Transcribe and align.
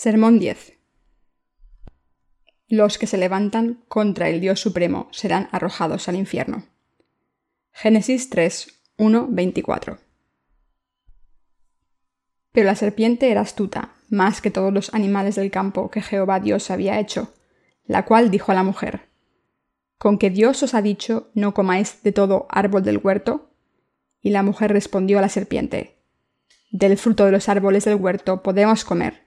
Sermón 0.00 0.38
10. 0.38 0.74
Los 2.68 2.98
que 2.98 3.08
se 3.08 3.18
levantan 3.18 3.82
contra 3.88 4.28
el 4.28 4.40
Dios 4.40 4.60
Supremo 4.60 5.08
serán 5.10 5.48
arrojados 5.50 6.08
al 6.08 6.14
infierno. 6.14 6.62
Génesis 7.72 8.30
3, 8.30 8.80
1, 8.96 9.26
24. 9.28 9.98
Pero 12.52 12.66
la 12.66 12.76
serpiente 12.76 13.32
era 13.32 13.40
astuta, 13.40 13.90
más 14.08 14.40
que 14.40 14.52
todos 14.52 14.72
los 14.72 14.94
animales 14.94 15.34
del 15.34 15.50
campo 15.50 15.90
que 15.90 16.00
Jehová 16.00 16.38
Dios 16.38 16.70
había 16.70 17.00
hecho, 17.00 17.34
la 17.84 18.04
cual 18.04 18.30
dijo 18.30 18.52
a 18.52 18.54
la 18.54 18.62
mujer, 18.62 19.08
¿Con 19.98 20.18
que 20.18 20.30
Dios 20.30 20.62
os 20.62 20.74
ha 20.74 20.80
dicho 20.80 21.28
no 21.34 21.54
comáis 21.54 22.04
de 22.04 22.12
todo 22.12 22.46
árbol 22.50 22.84
del 22.84 22.98
huerto? 22.98 23.50
Y 24.22 24.30
la 24.30 24.44
mujer 24.44 24.72
respondió 24.72 25.18
a 25.18 25.22
la 25.22 25.28
serpiente, 25.28 25.98
Del 26.70 26.96
fruto 26.96 27.24
de 27.24 27.32
los 27.32 27.48
árboles 27.48 27.84
del 27.84 27.96
huerto 27.96 28.44
podemos 28.44 28.84
comer 28.84 29.26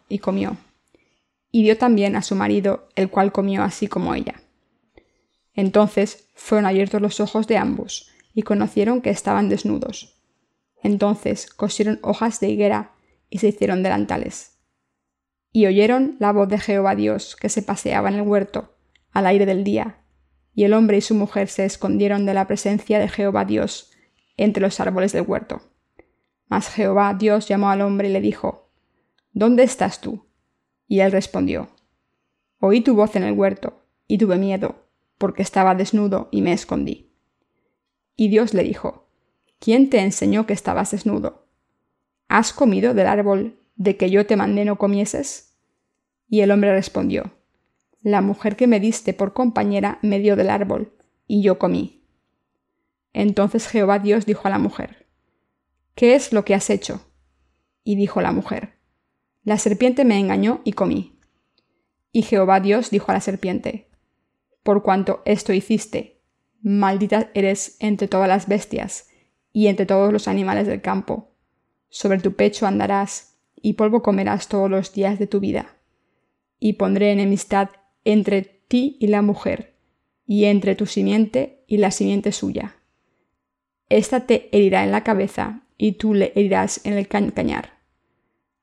y 0.11 0.19
comió. 0.19 0.57
Y 1.51 1.63
dio 1.63 1.77
también 1.77 2.15
a 2.15 2.21
su 2.21 2.35
marido, 2.35 2.89
el 2.95 3.09
cual 3.09 3.31
comió 3.31 3.63
así 3.63 3.87
como 3.87 4.13
ella. 4.13 4.41
Entonces 5.53 6.29
fueron 6.35 6.65
abiertos 6.65 7.01
los 7.01 7.19
ojos 7.19 7.47
de 7.47 7.57
ambos, 7.57 8.09
y 8.33 8.43
conocieron 8.43 9.01
que 9.01 9.09
estaban 9.09 9.49
desnudos. 9.49 10.17
Entonces 10.83 11.47
cosieron 11.47 11.99
hojas 12.01 12.39
de 12.39 12.49
higuera 12.49 12.91
y 13.29 13.39
se 13.39 13.49
hicieron 13.49 13.83
delantales. 13.83 14.59
Y 15.51 15.65
oyeron 15.65 16.15
la 16.19 16.31
voz 16.31 16.47
de 16.47 16.59
Jehová 16.59 16.95
Dios 16.95 17.35
que 17.35 17.49
se 17.49 17.61
paseaba 17.61 18.09
en 18.09 18.15
el 18.15 18.21
huerto, 18.21 18.75
al 19.11 19.27
aire 19.27 19.45
del 19.45 19.63
día, 19.63 19.97
y 20.53 20.63
el 20.63 20.73
hombre 20.73 20.97
y 20.97 21.01
su 21.01 21.15
mujer 21.15 21.47
se 21.49 21.65
escondieron 21.65 22.25
de 22.25 22.33
la 22.33 22.47
presencia 22.47 22.99
de 22.99 23.09
Jehová 23.09 23.45
Dios 23.45 23.91
entre 24.37 24.61
los 24.61 24.79
árboles 24.79 25.11
del 25.11 25.25
huerto. 25.27 25.61
Mas 26.47 26.69
Jehová 26.69 27.13
Dios 27.13 27.47
llamó 27.47 27.69
al 27.69 27.81
hombre 27.81 28.09
y 28.09 28.13
le 28.13 28.21
dijo, 28.21 28.60
¿Dónde 29.33 29.63
estás 29.63 30.01
tú? 30.01 30.25
Y 30.87 30.99
él 30.99 31.11
respondió, 31.11 31.69
Oí 32.59 32.81
tu 32.81 32.95
voz 32.95 33.15
en 33.15 33.23
el 33.23 33.33
huerto, 33.33 33.85
y 34.07 34.17
tuve 34.17 34.37
miedo, 34.37 34.87
porque 35.17 35.41
estaba 35.41 35.73
desnudo 35.73 36.27
y 36.31 36.41
me 36.41 36.51
escondí. 36.51 37.13
Y 38.17 38.27
Dios 38.27 38.53
le 38.53 38.63
dijo, 38.63 39.07
¿Quién 39.59 39.89
te 39.89 39.99
enseñó 39.99 40.45
que 40.45 40.53
estabas 40.53 40.91
desnudo? 40.91 41.47
¿Has 42.27 42.51
comido 42.51 42.93
del 42.93 43.07
árbol 43.07 43.57
de 43.77 43.95
que 43.95 44.09
yo 44.09 44.25
te 44.25 44.35
mandé 44.35 44.65
no 44.65 44.77
comieses? 44.77 45.55
Y 46.27 46.41
el 46.41 46.51
hombre 46.51 46.73
respondió, 46.73 47.31
La 48.01 48.21
mujer 48.21 48.57
que 48.57 48.67
me 48.67 48.79
diste 48.81 49.13
por 49.13 49.33
compañera 49.33 49.97
me 50.01 50.19
dio 50.19 50.35
del 50.35 50.49
árbol, 50.49 50.93
y 51.25 51.41
yo 51.41 51.57
comí. 51.57 52.03
Entonces 53.13 53.67
Jehová 53.67 53.99
Dios 53.99 54.25
dijo 54.25 54.47
a 54.47 54.51
la 54.51 54.59
mujer, 54.59 55.07
¿Qué 55.95 56.15
es 56.15 56.33
lo 56.33 56.43
que 56.43 56.53
has 56.53 56.69
hecho? 56.69 57.01
Y 57.83 57.95
dijo 57.95 58.21
la 58.21 58.33
mujer, 58.33 58.80
la 59.43 59.57
serpiente 59.57 60.05
me 60.05 60.19
engañó 60.19 60.61
y 60.63 60.73
comí. 60.73 61.17
Y 62.11 62.23
Jehová 62.23 62.59
Dios 62.59 62.91
dijo 62.91 63.11
a 63.11 63.15
la 63.15 63.21
serpiente, 63.21 63.87
Por 64.63 64.83
cuanto 64.83 65.21
esto 65.25 65.53
hiciste, 65.53 66.21
maldita 66.61 67.31
eres 67.33 67.77
entre 67.79 68.07
todas 68.07 68.27
las 68.27 68.47
bestias 68.47 69.07
y 69.51 69.67
entre 69.67 69.85
todos 69.85 70.13
los 70.13 70.27
animales 70.27 70.67
del 70.67 70.81
campo. 70.81 71.31
Sobre 71.89 72.19
tu 72.19 72.35
pecho 72.35 72.67
andarás, 72.67 73.37
y 73.63 73.73
polvo 73.73 74.01
comerás 74.01 74.47
todos 74.47 74.69
los 74.69 74.93
días 74.93 75.19
de 75.19 75.27
tu 75.27 75.39
vida. 75.39 75.77
Y 76.59 76.73
pondré 76.73 77.11
enemistad 77.11 77.69
entre 78.05 78.41
ti 78.67 78.97
y 78.99 79.07
la 79.07 79.21
mujer, 79.21 79.75
y 80.25 80.45
entre 80.45 80.75
tu 80.75 80.85
simiente 80.85 81.63
y 81.67 81.77
la 81.77 81.91
simiente 81.91 82.31
suya. 82.31 82.77
Esta 83.89 84.25
te 84.25 84.49
herirá 84.55 84.83
en 84.83 84.91
la 84.91 85.03
cabeza, 85.03 85.63
y 85.77 85.93
tú 85.93 86.13
le 86.13 86.31
herirás 86.35 86.85
en 86.85 86.93
el 86.93 87.07
cañar. 87.07 87.70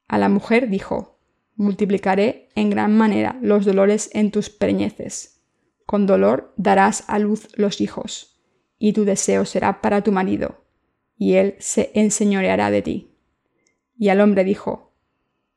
A 0.09 0.17
la 0.17 0.31
mujer 0.31 0.71
dijo, 0.71 1.19
Multiplicaré 1.57 2.49
en 2.55 2.71
gran 2.71 2.97
manera 2.97 3.37
los 3.43 3.65
dolores 3.67 4.11
en 4.15 4.31
tus 4.31 4.49
preñeces. 4.49 5.43
Con 5.85 6.07
dolor 6.07 6.55
darás 6.57 7.05
a 7.09 7.19
luz 7.19 7.49
los 7.57 7.81
hijos, 7.81 8.41
y 8.79 8.93
tu 8.93 9.05
deseo 9.05 9.45
será 9.45 9.83
para 9.83 10.03
tu 10.03 10.13
marido, 10.13 10.65
y 11.17 11.35
él 11.35 11.57
se 11.59 11.91
enseñoreará 11.95 12.71
de 12.71 12.83
ti. 12.83 13.11
Y 13.99 14.09
al 14.09 14.21
hombre 14.21 14.45
dijo, 14.45 14.93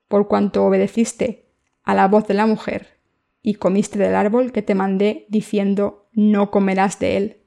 Por 0.08 0.28
cuanto 0.28 0.66
obedeciste 0.66 1.46
a 1.84 1.94
la 1.94 2.08
voz 2.08 2.28
de 2.28 2.34
la 2.34 2.48
mujer, 2.48 3.00
y 3.44 3.54
comiste 3.54 4.00
del 4.00 4.16
árbol 4.16 4.52
que 4.52 4.64
te 4.64 4.74
mandé 4.74 5.28
diciendo, 5.30 6.10
No 6.14 6.50
comerás 6.50 6.98
de 6.98 7.16
él, 7.16 7.38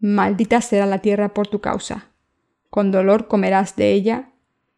maldita 0.00 0.60
será 0.60 0.84
la 0.84 0.98
tierra 0.98 1.32
por 1.32 1.46
tu 1.46 1.60
causa, 1.60 2.10
con 2.70 2.90
dolor 2.90 3.28
comerás 3.28 3.76
de 3.76 3.92
ella 3.92 4.32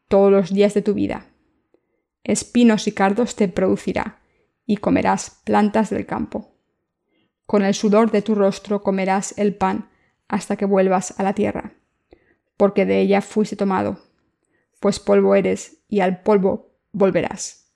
todos 0.06 0.30
los 0.30 0.52
días 0.52 0.74
de 0.74 0.82
tu 0.82 0.92
vida 0.92 1.29
espinos 2.25 2.86
y 2.86 2.92
cardos 2.92 3.36
te 3.36 3.48
producirá, 3.48 4.20
y 4.66 4.76
comerás 4.76 5.41
plantas 5.44 5.91
del 5.91 6.06
campo. 6.06 6.54
Con 7.47 7.62
el 7.62 7.75
sudor 7.75 8.10
de 8.10 8.22
tu 8.22 8.34
rostro 8.34 8.82
comerás 8.82 9.36
el 9.36 9.54
pan 9.54 9.91
hasta 10.28 10.56
que 10.56 10.64
vuelvas 10.64 11.19
a 11.19 11.22
la 11.22 11.34
tierra, 11.34 11.75
porque 12.56 12.86
de 12.86 13.00
ella 13.00 13.20
fuiste 13.20 13.56
tomado, 13.56 13.98
pues 14.78 15.00
polvo 15.00 15.34
eres 15.34 15.78
y 15.88 16.00
al 16.00 16.22
polvo 16.22 16.76
volverás. 16.92 17.72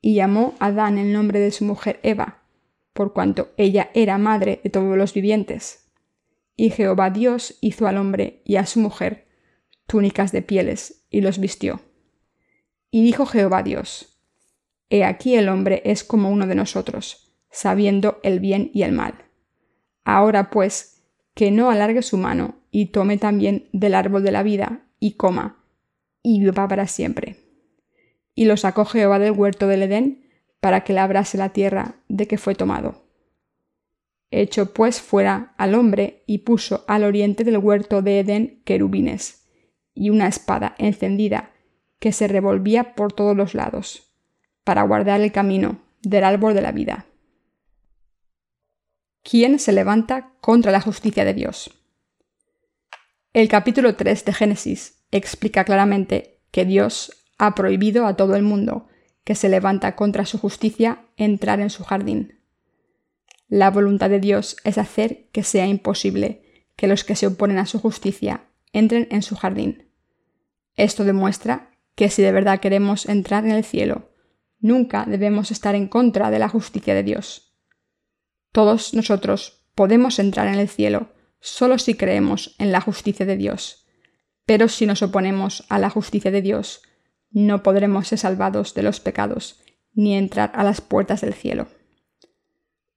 Y 0.00 0.14
llamó 0.14 0.54
Adán 0.58 0.98
el 0.98 1.12
nombre 1.12 1.38
de 1.38 1.52
su 1.52 1.64
mujer 1.64 2.00
Eva, 2.02 2.42
por 2.92 3.12
cuanto 3.12 3.52
ella 3.56 3.90
era 3.94 4.18
madre 4.18 4.60
de 4.64 4.70
todos 4.70 4.96
los 4.96 5.14
vivientes. 5.14 5.90
Y 6.56 6.70
Jehová 6.70 7.10
Dios 7.10 7.56
hizo 7.60 7.86
al 7.86 7.96
hombre 7.96 8.42
y 8.44 8.56
a 8.56 8.66
su 8.66 8.80
mujer 8.80 9.28
túnicas 9.86 10.32
de 10.32 10.42
pieles 10.42 11.04
y 11.10 11.20
los 11.20 11.38
vistió. 11.38 11.80
Y 12.94 13.02
dijo 13.02 13.24
Jehová 13.24 13.62
Dios, 13.62 14.20
He 14.90 15.02
aquí 15.02 15.34
el 15.34 15.48
hombre 15.48 15.80
es 15.86 16.04
como 16.04 16.30
uno 16.30 16.46
de 16.46 16.54
nosotros, 16.54 17.34
sabiendo 17.50 18.20
el 18.22 18.38
bien 18.38 18.70
y 18.74 18.82
el 18.82 18.92
mal. 18.92 19.14
Ahora 20.04 20.50
pues, 20.50 21.02
que 21.34 21.50
no 21.50 21.70
alargue 21.70 22.02
su 22.02 22.18
mano 22.18 22.56
y 22.70 22.86
tome 22.86 23.16
también 23.16 23.70
del 23.72 23.94
árbol 23.94 24.22
de 24.22 24.32
la 24.32 24.42
vida 24.42 24.84
y 25.00 25.12
coma, 25.12 25.64
y 26.22 26.40
viva 26.40 26.68
para 26.68 26.86
siempre. 26.86 27.36
Y 28.34 28.44
lo 28.44 28.58
sacó 28.58 28.84
Jehová 28.84 29.18
del 29.18 29.32
huerto 29.32 29.68
del 29.68 29.84
Edén 29.84 30.28
para 30.60 30.84
que 30.84 30.92
labrase 30.92 31.38
la 31.38 31.48
tierra 31.48 31.96
de 32.08 32.28
que 32.28 32.36
fue 32.36 32.54
tomado. 32.54 33.06
Echó 34.30 34.74
pues 34.74 35.00
fuera 35.00 35.54
al 35.56 35.74
hombre 35.74 36.24
y 36.26 36.38
puso 36.38 36.84
al 36.88 37.04
oriente 37.04 37.42
del 37.44 37.56
huerto 37.56 38.02
de 38.02 38.20
Edén 38.20 38.62
querubines 38.66 39.48
y 39.94 40.10
una 40.10 40.28
espada 40.28 40.74
encendida 40.76 41.51
que 42.02 42.10
se 42.10 42.26
revolvía 42.26 42.96
por 42.96 43.12
todos 43.12 43.36
los 43.36 43.54
lados, 43.54 44.10
para 44.64 44.82
guardar 44.82 45.20
el 45.20 45.30
camino 45.30 45.78
del 46.02 46.24
árbol 46.24 46.52
de 46.52 46.60
la 46.60 46.72
vida. 46.72 47.06
¿Quién 49.22 49.60
se 49.60 49.70
levanta 49.70 50.32
contra 50.40 50.72
la 50.72 50.80
justicia 50.80 51.24
de 51.24 51.32
Dios? 51.32 51.70
El 53.32 53.46
capítulo 53.46 53.94
3 53.94 54.24
de 54.24 54.32
Génesis 54.32 55.04
explica 55.12 55.62
claramente 55.62 56.40
que 56.50 56.64
Dios 56.64 57.24
ha 57.38 57.54
prohibido 57.54 58.04
a 58.08 58.16
todo 58.16 58.34
el 58.34 58.42
mundo 58.42 58.88
que 59.22 59.36
se 59.36 59.48
levanta 59.48 59.94
contra 59.94 60.26
su 60.26 60.38
justicia 60.38 61.04
entrar 61.16 61.60
en 61.60 61.70
su 61.70 61.84
jardín. 61.84 62.40
La 63.46 63.70
voluntad 63.70 64.10
de 64.10 64.18
Dios 64.18 64.56
es 64.64 64.76
hacer 64.76 65.28
que 65.30 65.44
sea 65.44 65.68
imposible 65.68 66.66
que 66.74 66.88
los 66.88 67.04
que 67.04 67.14
se 67.14 67.28
oponen 67.28 67.58
a 67.58 67.66
su 67.66 67.78
justicia 67.78 68.48
entren 68.72 69.06
en 69.12 69.22
su 69.22 69.36
jardín. 69.36 69.88
Esto 70.74 71.04
demuestra 71.04 71.71
que 71.94 72.08
si 72.10 72.22
de 72.22 72.32
verdad 72.32 72.60
queremos 72.60 73.06
entrar 73.06 73.44
en 73.44 73.52
el 73.52 73.64
cielo, 73.64 74.10
nunca 74.58 75.04
debemos 75.06 75.50
estar 75.50 75.74
en 75.74 75.88
contra 75.88 76.30
de 76.30 76.38
la 76.38 76.48
justicia 76.48 76.94
de 76.94 77.02
Dios. 77.02 77.54
Todos 78.52 78.94
nosotros 78.94 79.66
podemos 79.74 80.18
entrar 80.18 80.48
en 80.48 80.58
el 80.58 80.68
cielo 80.68 81.12
solo 81.40 81.78
si 81.78 81.94
creemos 81.94 82.54
en 82.58 82.72
la 82.72 82.80
justicia 82.80 83.26
de 83.26 83.36
Dios, 83.36 83.86
pero 84.46 84.68
si 84.68 84.86
nos 84.86 85.02
oponemos 85.02 85.64
a 85.68 85.78
la 85.78 85.90
justicia 85.90 86.30
de 86.30 86.42
Dios, 86.42 86.82
no 87.30 87.62
podremos 87.62 88.08
ser 88.08 88.18
salvados 88.18 88.74
de 88.74 88.82
los 88.82 89.00
pecados 89.00 89.60
ni 89.94 90.14
entrar 90.16 90.52
a 90.54 90.64
las 90.64 90.80
puertas 90.80 91.20
del 91.20 91.34
cielo. 91.34 91.68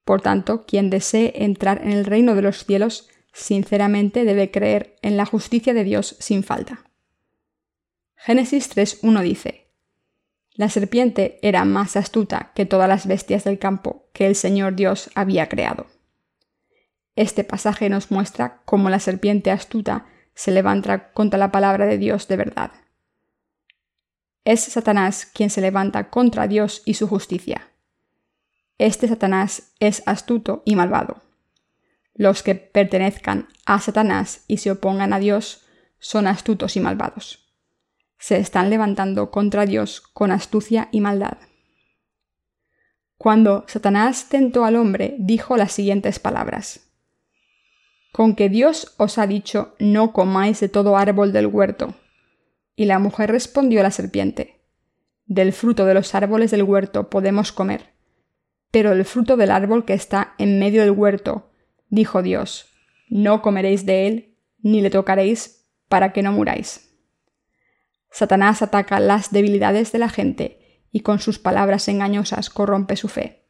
Por 0.04 0.22
tanto, 0.22 0.66
quien 0.66 0.90
desee 0.90 1.34
entrar 1.44 1.82
en 1.84 1.92
el 1.92 2.06
reino 2.06 2.36
de 2.36 2.42
los 2.42 2.66
cielos, 2.66 3.10
sinceramente 3.34 4.24
debe 4.24 4.52
creer 4.52 4.96
en 5.02 5.18
la 5.18 5.26
justicia 5.26 5.74
de 5.74 5.84
Dios 5.84 6.16
sin 6.20 6.44
falta. 6.44 6.86
Génesis 8.26 8.76
3.1 8.76 9.22
dice, 9.22 9.68
La 10.56 10.68
serpiente 10.70 11.38
era 11.44 11.64
más 11.64 11.96
astuta 11.96 12.54
que 12.56 12.66
todas 12.66 12.90
las 12.90 13.06
bestias 13.06 13.44
del 13.44 13.60
campo 13.60 14.10
que 14.14 14.26
el 14.26 14.36
Señor 14.36 14.76
Dios 14.76 15.12
había 15.14 15.48
creado. 15.48 15.86
Este 17.16 17.44
pasaje 17.44 17.88
nos 17.88 18.10
muestra 18.10 18.64
cómo 18.66 18.90
la 18.90 19.00
serpiente 19.00 19.52
astuta 19.52 20.08
se 20.34 20.50
levanta 20.50 21.12
contra 21.12 21.38
la 21.38 21.52
palabra 21.52 21.86
de 21.86 22.00
Dios 22.00 22.28
de 22.28 22.38
verdad. 22.38 22.72
Es 24.44 24.62
Satanás 24.62 25.28
quien 25.28 25.52
se 25.52 25.62
levanta 25.62 26.10
contra 26.10 26.48
Dios 26.48 26.82
y 26.84 26.96
su 26.96 27.08
justicia. 27.08 27.70
Este 28.80 29.08
Satanás 29.08 29.74
es 29.80 30.02
astuto 30.08 30.64
y 30.66 30.76
malvado. 30.76 31.22
Los 32.16 32.42
que 32.42 32.56
pertenezcan 32.56 33.50
a 33.68 33.80
Satanás 33.80 34.46
y 34.48 34.58
se 34.58 34.72
opongan 34.72 35.14
a 35.14 35.20
Dios 35.20 35.64
son 36.00 36.26
astutos 36.26 36.76
y 36.76 36.80
malvados. 36.80 37.45
Se 38.18 38.38
están 38.38 38.70
levantando 38.70 39.32
contra 39.32 39.66
Dios 39.66 40.02
con 40.02 40.32
astucia 40.32 40.90
y 40.92 41.02
maldad. 41.02 41.38
Cuando 43.18 43.66
Satanás 43.68 44.30
tentó 44.30 44.66
al 44.66 44.76
hombre, 44.76 45.16
dijo 45.20 45.58
las 45.58 45.72
siguientes 45.72 46.20
palabras. 46.20 46.92
Con 48.12 48.36
que 48.36 48.50
Dios 48.50 48.94
os 48.98 49.18
ha 49.18 49.28
dicho, 49.28 49.76
no 49.80 50.14
comáis 50.14 50.60
de 50.60 50.70
todo 50.70 50.98
árbol 50.98 51.34
del 51.34 51.48
huerto. 51.48 51.96
Y 52.76 52.86
la 52.86 53.00
mujer 53.00 53.32
respondió 53.32 53.80
a 53.80 53.84
la 53.84 53.92
serpiente, 53.92 54.62
Del 55.26 55.54
fruto 55.54 55.86
de 55.86 55.94
los 55.94 56.14
árboles 56.16 56.52
del 56.52 56.64
huerto 56.64 57.10
podemos 57.10 57.52
comer 57.52 57.96
pero 58.76 58.92
el 58.92 59.06
fruto 59.06 59.38
del 59.38 59.52
árbol 59.52 59.86
que 59.86 59.94
está 59.94 60.36
en 60.38 60.60
medio 60.60 60.82
del 60.82 60.92
huerto, 60.92 61.50
dijo 61.88 62.22
Dios, 62.22 62.66
no 63.08 63.42
comeréis 63.42 63.86
de 63.86 64.06
él, 64.06 64.36
ni 64.60 64.82
le 64.82 64.90
tocaréis, 64.90 65.66
para 65.88 66.12
que 66.12 66.22
no 66.22 66.34
muráis. 66.34 66.85
Satanás 68.16 68.62
ataca 68.62 69.00
las 69.00 69.32
debilidades 69.32 69.92
de 69.92 70.00
la 70.00 70.10
gente 70.10 70.82
y 70.92 71.02
con 71.02 71.20
sus 71.20 71.38
palabras 71.40 71.88
engañosas 71.90 72.50
corrompe 72.50 72.96
su 72.96 73.10
fe. 73.10 73.44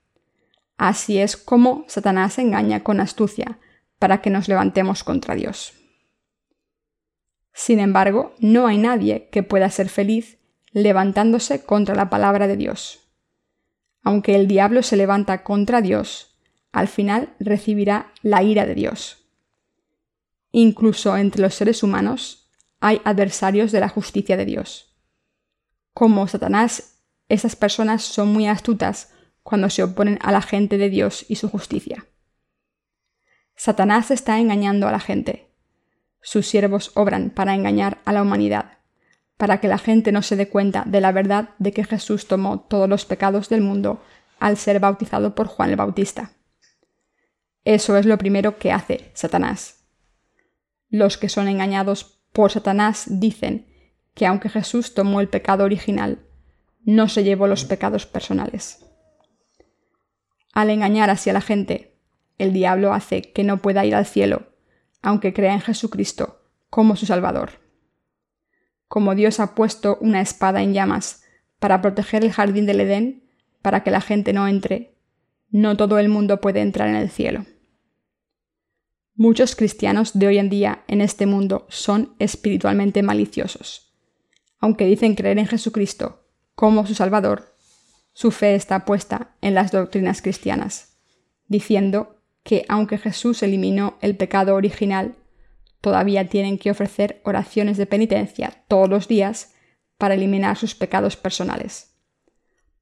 Así 0.78 1.20
es 1.20 1.38
como 1.38 1.86
Satanás 1.88 2.40
engaña 2.40 2.84
con 2.84 3.00
astucia 3.00 3.60
para 4.00 4.22
que 4.22 4.30
nos 4.30 4.48
levantemos 4.48 5.04
contra 5.04 5.36
Dios. 5.36 5.74
Sin 7.54 7.80
embargo, 7.80 8.34
no 8.40 8.68
hay 8.68 8.78
nadie 8.78 9.30
que 9.32 9.44
pueda 9.44 9.70
ser 9.70 9.90
feliz 9.90 10.40
levantándose 10.72 11.64
contra 11.64 11.94
la 11.96 12.10
palabra 12.10 12.48
de 12.48 12.58
Dios 12.58 13.06
aunque 14.06 14.36
el 14.36 14.48
diablo 14.48 14.84
se 14.84 14.96
levanta 14.96 15.44
contra 15.44 15.82
Dios, 15.82 16.38
al 16.72 16.88
final 16.88 17.34
recibirá 17.40 18.14
la 18.22 18.44
ira 18.44 18.68
de 18.68 18.76
Dios. 18.76 19.26
Incluso 20.52 21.18
entre 21.18 21.42
los 21.42 21.56
seres 21.56 21.82
humanos 21.82 22.45
hay 22.86 23.02
adversarios 23.04 23.72
de 23.72 23.80
la 23.80 23.90
justicia 23.90 24.38
de 24.38 24.46
Dios. 24.46 24.96
Como 25.96 26.28
Satanás, 26.28 27.00
esas 27.30 27.56
personas 27.56 28.04
son 28.04 28.32
muy 28.32 28.46
astutas 28.46 29.12
cuando 29.42 29.72
se 29.72 29.82
oponen 29.82 30.20
a 30.22 30.32
la 30.32 30.44
gente 30.44 30.78
de 30.78 30.92
Dios 30.92 31.26
y 31.28 31.38
su 31.38 31.50
justicia. 31.50 32.06
Satanás 33.56 34.12
está 34.12 34.38
engañando 34.38 34.88
a 34.88 34.92
la 34.92 35.00
gente. 35.00 35.50
Sus 36.22 36.46
siervos 36.46 36.92
obran 36.94 37.32
para 37.32 37.56
engañar 37.56 37.98
a 38.06 38.14
la 38.14 38.22
humanidad 38.22 38.76
para 39.38 39.60
que 39.60 39.68
la 39.68 39.80
gente 39.80 40.12
no 40.12 40.22
se 40.22 40.36
dé 40.36 40.48
cuenta 40.48 40.84
de 40.86 41.02
la 41.02 41.12
verdad 41.12 41.50
de 41.58 41.72
que 41.72 41.84
Jesús 41.84 42.28
tomó 42.28 42.60
todos 42.60 42.88
los 42.88 43.06
pecados 43.06 43.50
del 43.50 43.62
mundo 43.62 44.00
al 44.40 44.58
ser 44.58 44.80
bautizado 44.80 45.34
por 45.34 45.48
Juan 45.48 45.72
el 45.72 45.76
Bautista. 45.76 46.34
Eso 47.64 47.98
es 47.98 48.06
lo 48.06 48.20
primero 48.20 48.60
que 48.60 48.72
hace 48.72 49.10
Satanás. 49.16 49.88
Los 50.90 51.18
que 51.18 51.30
son 51.30 51.48
engañados 51.48 52.15
por 52.36 52.52
Satanás 52.52 53.06
dicen 53.08 53.66
que 54.14 54.28
aunque 54.28 54.50
Jesús 54.50 54.94
tomó 54.94 55.22
el 55.22 55.30
pecado 55.30 55.64
original, 55.64 56.20
no 56.84 57.10
se 57.10 57.24
llevó 57.24 57.48
los 57.48 57.66
pecados 57.66 58.06
personales. 58.06 58.86
Al 60.54 60.70
engañar 60.70 61.10
así 61.10 61.32
a 61.32 61.34
la 61.34 61.42
gente, 61.42 61.98
el 62.38 62.54
diablo 62.54 62.94
hace 62.94 63.24
que 63.24 63.44
no 63.44 63.58
pueda 63.58 63.86
ir 63.86 63.96
al 63.96 64.06
cielo, 64.06 64.54
aunque 65.02 65.34
crea 65.34 65.54
en 65.54 65.62
Jesucristo 65.62 66.44
como 66.70 66.96
su 66.96 67.08
Salvador 67.08 67.66
como 68.88 69.16
Dios 69.16 69.40
ha 69.40 69.56
puesto 69.56 69.98
una 70.02 70.22
espada 70.22 70.62
en 70.62 70.74
llamas 70.74 71.24
para 71.60 71.82
proteger 71.82 72.24
el 72.24 72.32
jardín 72.32 72.66
del 72.66 72.82
Edén, 72.82 73.24
para 73.62 73.84
que 73.84 73.92
la 73.92 74.02
gente 74.02 74.34
no 74.34 74.48
entre, 74.48 74.96
no 75.50 75.76
todo 75.76 76.00
el 76.00 76.10
mundo 76.10 76.40
puede 76.40 76.62
entrar 76.62 76.88
en 76.90 76.96
el 76.96 77.10
cielo. 77.10 77.46
Muchos 79.18 79.56
cristianos 79.56 80.20
de 80.20 80.28
hoy 80.28 80.40
en 80.40 80.50
día 80.50 80.84
en 80.90 81.00
este 81.00 81.26
mundo 81.26 81.66
son 81.70 82.16
espiritualmente 82.20 83.02
maliciosos. 83.02 83.94
Aunque 84.60 84.86
dicen 84.86 85.16
creer 85.16 85.40
en 85.40 85.48
Jesucristo 85.48 86.26
como 86.54 86.86
su 86.86 86.96
Salvador, 86.96 87.56
su 88.12 88.32
fe 88.32 88.56
está 88.56 88.84
puesta 88.84 89.34
en 89.40 89.54
las 89.54 89.72
doctrinas 89.72 90.22
cristianas, 90.22 90.98
diciendo 91.48 92.18
que 92.44 92.66
aunque 92.68 92.98
Jesús 92.98 93.42
eliminó 93.42 93.98
el 94.02 94.18
pecado 94.18 94.54
original, 94.54 95.16
todavía 95.80 96.28
tienen 96.28 96.58
que 96.58 96.72
ofrecer 96.72 97.22
oraciones 97.24 97.78
de 97.78 97.86
penitencia 97.86 98.66
todos 98.68 98.90
los 98.90 99.08
días 99.08 99.54
para 99.98 100.16
eliminar 100.16 100.58
sus 100.58 100.76
pecados 100.76 101.16
personales. 101.16 101.96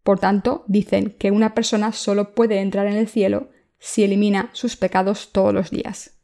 Por 0.02 0.20
tanto, 0.20 0.64
dicen 0.68 1.12
que 1.12 1.30
una 1.30 1.54
persona 1.54 1.92
solo 1.92 2.34
puede 2.34 2.60
entrar 2.60 2.88
en 2.88 2.98
el 2.98 3.08
cielo 3.08 3.52
si 3.78 4.04
elimina 4.04 4.50
sus 4.54 4.76
pecados 4.76 5.32
todos 5.32 5.54
los 5.54 5.70
días. 5.70 6.23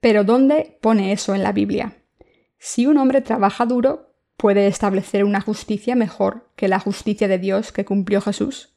Pero 0.00 0.24
¿dónde 0.24 0.78
pone 0.80 1.12
eso 1.12 1.34
en 1.34 1.42
la 1.42 1.52
Biblia? 1.52 1.98
Si 2.58 2.86
un 2.86 2.96
hombre 2.96 3.20
trabaja 3.20 3.66
duro, 3.66 4.14
¿puede 4.36 4.66
establecer 4.66 5.24
una 5.24 5.40
justicia 5.40 5.94
mejor 5.94 6.50
que 6.56 6.68
la 6.68 6.80
justicia 6.80 7.28
de 7.28 7.38
Dios 7.38 7.72
que 7.72 7.84
cumplió 7.84 8.20
Jesús? 8.20 8.74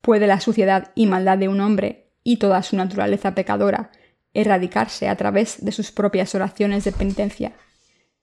¿Puede 0.00 0.26
la 0.26 0.40
suciedad 0.40 0.92
y 0.94 1.06
maldad 1.06 1.38
de 1.38 1.48
un 1.48 1.60
hombre 1.60 2.10
y 2.22 2.36
toda 2.36 2.62
su 2.62 2.76
naturaleza 2.76 3.34
pecadora 3.34 3.90
erradicarse 4.32 5.08
a 5.08 5.16
través 5.16 5.64
de 5.64 5.72
sus 5.72 5.90
propias 5.90 6.34
oraciones 6.34 6.84
de 6.84 6.92
penitencia, 6.92 7.52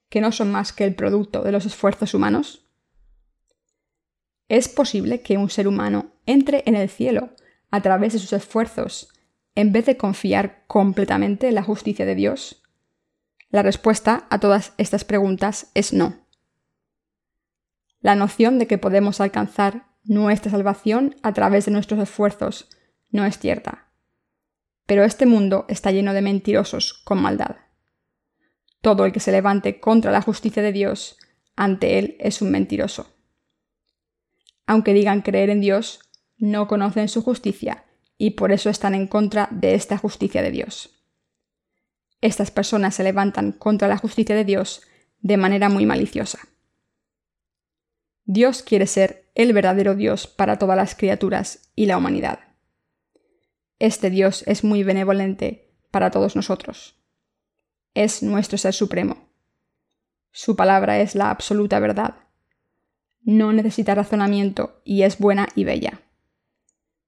que 0.10 0.22
no 0.22 0.32
son 0.32 0.52
más 0.52 0.72
que 0.74 0.86
el 0.86 0.96
producto 0.96 1.44
de 1.44 1.52
los 1.52 1.66
esfuerzos 1.66 2.14
humanos? 2.14 2.68
¿Es 4.50 4.70
posible 4.70 5.22
que 5.22 5.38
un 5.38 5.50
ser 5.50 5.68
humano 5.68 6.12
entre 6.26 6.64
en 6.66 6.76
el 6.76 6.90
cielo 6.90 7.32
a 7.70 7.82
través 7.82 8.14
de 8.14 8.20
sus 8.20 8.34
esfuerzos 8.34 9.10
en 9.58 9.72
vez 9.72 9.88
de 9.88 9.98
confiar 9.98 10.64
completamente 10.68 11.48
en 11.48 11.56
la 11.56 11.64
justicia 11.64 12.06
de 12.06 12.14
Dios? 12.14 12.62
La 13.50 13.64
respuesta 13.64 14.28
a 14.30 14.40
todas 14.40 14.74
estas 14.78 15.04
preguntas 15.04 15.72
es 15.74 15.94
no. 15.94 16.28
La 18.00 18.14
noción 18.14 18.60
de 18.60 18.68
que 18.68 18.78
podemos 18.78 19.20
alcanzar 19.20 19.88
nuestra 20.04 20.52
salvación 20.52 21.16
a 21.24 21.34
través 21.34 21.66
de 21.66 21.72
nuestros 21.72 22.00
esfuerzos 22.00 22.70
no 23.10 23.26
es 23.26 23.40
cierta. 23.40 23.88
Pero 24.86 25.04
este 25.04 25.26
mundo 25.26 25.66
está 25.70 25.90
lleno 25.90 26.14
de 26.14 26.22
mentirosos 26.22 26.94
con 27.04 27.20
maldad. 27.20 27.56
Todo 28.82 29.06
el 29.06 29.12
que 29.12 29.20
se 29.20 29.32
levante 29.32 29.80
contra 29.80 30.12
la 30.12 30.22
justicia 30.22 30.62
de 30.62 30.72
Dios, 30.72 31.18
ante 31.56 31.98
él 31.98 32.16
es 32.20 32.44
un 32.44 32.52
mentiroso. 32.52 33.12
Aunque 34.68 34.94
digan 34.94 35.24
creer 35.24 35.50
en 35.50 35.62
Dios, 35.62 36.00
no 36.38 36.68
conocen 36.68 37.10
su 37.10 37.24
justicia 37.24 37.86
y 38.18 38.32
por 38.32 38.52
eso 38.52 38.70
están 38.70 38.96
en 38.96 39.08
contra 39.08 39.48
de 39.52 39.76
esta 39.76 39.98
justicia 39.98 40.42
de 40.42 40.52
Dios. 40.52 40.98
Estas 42.22 42.52
personas 42.52 42.96
se 42.96 43.04
levantan 43.04 43.52
contra 43.52 43.88
la 43.88 43.98
justicia 43.98 44.36
de 44.36 44.44
Dios 44.44 44.82
de 45.22 45.38
manera 45.38 45.70
muy 45.70 45.86
maliciosa. 45.86 46.40
Dios 48.26 48.64
quiere 48.64 48.88
ser 48.88 49.30
el 49.36 49.54
verdadero 49.54 49.96
Dios 49.96 50.28
para 50.28 50.58
todas 50.58 50.76
las 50.76 50.96
criaturas 50.96 51.70
y 51.76 51.86
la 51.86 51.98
humanidad. 51.98 52.40
Este 53.80 54.10
Dios 54.10 54.44
es 54.48 54.64
muy 54.64 54.84
benevolente 54.84 55.72
para 55.92 56.12
todos 56.12 56.36
nosotros. 56.36 56.96
Es 57.94 58.24
nuestro 58.24 58.58
Ser 58.58 58.74
Supremo. 58.74 59.30
Su 60.32 60.56
palabra 60.56 61.00
es 61.00 61.16
la 61.16 61.30
absoluta 61.30 61.80
verdad. 61.80 62.16
No 63.22 63.54
necesita 63.54 63.96
razonamiento 63.96 64.82
y 64.84 65.04
es 65.04 65.20
buena 65.20 65.48
y 65.56 65.64
bella. 65.64 66.02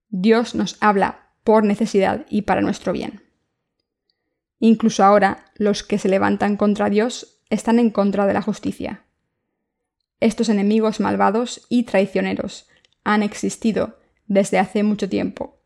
Dios 0.09 0.55
nos 0.55 0.77
habla 0.81 1.29
por 1.43 1.63
necesidad 1.63 2.25
y 2.29 2.43
para 2.43 2.61
nuestro 2.61 2.93
bien. 2.93 3.23
Incluso 4.59 5.03
ahora 5.03 5.45
los 5.55 5.83
que 5.83 5.97
se 5.97 6.09
levantan 6.09 6.57
contra 6.57 6.89
Dios 6.89 7.41
están 7.49 7.79
en 7.79 7.89
contra 7.89 8.27
de 8.27 8.33
la 8.33 8.41
justicia. 8.41 9.05
Estos 10.19 10.49
enemigos 10.49 10.99
malvados 10.99 11.65
y 11.69 11.83
traicioneros 11.83 12.67
han 13.03 13.23
existido 13.23 13.99
desde 14.27 14.59
hace 14.59 14.83
mucho 14.83 15.07
tiempo 15.07 15.59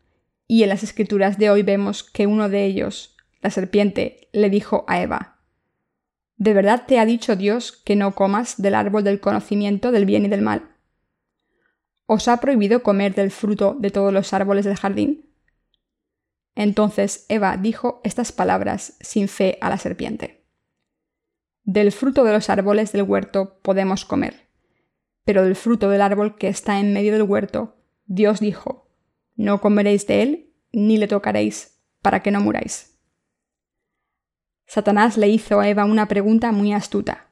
y 0.46 0.62
en 0.62 0.68
las 0.68 0.82
escrituras 0.82 1.38
de 1.38 1.50
hoy 1.50 1.62
vemos 1.62 2.02
que 2.02 2.26
uno 2.26 2.48
de 2.48 2.64
ellos, 2.64 3.16
la 3.40 3.50
serpiente, 3.50 4.28
le 4.32 4.50
dijo 4.50 4.84
a 4.88 5.00
Eva, 5.00 5.38
¿De 6.36 6.52
verdad 6.52 6.84
te 6.86 6.98
ha 6.98 7.06
dicho 7.06 7.36
Dios 7.36 7.72
que 7.72 7.96
no 7.96 8.14
comas 8.14 8.60
del 8.60 8.74
árbol 8.74 9.04
del 9.04 9.20
conocimiento 9.20 9.92
del 9.92 10.04
bien 10.04 10.24
y 10.24 10.28
del 10.28 10.42
mal? 10.42 10.73
¿Os 12.06 12.28
ha 12.28 12.36
prohibido 12.38 12.82
comer 12.82 13.14
del 13.14 13.30
fruto 13.30 13.76
de 13.78 13.90
todos 13.90 14.12
los 14.12 14.32
árboles 14.32 14.64
del 14.64 14.76
jardín? 14.76 15.30
Entonces 16.54 17.26
Eva 17.28 17.56
dijo 17.56 18.00
estas 18.04 18.30
palabras 18.30 18.96
sin 19.00 19.28
fe 19.28 19.58
a 19.60 19.70
la 19.70 19.78
serpiente. 19.78 20.44
Del 21.64 21.92
fruto 21.92 22.24
de 22.24 22.32
los 22.32 22.50
árboles 22.50 22.92
del 22.92 23.02
huerto 23.02 23.58
podemos 23.62 24.04
comer, 24.04 24.44
Pero 25.24 25.42
del 25.42 25.56
fruto 25.56 25.88
del 25.88 26.02
árbol 26.02 26.36
que 26.36 26.48
está 26.48 26.78
en 26.78 26.92
medio 26.92 27.12
del 27.12 27.22
huerto, 27.22 27.76
Dios 28.04 28.40
dijo, 28.40 28.90
No 29.36 29.62
comeréis 29.62 30.06
de 30.06 30.22
él, 30.22 30.52
ni 30.70 30.98
le 30.98 31.08
tocaréis, 31.08 31.80
para 32.02 32.22
que 32.22 32.30
no 32.30 32.42
muráis. 32.42 32.98
Satanás 34.66 35.16
le 35.16 35.28
hizo 35.28 35.60
a 35.60 35.68
Eva 35.68 35.86
una 35.86 36.08
pregunta 36.08 36.52
muy 36.52 36.74
astuta. 36.74 37.30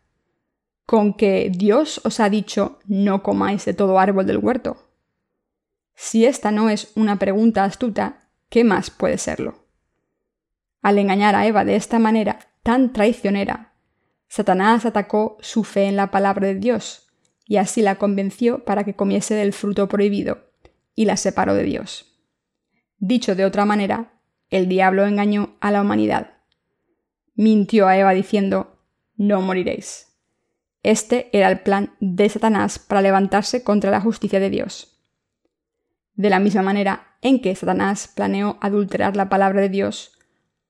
¿Con 0.93 1.15
que 1.15 1.51
Dios 1.51 2.03
os 2.05 2.21
ha 2.21 2.29
dicho 2.29 2.79
no 2.85 3.23
comáis 3.23 3.65
de 3.65 3.73
todo 3.73 3.99
árbol 3.99 4.27
del 4.27 4.37
huerto? 4.37 4.77
Si 5.95 6.27
esta 6.27 6.51
no 6.51 6.69
es 6.69 6.93
una 6.97 7.19
pregunta 7.19 7.65
astuta, 7.65 8.29
¿qué 8.51 8.63
más 8.63 8.91
puede 8.91 9.17
serlo? 9.17 9.65
Al 10.83 10.99
engañar 10.99 11.35
a 11.35 11.47
Eva 11.47 11.65
de 11.65 11.77
esta 11.77 11.99
manera 11.99 12.41
tan 12.63 12.93
traicionera, 12.93 13.73
Satanás 14.29 14.85
atacó 14.85 15.39
su 15.41 15.65
fe 15.65 15.85
en 15.85 15.97
la 15.97 16.11
palabra 16.11 16.49
de 16.49 16.57
Dios, 16.57 17.11
y 17.47 17.57
así 17.57 17.81
la 17.81 17.95
convenció 17.95 18.63
para 18.67 18.85
que 18.85 18.95
comiese 18.95 19.35
del 19.35 19.55
fruto 19.55 19.89
prohibido, 19.89 20.51
y 20.95 21.07
la 21.07 21.17
separó 21.17 21.55
de 21.55 21.63
Dios. 21.63 22.21
Dicho 22.99 23.35
de 23.35 23.47
otra 23.47 23.65
manera, 23.65 24.21
el 24.51 24.69
diablo 24.69 25.07
engañó 25.07 25.57
a 25.61 25.71
la 25.71 25.81
humanidad. 25.81 26.35
Mintió 27.35 27.89
a 27.89 27.97
Eva 27.97 28.13
diciendo, 28.13 28.77
no 29.17 29.41
moriréis. 29.41 30.12
Este 30.83 31.31
era 31.33 31.49
el 31.49 31.61
plan 31.61 31.95
de 32.01 32.29
Satanás 32.29 32.79
para 32.79 33.03
levantarse 33.03 33.63
contra 33.63 33.91
la 33.91 34.01
justicia 34.01 34.41
de 34.41 34.51
Dios. 34.51 35.01
De 36.15 36.29
la 36.29 36.41
misma 36.41 36.63
manera 36.63 37.17
en 37.23 37.41
que 37.41 37.55
Satanás 37.55 38.09
planeó 38.09 38.59
adulterar 38.61 39.17
la 39.17 39.29
palabra 39.29 39.61
de 39.61 39.69
Dios, 39.69 40.19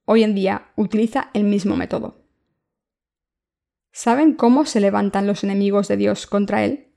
hoy 0.05 0.23
en 0.23 0.35
día 0.35 0.71
utiliza 0.77 1.31
el 1.33 1.45
mismo 1.45 1.77
método. 1.77 2.27
¿Saben 3.91 4.35
cómo 4.35 4.67
se 4.67 4.81
levantan 4.81 5.27
los 5.27 5.45
enemigos 5.45 5.89
de 5.89 5.97
Dios 5.97 6.27
contra 6.27 6.65
él? 6.65 6.89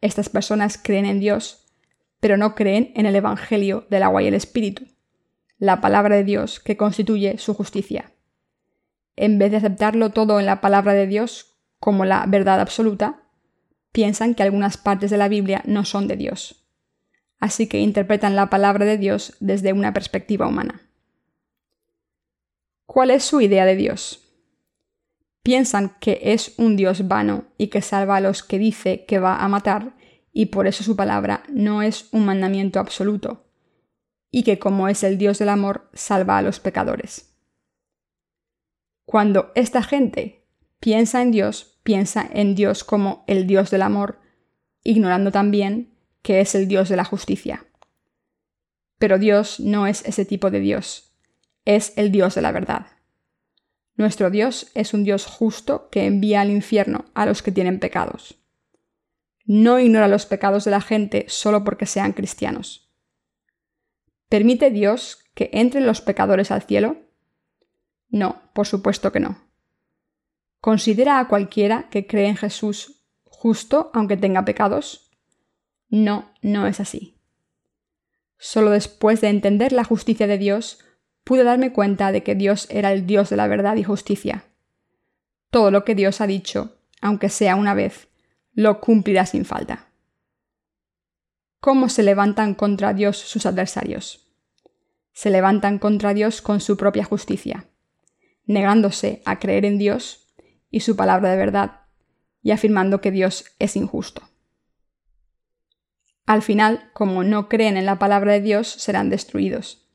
Estas 0.00 0.28
personas 0.28 0.78
creen 0.82 1.04
en 1.06 1.20
Dios, 1.20 1.66
pero 2.20 2.36
no 2.36 2.54
creen 2.54 2.92
en 2.94 3.06
el 3.06 3.16
Evangelio 3.16 3.86
del 3.90 4.02
agua 4.02 4.22
y 4.22 4.26
el 4.28 4.34
Espíritu, 4.34 4.86
la 5.58 5.80
palabra 5.80 6.16
de 6.16 6.24
Dios 6.24 6.60
que 6.60 6.76
constituye 6.76 7.36
su 7.38 7.52
justicia. 7.52 8.12
En 9.16 9.38
vez 9.38 9.50
de 9.50 9.58
aceptarlo 9.58 10.10
todo 10.10 10.40
en 10.40 10.46
la 10.46 10.60
palabra 10.60 10.92
de 10.92 11.06
Dios 11.06 11.47
como 11.78 12.04
la 12.04 12.26
verdad 12.26 12.60
absoluta, 12.60 13.22
piensan 13.92 14.34
que 14.34 14.42
algunas 14.42 14.76
partes 14.76 15.10
de 15.10 15.16
la 15.16 15.28
Biblia 15.28 15.62
no 15.66 15.84
son 15.84 16.08
de 16.08 16.16
Dios. 16.16 16.64
Así 17.40 17.68
que 17.68 17.78
interpretan 17.78 18.36
la 18.36 18.50
palabra 18.50 18.84
de 18.84 18.98
Dios 18.98 19.36
desde 19.40 19.72
una 19.72 19.92
perspectiva 19.92 20.46
humana. 20.48 20.82
¿Cuál 22.86 23.10
es 23.10 23.24
su 23.24 23.40
idea 23.40 23.64
de 23.64 23.76
Dios? 23.76 24.24
Piensan 25.42 25.96
que 26.00 26.20
es 26.22 26.54
un 26.58 26.76
Dios 26.76 27.06
vano 27.06 27.46
y 27.56 27.68
que 27.68 27.80
salva 27.80 28.16
a 28.16 28.20
los 28.20 28.42
que 28.42 28.58
dice 28.58 29.04
que 29.04 29.18
va 29.18 29.36
a 29.36 29.48
matar, 29.48 29.94
y 30.32 30.46
por 30.46 30.66
eso 30.66 30.84
su 30.84 30.96
palabra 30.96 31.42
no 31.48 31.82
es 31.82 32.08
un 32.12 32.24
mandamiento 32.24 32.80
absoluto, 32.80 33.46
y 34.30 34.42
que 34.42 34.58
como 34.58 34.88
es 34.88 35.04
el 35.04 35.16
Dios 35.16 35.38
del 35.38 35.48
amor, 35.48 35.88
salva 35.94 36.38
a 36.38 36.42
los 36.42 36.60
pecadores. 36.60 37.34
Cuando 39.04 39.52
esta 39.54 39.82
gente 39.82 40.37
piensa 40.80 41.22
en 41.22 41.30
Dios, 41.30 41.78
piensa 41.82 42.28
en 42.32 42.54
Dios 42.54 42.84
como 42.84 43.24
el 43.26 43.46
Dios 43.46 43.70
del 43.70 43.82
amor, 43.82 44.20
ignorando 44.82 45.32
también 45.32 45.94
que 46.22 46.40
es 46.40 46.54
el 46.54 46.68
Dios 46.68 46.88
de 46.88 46.96
la 46.96 47.04
justicia. 47.04 47.66
Pero 48.98 49.18
Dios 49.18 49.60
no 49.60 49.86
es 49.86 50.04
ese 50.04 50.24
tipo 50.24 50.50
de 50.50 50.60
Dios 50.60 51.08
es 51.68 51.92
el 51.98 52.10
Dios 52.10 52.34
de 52.34 52.40
la 52.40 52.50
verdad. 52.50 52.86
Nuestro 53.94 54.30
Dios 54.30 54.70
es 54.74 54.94
un 54.94 55.04
Dios 55.04 55.26
justo 55.26 55.90
que 55.90 56.06
envía 56.06 56.40
al 56.40 56.50
infierno 56.50 57.04
a 57.12 57.26
los 57.26 57.42
que 57.42 57.52
tienen 57.52 57.78
pecados. 57.78 58.42
No 59.44 59.78
ignora 59.78 60.08
los 60.08 60.24
pecados 60.24 60.64
de 60.64 60.70
la 60.70 60.80
gente 60.80 61.26
solo 61.28 61.64
porque 61.64 61.84
sean 61.84 62.14
cristianos. 62.14 62.90
¿Permite 64.30 64.70
Dios 64.70 65.18
que 65.34 65.50
entren 65.52 65.84
los 65.84 66.00
pecadores 66.00 66.50
al 66.50 66.62
cielo? 66.62 66.96
No, 68.08 68.40
por 68.54 68.66
supuesto 68.66 69.12
que 69.12 69.20
no. 69.20 69.47
¿Considera 70.60 71.20
a 71.20 71.28
cualquiera 71.28 71.88
que 71.88 72.06
cree 72.06 72.28
en 72.28 72.36
Jesús 72.36 73.04
justo 73.24 73.90
aunque 73.94 74.16
tenga 74.16 74.44
pecados? 74.44 75.10
No, 75.88 76.32
no 76.42 76.66
es 76.66 76.80
así. 76.80 77.18
Solo 78.36 78.70
después 78.70 79.20
de 79.20 79.28
entender 79.28 79.72
la 79.72 79.84
justicia 79.84 80.26
de 80.26 80.38
Dios 80.38 80.80
pude 81.24 81.44
darme 81.44 81.72
cuenta 81.72 82.12
de 82.12 82.22
que 82.22 82.34
Dios 82.34 82.66
era 82.70 82.92
el 82.92 83.06
Dios 83.06 83.30
de 83.30 83.36
la 83.36 83.46
verdad 83.46 83.76
y 83.76 83.84
justicia. 83.84 84.44
Todo 85.50 85.70
lo 85.70 85.84
que 85.84 85.94
Dios 85.94 86.20
ha 86.20 86.26
dicho, 86.26 86.78
aunque 87.00 87.28
sea 87.28 87.56
una 87.56 87.74
vez, 87.74 88.08
lo 88.52 88.80
cumplirá 88.80 89.26
sin 89.26 89.44
falta. 89.44 89.88
¿Cómo 91.60 91.88
se 91.88 92.02
levantan 92.02 92.54
contra 92.54 92.92
Dios 92.92 93.18
sus 93.18 93.46
adversarios? 93.46 94.32
Se 95.12 95.30
levantan 95.30 95.78
contra 95.78 96.14
Dios 96.14 96.42
con 96.42 96.60
su 96.60 96.76
propia 96.76 97.04
justicia, 97.04 97.68
negándose 98.44 99.22
a 99.24 99.38
creer 99.38 99.64
en 99.64 99.78
Dios 99.78 100.27
y 100.70 100.80
su 100.80 100.96
palabra 100.96 101.30
de 101.30 101.36
verdad, 101.36 101.82
y 102.42 102.50
afirmando 102.50 103.00
que 103.00 103.10
Dios 103.10 103.44
es 103.58 103.76
injusto. 103.76 104.22
Al 106.26 106.42
final, 106.42 106.90
como 106.92 107.24
no 107.24 107.48
creen 107.48 107.76
en 107.76 107.86
la 107.86 107.98
palabra 107.98 108.34
de 108.34 108.40
Dios, 108.40 108.68
serán 108.68 109.08
destruidos. 109.08 109.88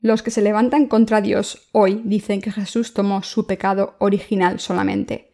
Los 0.00 0.22
que 0.22 0.30
se 0.30 0.42
levantan 0.42 0.86
contra 0.86 1.20
Dios 1.20 1.68
hoy 1.70 2.00
dicen 2.04 2.40
que 2.40 2.50
Jesús 2.50 2.92
tomó 2.92 3.22
su 3.22 3.46
pecado 3.46 3.94
original 4.00 4.58
solamente. 4.58 5.32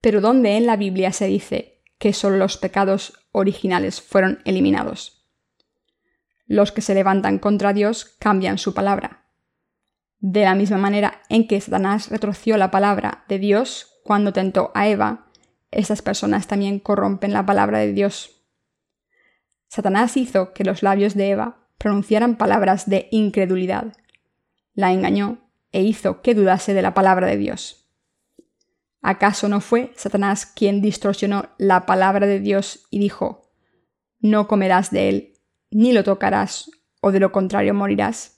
Pero 0.00 0.20
¿dónde 0.20 0.56
en 0.56 0.66
la 0.66 0.76
Biblia 0.76 1.12
se 1.12 1.26
dice 1.26 1.82
que 1.98 2.12
solo 2.12 2.36
los 2.36 2.56
pecados 2.56 3.12
originales 3.30 4.00
fueron 4.00 4.40
eliminados? 4.44 5.24
Los 6.46 6.72
que 6.72 6.80
se 6.80 6.94
levantan 6.94 7.38
contra 7.38 7.72
Dios 7.72 8.16
cambian 8.18 8.58
su 8.58 8.74
palabra. 8.74 9.23
De 10.26 10.42
la 10.44 10.54
misma 10.54 10.78
manera 10.78 11.20
en 11.28 11.46
que 11.46 11.60
Satanás 11.60 12.08
retroció 12.08 12.56
la 12.56 12.70
palabra 12.70 13.26
de 13.28 13.38
Dios 13.38 14.00
cuando 14.04 14.32
tentó 14.32 14.70
a 14.72 14.88
Eva, 14.88 15.26
estas 15.70 16.00
personas 16.00 16.46
también 16.46 16.78
corrompen 16.78 17.34
la 17.34 17.44
palabra 17.44 17.80
de 17.80 17.92
Dios. 17.92 18.42
Satanás 19.68 20.16
hizo 20.16 20.54
que 20.54 20.64
los 20.64 20.82
labios 20.82 21.12
de 21.12 21.28
Eva 21.28 21.68
pronunciaran 21.76 22.38
palabras 22.38 22.88
de 22.88 23.08
incredulidad. 23.10 23.92
La 24.72 24.94
engañó 24.94 25.40
e 25.72 25.82
hizo 25.82 26.22
que 26.22 26.34
dudase 26.34 26.72
de 26.72 26.80
la 26.80 26.94
palabra 26.94 27.26
de 27.26 27.36
Dios. 27.36 27.90
¿Acaso 29.02 29.50
no 29.50 29.60
fue 29.60 29.92
Satanás 29.94 30.46
quien 30.46 30.80
distorsionó 30.80 31.50
la 31.58 31.84
palabra 31.84 32.26
de 32.26 32.40
Dios 32.40 32.86
y 32.88 32.98
dijo, 32.98 33.52
no 34.20 34.48
comerás 34.48 34.90
de 34.90 35.10
él, 35.10 35.34
ni 35.70 35.92
lo 35.92 36.02
tocarás, 36.02 36.70
o 37.02 37.12
de 37.12 37.20
lo 37.20 37.30
contrario 37.30 37.74
morirás? 37.74 38.33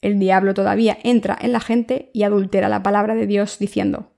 El 0.00 0.18
diablo 0.18 0.54
todavía 0.54 0.98
entra 1.02 1.36
en 1.40 1.52
la 1.52 1.60
gente 1.60 2.10
y 2.14 2.22
adultera 2.22 2.68
la 2.68 2.82
palabra 2.82 3.14
de 3.14 3.26
Dios 3.26 3.58
diciendo, 3.58 4.12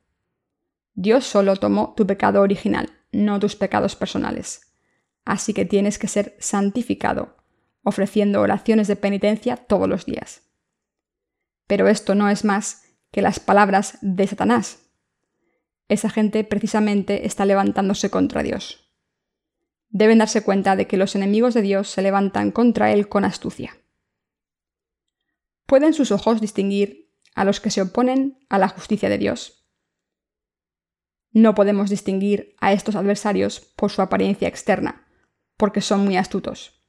Dios 0.95 1.25
solo 1.25 1.57
tomó 1.57 1.95
tu 1.97 2.07
pecado 2.07 2.41
original, 2.43 2.91
no 3.11 3.41
tus 3.41 3.57
pecados 3.57 3.97
personales. 3.97 4.73
Así 5.25 5.55
que 5.55 5.65
tienes 5.65 5.99
que 5.99 6.09
ser 6.09 6.37
santificado, 6.39 7.37
ofreciendo 7.83 8.41
oraciones 8.41 8.89
de 8.89 8.97
penitencia 8.97 9.57
todos 9.57 9.89
los 9.89 10.07
días. 10.07 10.43
Pero 11.67 11.89
esto 11.89 12.15
no 12.15 12.29
es 12.29 12.45
más 12.45 12.85
que 13.11 13.23
las 13.23 13.41
palabras 13.41 13.99
de 14.03 14.27
Satanás. 14.27 14.79
Esa 15.89 16.11
gente 16.11 16.45
precisamente 16.45 17.27
está 17.27 17.45
levantándose 17.45 18.11
contra 18.11 18.43
Dios. 18.43 18.91
Deben 19.91 20.19
darse 20.19 20.43
cuenta 20.43 20.77
de 20.77 20.87
que 20.87 20.97
los 20.97 21.15
enemigos 21.15 21.55
de 21.55 21.63
Dios 21.63 21.89
se 21.89 22.03
levantan 22.03 22.51
contra 22.51 22.93
Él 22.93 23.09
con 23.09 23.25
astucia. 23.25 23.77
¿Pueden 25.67 25.95
sus 25.95 26.11
ojos 26.11 26.41
distinguir 26.41 27.13
a 27.35 27.45
los 27.45 27.61
que 27.61 27.71
se 27.71 27.83
oponen 27.83 28.39
a 28.49 28.59
la 28.59 28.69
justicia 28.69 29.09
de 29.09 29.19
Dios? 29.19 29.67
No 31.31 31.55
podemos 31.55 31.89
distinguir 31.89 32.55
a 32.61 32.73
estos 32.73 32.95
adversarios 32.95 33.61
por 33.61 33.91
su 33.91 34.03
apariencia 34.03 34.49
externa, 34.49 35.07
porque 35.57 35.81
son 35.81 36.05
muy 36.05 36.17
astutos 36.17 36.83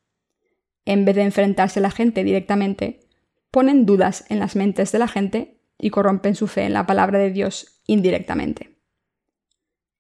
en 0.85 1.05
vez 1.05 1.15
de 1.15 1.23
enfrentarse 1.23 1.79
a 1.79 1.83
la 1.83 1.91
gente 1.91 2.23
directamente, 2.23 3.07
ponen 3.51 3.85
dudas 3.85 4.25
en 4.29 4.39
las 4.39 4.55
mentes 4.55 4.91
de 4.91 4.99
la 4.99 5.07
gente 5.07 5.61
y 5.77 5.89
corrompen 5.89 6.35
su 6.35 6.47
fe 6.47 6.63
en 6.63 6.73
la 6.73 6.85
palabra 6.85 7.19
de 7.19 7.31
Dios 7.31 7.81
indirectamente. 7.87 8.81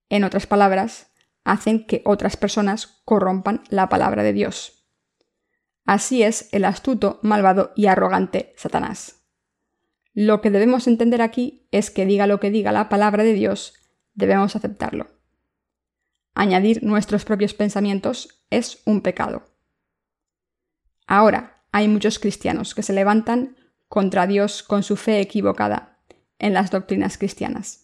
En 0.09 0.23
otras 0.23 0.47
palabras, 0.47 1.11
hacen 1.43 1.85
que 1.85 2.01
otras 2.05 2.37
personas 2.37 3.01
corrompan 3.05 3.63
la 3.69 3.89
palabra 3.89 4.23
de 4.23 4.33
Dios. 4.33 4.82
Así 5.85 6.23
es 6.23 6.49
el 6.51 6.65
astuto, 6.65 7.19
malvado 7.23 7.71
y 7.75 7.87
arrogante 7.87 8.53
Satanás. 8.57 9.23
Lo 10.13 10.41
que 10.41 10.51
debemos 10.51 10.87
entender 10.87 11.21
aquí 11.21 11.67
es 11.71 11.91
que 11.91 12.05
diga 12.05 12.27
lo 12.27 12.39
que 12.39 12.51
diga 12.51 12.71
la 12.71 12.87
palabra 12.87 13.23
de 13.23 13.33
Dios, 13.33 13.73
debemos 14.13 14.55
aceptarlo. 14.55 15.07
Añadir 16.35 16.83
nuestros 16.83 17.25
propios 17.25 17.53
pensamientos 17.53 18.43
es 18.49 18.81
un 18.85 19.01
pecado. 19.01 19.43
Ahora, 21.05 21.63
hay 21.71 21.87
muchos 21.87 22.19
cristianos 22.19 22.75
que 22.75 22.83
se 22.83 22.93
levantan 22.93 23.57
contra 23.87 24.27
Dios 24.27 24.63
con 24.63 24.83
su 24.83 24.95
fe 24.95 25.19
equivocada 25.19 25.99
en 26.39 26.53
las 26.53 26.71
doctrinas 26.71 27.17
cristianas. 27.17 27.79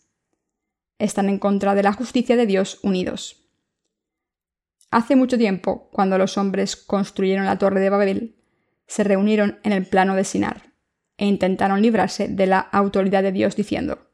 están 0.97 1.29
en 1.29 1.39
contra 1.39 1.75
de 1.75 1.83
la 1.83 1.93
justicia 1.93 2.35
de 2.35 2.45
Dios 2.45 2.79
unidos. 2.83 3.48
Hace 4.91 5.15
mucho 5.15 5.37
tiempo, 5.37 5.89
cuando 5.91 6.17
los 6.17 6.37
hombres 6.37 6.75
construyeron 6.75 7.45
la 7.45 7.57
torre 7.57 7.79
de 7.79 7.89
Babel, 7.89 8.35
se 8.87 9.03
reunieron 9.03 9.59
en 9.63 9.71
el 9.71 9.85
plano 9.85 10.15
de 10.15 10.23
Sinar 10.23 10.73
e 11.17 11.27
intentaron 11.27 11.81
librarse 11.81 12.27
de 12.27 12.47
la 12.47 12.59
autoridad 12.59 13.21
de 13.21 13.31
Dios 13.31 13.55
diciendo, 13.55 14.09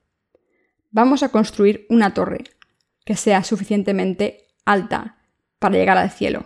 Vamos 0.91 1.23
a 1.23 1.29
construir 1.29 1.85
una 1.89 2.13
torre 2.13 2.43
que 3.05 3.15
sea 3.15 3.43
suficientemente 3.43 4.47
alta 4.65 5.17
para 5.59 5.75
llegar 5.75 5.97
al 5.97 6.09
cielo. 6.11 6.45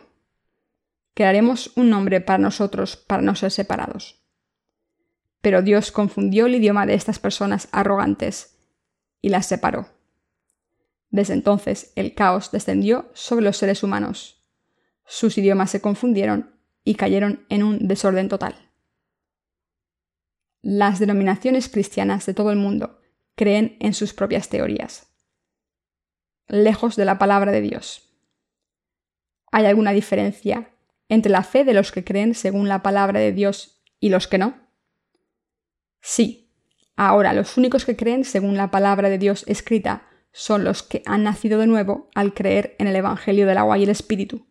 Crearemos 1.14 1.72
un 1.76 1.90
nombre 1.90 2.22
para 2.22 2.40
nosotros 2.40 2.98
para 2.98 3.22
no 3.22 3.36
ser 3.36 3.52
separados. 3.52 4.24
Pero 5.42 5.62
Dios 5.62 5.92
confundió 5.92 6.46
el 6.46 6.56
idioma 6.56 6.86
de 6.86 6.94
estas 6.94 7.20
personas 7.20 7.68
arrogantes 7.72 8.58
y 9.22 9.30
las 9.30 9.46
separó. 9.46 9.99
Desde 11.10 11.34
entonces 11.34 11.92
el 11.96 12.14
caos 12.14 12.52
descendió 12.52 13.10
sobre 13.14 13.44
los 13.44 13.58
seres 13.58 13.84
humanos. 13.84 14.44
Sus 15.06 15.38
idiomas 15.38 15.72
se 15.72 15.82
confundieron 15.82 16.56
y 16.84 16.96
cayeron 16.96 17.46
en 17.50 17.64
un 17.64 17.88
desorden 17.88 18.30
total. 18.30 18.56
Las 20.62 21.00
denominaciones 21.00 21.70
cristianas 21.70 22.26
de 22.26 22.34
todo 22.34 22.52
el 22.52 22.58
mundo 22.58 23.02
creen 23.36 23.78
en 23.80 23.94
sus 23.94 24.14
propias 24.14 24.50
teorías, 24.50 25.08
lejos 26.48 26.96
de 26.96 27.06
la 27.06 27.18
palabra 27.18 27.52
de 27.52 27.62
Dios. 27.62 28.14
¿Hay 29.52 29.66
alguna 29.66 29.92
diferencia 29.92 30.70
entre 31.08 31.32
la 31.32 31.44
fe 31.44 31.64
de 31.64 31.74
los 31.74 31.92
que 31.92 32.04
creen 32.04 32.36
según 32.36 32.68
la 32.68 32.84
palabra 32.84 33.20
de 33.20 33.32
Dios 33.32 33.82
y 34.00 34.10
los 34.10 34.28
que 34.28 34.38
no? 34.38 34.60
Sí, 36.02 36.54
ahora 36.96 37.34
los 37.34 37.58
únicos 37.58 37.86
que 37.86 37.96
creen 37.96 38.26
según 38.26 38.58
la 38.58 38.70
palabra 38.70 39.10
de 39.10 39.18
Dios 39.18 39.44
escrita 39.48 40.09
son 40.32 40.64
los 40.64 40.84
que 40.84 41.02
han 41.06 41.24
nacido 41.24 41.60
de 41.60 41.68
nuevo 41.68 42.10
al 42.16 42.34
creer 42.34 42.76
en 42.80 42.88
el 42.88 42.96
Evangelio 42.96 43.48
del 43.48 43.58
agua 43.58 43.78
y 43.78 43.84
el 43.84 43.90
Espíritu. 43.90 44.46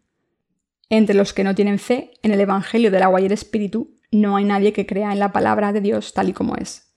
Entre 0.90 1.14
los 1.14 1.32
que 1.32 1.44
no 1.44 1.54
tienen 1.54 1.78
fe 1.78 2.12
en 2.22 2.32
el 2.32 2.40
Evangelio 2.40 2.90
del 2.90 3.02
agua 3.02 3.20
y 3.20 3.26
el 3.26 3.32
Espíritu, 3.32 3.98
no 4.10 4.36
hay 4.36 4.44
nadie 4.44 4.72
que 4.72 4.86
crea 4.86 5.12
en 5.12 5.18
la 5.18 5.32
palabra 5.32 5.72
de 5.72 5.80
Dios 5.80 6.14
tal 6.14 6.30
y 6.30 6.32
como 6.32 6.56
es. 6.56 6.94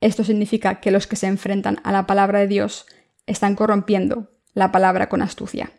Esto 0.00 0.24
significa 0.24 0.80
que 0.80 0.90
los 0.90 1.06
que 1.06 1.16
se 1.16 1.26
enfrentan 1.26 1.80
a 1.84 1.92
la 1.92 2.06
palabra 2.06 2.40
de 2.40 2.48
Dios 2.48 2.86
están 3.26 3.54
corrompiendo 3.54 4.32
la 4.52 4.72
palabra 4.72 5.08
con 5.08 5.22
astucia. 5.22 5.72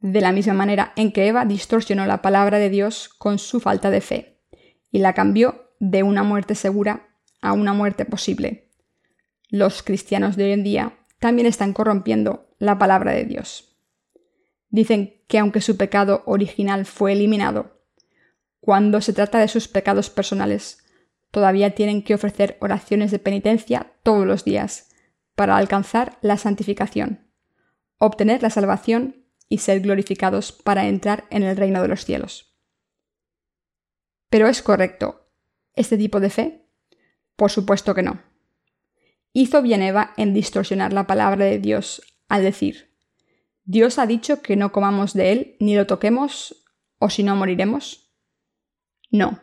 De 0.00 0.20
la 0.20 0.32
misma 0.32 0.54
manera 0.54 0.92
en 0.96 1.12
que 1.12 1.26
Eva 1.26 1.44
distorsionó 1.44 2.06
la 2.06 2.22
palabra 2.22 2.58
de 2.58 2.70
Dios 2.70 3.08
con 3.08 3.38
su 3.38 3.60
falta 3.60 3.90
de 3.90 4.00
fe 4.00 4.40
y 4.90 4.98
la 4.98 5.12
cambió 5.12 5.72
de 5.80 6.02
una 6.02 6.22
muerte 6.22 6.54
segura 6.54 7.08
a 7.40 7.52
una 7.52 7.72
muerte 7.72 8.04
posible. 8.04 8.67
Los 9.48 9.82
cristianos 9.82 10.36
de 10.36 10.44
hoy 10.44 10.52
en 10.52 10.62
día 10.62 10.98
también 11.18 11.46
están 11.46 11.72
corrompiendo 11.72 12.54
la 12.58 12.78
palabra 12.78 13.12
de 13.12 13.24
Dios. 13.24 13.76
Dicen 14.68 15.22
que 15.26 15.38
aunque 15.38 15.60
su 15.60 15.76
pecado 15.76 16.22
original 16.26 16.84
fue 16.84 17.12
eliminado, 17.12 17.82
cuando 18.60 19.00
se 19.00 19.12
trata 19.12 19.38
de 19.38 19.48
sus 19.48 19.68
pecados 19.68 20.10
personales, 20.10 20.84
todavía 21.30 21.74
tienen 21.74 22.02
que 22.02 22.14
ofrecer 22.14 22.58
oraciones 22.60 23.10
de 23.10 23.18
penitencia 23.18 23.92
todos 24.02 24.26
los 24.26 24.44
días 24.44 24.90
para 25.34 25.56
alcanzar 25.56 26.18
la 26.20 26.36
santificación, 26.36 27.30
obtener 27.98 28.42
la 28.42 28.50
salvación 28.50 29.24
y 29.48 29.58
ser 29.58 29.80
glorificados 29.80 30.52
para 30.52 30.86
entrar 30.88 31.24
en 31.30 31.42
el 31.42 31.56
reino 31.56 31.80
de 31.80 31.88
los 31.88 32.04
cielos. 32.04 32.54
Pero 34.28 34.46
es 34.48 34.62
correcto 34.62 35.24
este 35.74 35.96
tipo 35.96 36.20
de 36.20 36.28
fe? 36.28 36.68
Por 37.36 37.50
supuesto 37.50 37.94
que 37.94 38.02
no. 38.02 38.27
Hizo 39.40 39.62
bien 39.62 39.82
Eva 39.82 40.14
en 40.16 40.34
distorsionar 40.34 40.92
la 40.92 41.06
palabra 41.06 41.44
de 41.44 41.60
Dios 41.60 42.02
al 42.26 42.42
decir, 42.42 42.90
Dios 43.62 44.00
ha 44.00 44.06
dicho 44.08 44.42
que 44.42 44.56
no 44.56 44.72
comamos 44.72 45.14
de 45.14 45.30
él 45.30 45.56
ni 45.60 45.76
lo 45.76 45.86
toquemos, 45.86 46.66
o 46.98 47.08
si 47.08 47.22
no 47.22 47.36
moriremos. 47.36 48.12
No. 49.12 49.40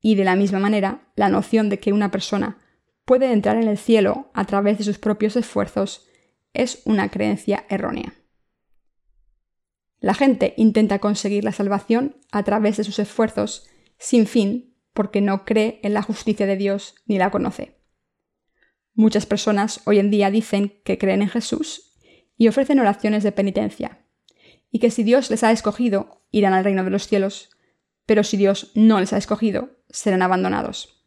Y 0.00 0.14
de 0.14 0.24
la 0.24 0.34
misma 0.34 0.60
manera, 0.60 1.12
la 1.14 1.28
noción 1.28 1.68
de 1.68 1.78
que 1.78 1.92
una 1.92 2.10
persona 2.10 2.56
puede 3.04 3.30
entrar 3.30 3.58
en 3.58 3.68
el 3.68 3.76
cielo 3.76 4.30
a 4.32 4.46
través 4.46 4.78
de 4.78 4.84
sus 4.84 4.96
propios 4.96 5.36
esfuerzos 5.36 6.08
es 6.54 6.80
una 6.86 7.10
creencia 7.10 7.66
errónea. 7.68 8.14
La 10.00 10.14
gente 10.14 10.54
intenta 10.56 11.00
conseguir 11.00 11.44
la 11.44 11.52
salvación 11.52 12.16
a 12.30 12.44
través 12.44 12.78
de 12.78 12.84
sus 12.84 12.98
esfuerzos 12.98 13.68
sin 13.98 14.26
fin 14.26 14.74
porque 14.94 15.20
no 15.20 15.44
cree 15.44 15.80
en 15.82 15.92
la 15.92 16.00
justicia 16.00 16.46
de 16.46 16.56
Dios 16.56 16.94
ni 17.04 17.18
la 17.18 17.30
conoce. 17.30 17.81
Muchas 18.94 19.26
personas 19.26 19.80
hoy 19.86 19.98
en 19.98 20.10
día 20.10 20.30
dicen 20.30 20.80
que 20.84 20.98
creen 20.98 21.22
en 21.22 21.28
Jesús 21.28 21.94
y 22.36 22.48
ofrecen 22.48 22.80
oraciones 22.80 23.22
de 23.22 23.32
penitencia, 23.32 24.06
y 24.70 24.78
que 24.78 24.90
si 24.90 25.02
Dios 25.02 25.30
les 25.30 25.44
ha 25.44 25.52
escogido, 25.52 26.22
irán 26.30 26.54
al 26.54 26.64
reino 26.64 26.84
de 26.84 26.90
los 26.90 27.06
cielos, 27.06 27.50
pero 28.06 28.24
si 28.24 28.36
Dios 28.36 28.72
no 28.74 29.00
les 29.00 29.12
ha 29.12 29.18
escogido, 29.18 29.70
serán 29.88 30.22
abandonados. 30.22 31.06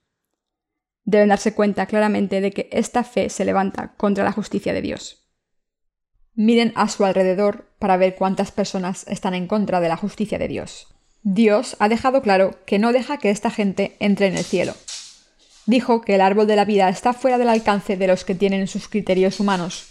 Deben 1.04 1.30
darse 1.30 1.54
cuenta 1.54 1.86
claramente 1.86 2.41
de 2.41 2.52
que 2.52 2.69
esta 2.71 3.04
fe 3.04 3.30
se 3.30 3.45
levanta 3.45 3.93
contra 3.95 4.24
la 4.24 4.32
justicia 4.32 4.74
de 4.74 4.82
Dios. 4.82 5.28
Miren 6.34 6.74
a 6.76 6.89
su 6.89 7.06
alrededor 7.06 7.71
para 7.80 7.98
ver 7.98 8.15
cuántas 8.15 8.52
personas 8.52 9.06
están 9.08 9.36
en 9.36 9.48
contra 9.48 9.80
de 9.80 9.89
la 9.89 9.98
justicia 9.98 10.39
de 10.39 10.48
Dios. 10.48 10.88
Dios 11.21 11.76
ha 11.80 11.89
dejado 11.89 12.21
claro 12.21 12.60
que 12.65 12.80
no 12.80 12.91
deja 12.91 13.17
que 13.17 13.30
esta 13.30 13.52
gente 13.52 13.95
entre 14.00 14.28
en 14.28 14.38
el 14.38 14.43
cielo. 14.43 14.74
Dijo 15.65 16.01
que 16.01 16.15
el 16.15 16.21
árbol 16.21 16.47
de 16.47 16.56
la 16.56 16.65
vida 16.65 16.89
está 16.89 17.13
fuera 17.13 17.38
del 17.38 17.49
alcance 17.49 17.97
de 17.97 18.08
los 18.08 18.23
que 18.23 18.36
tienen 18.36 18.67
sus 18.67 18.88
criterios 18.88 19.39
humanos, 19.39 19.88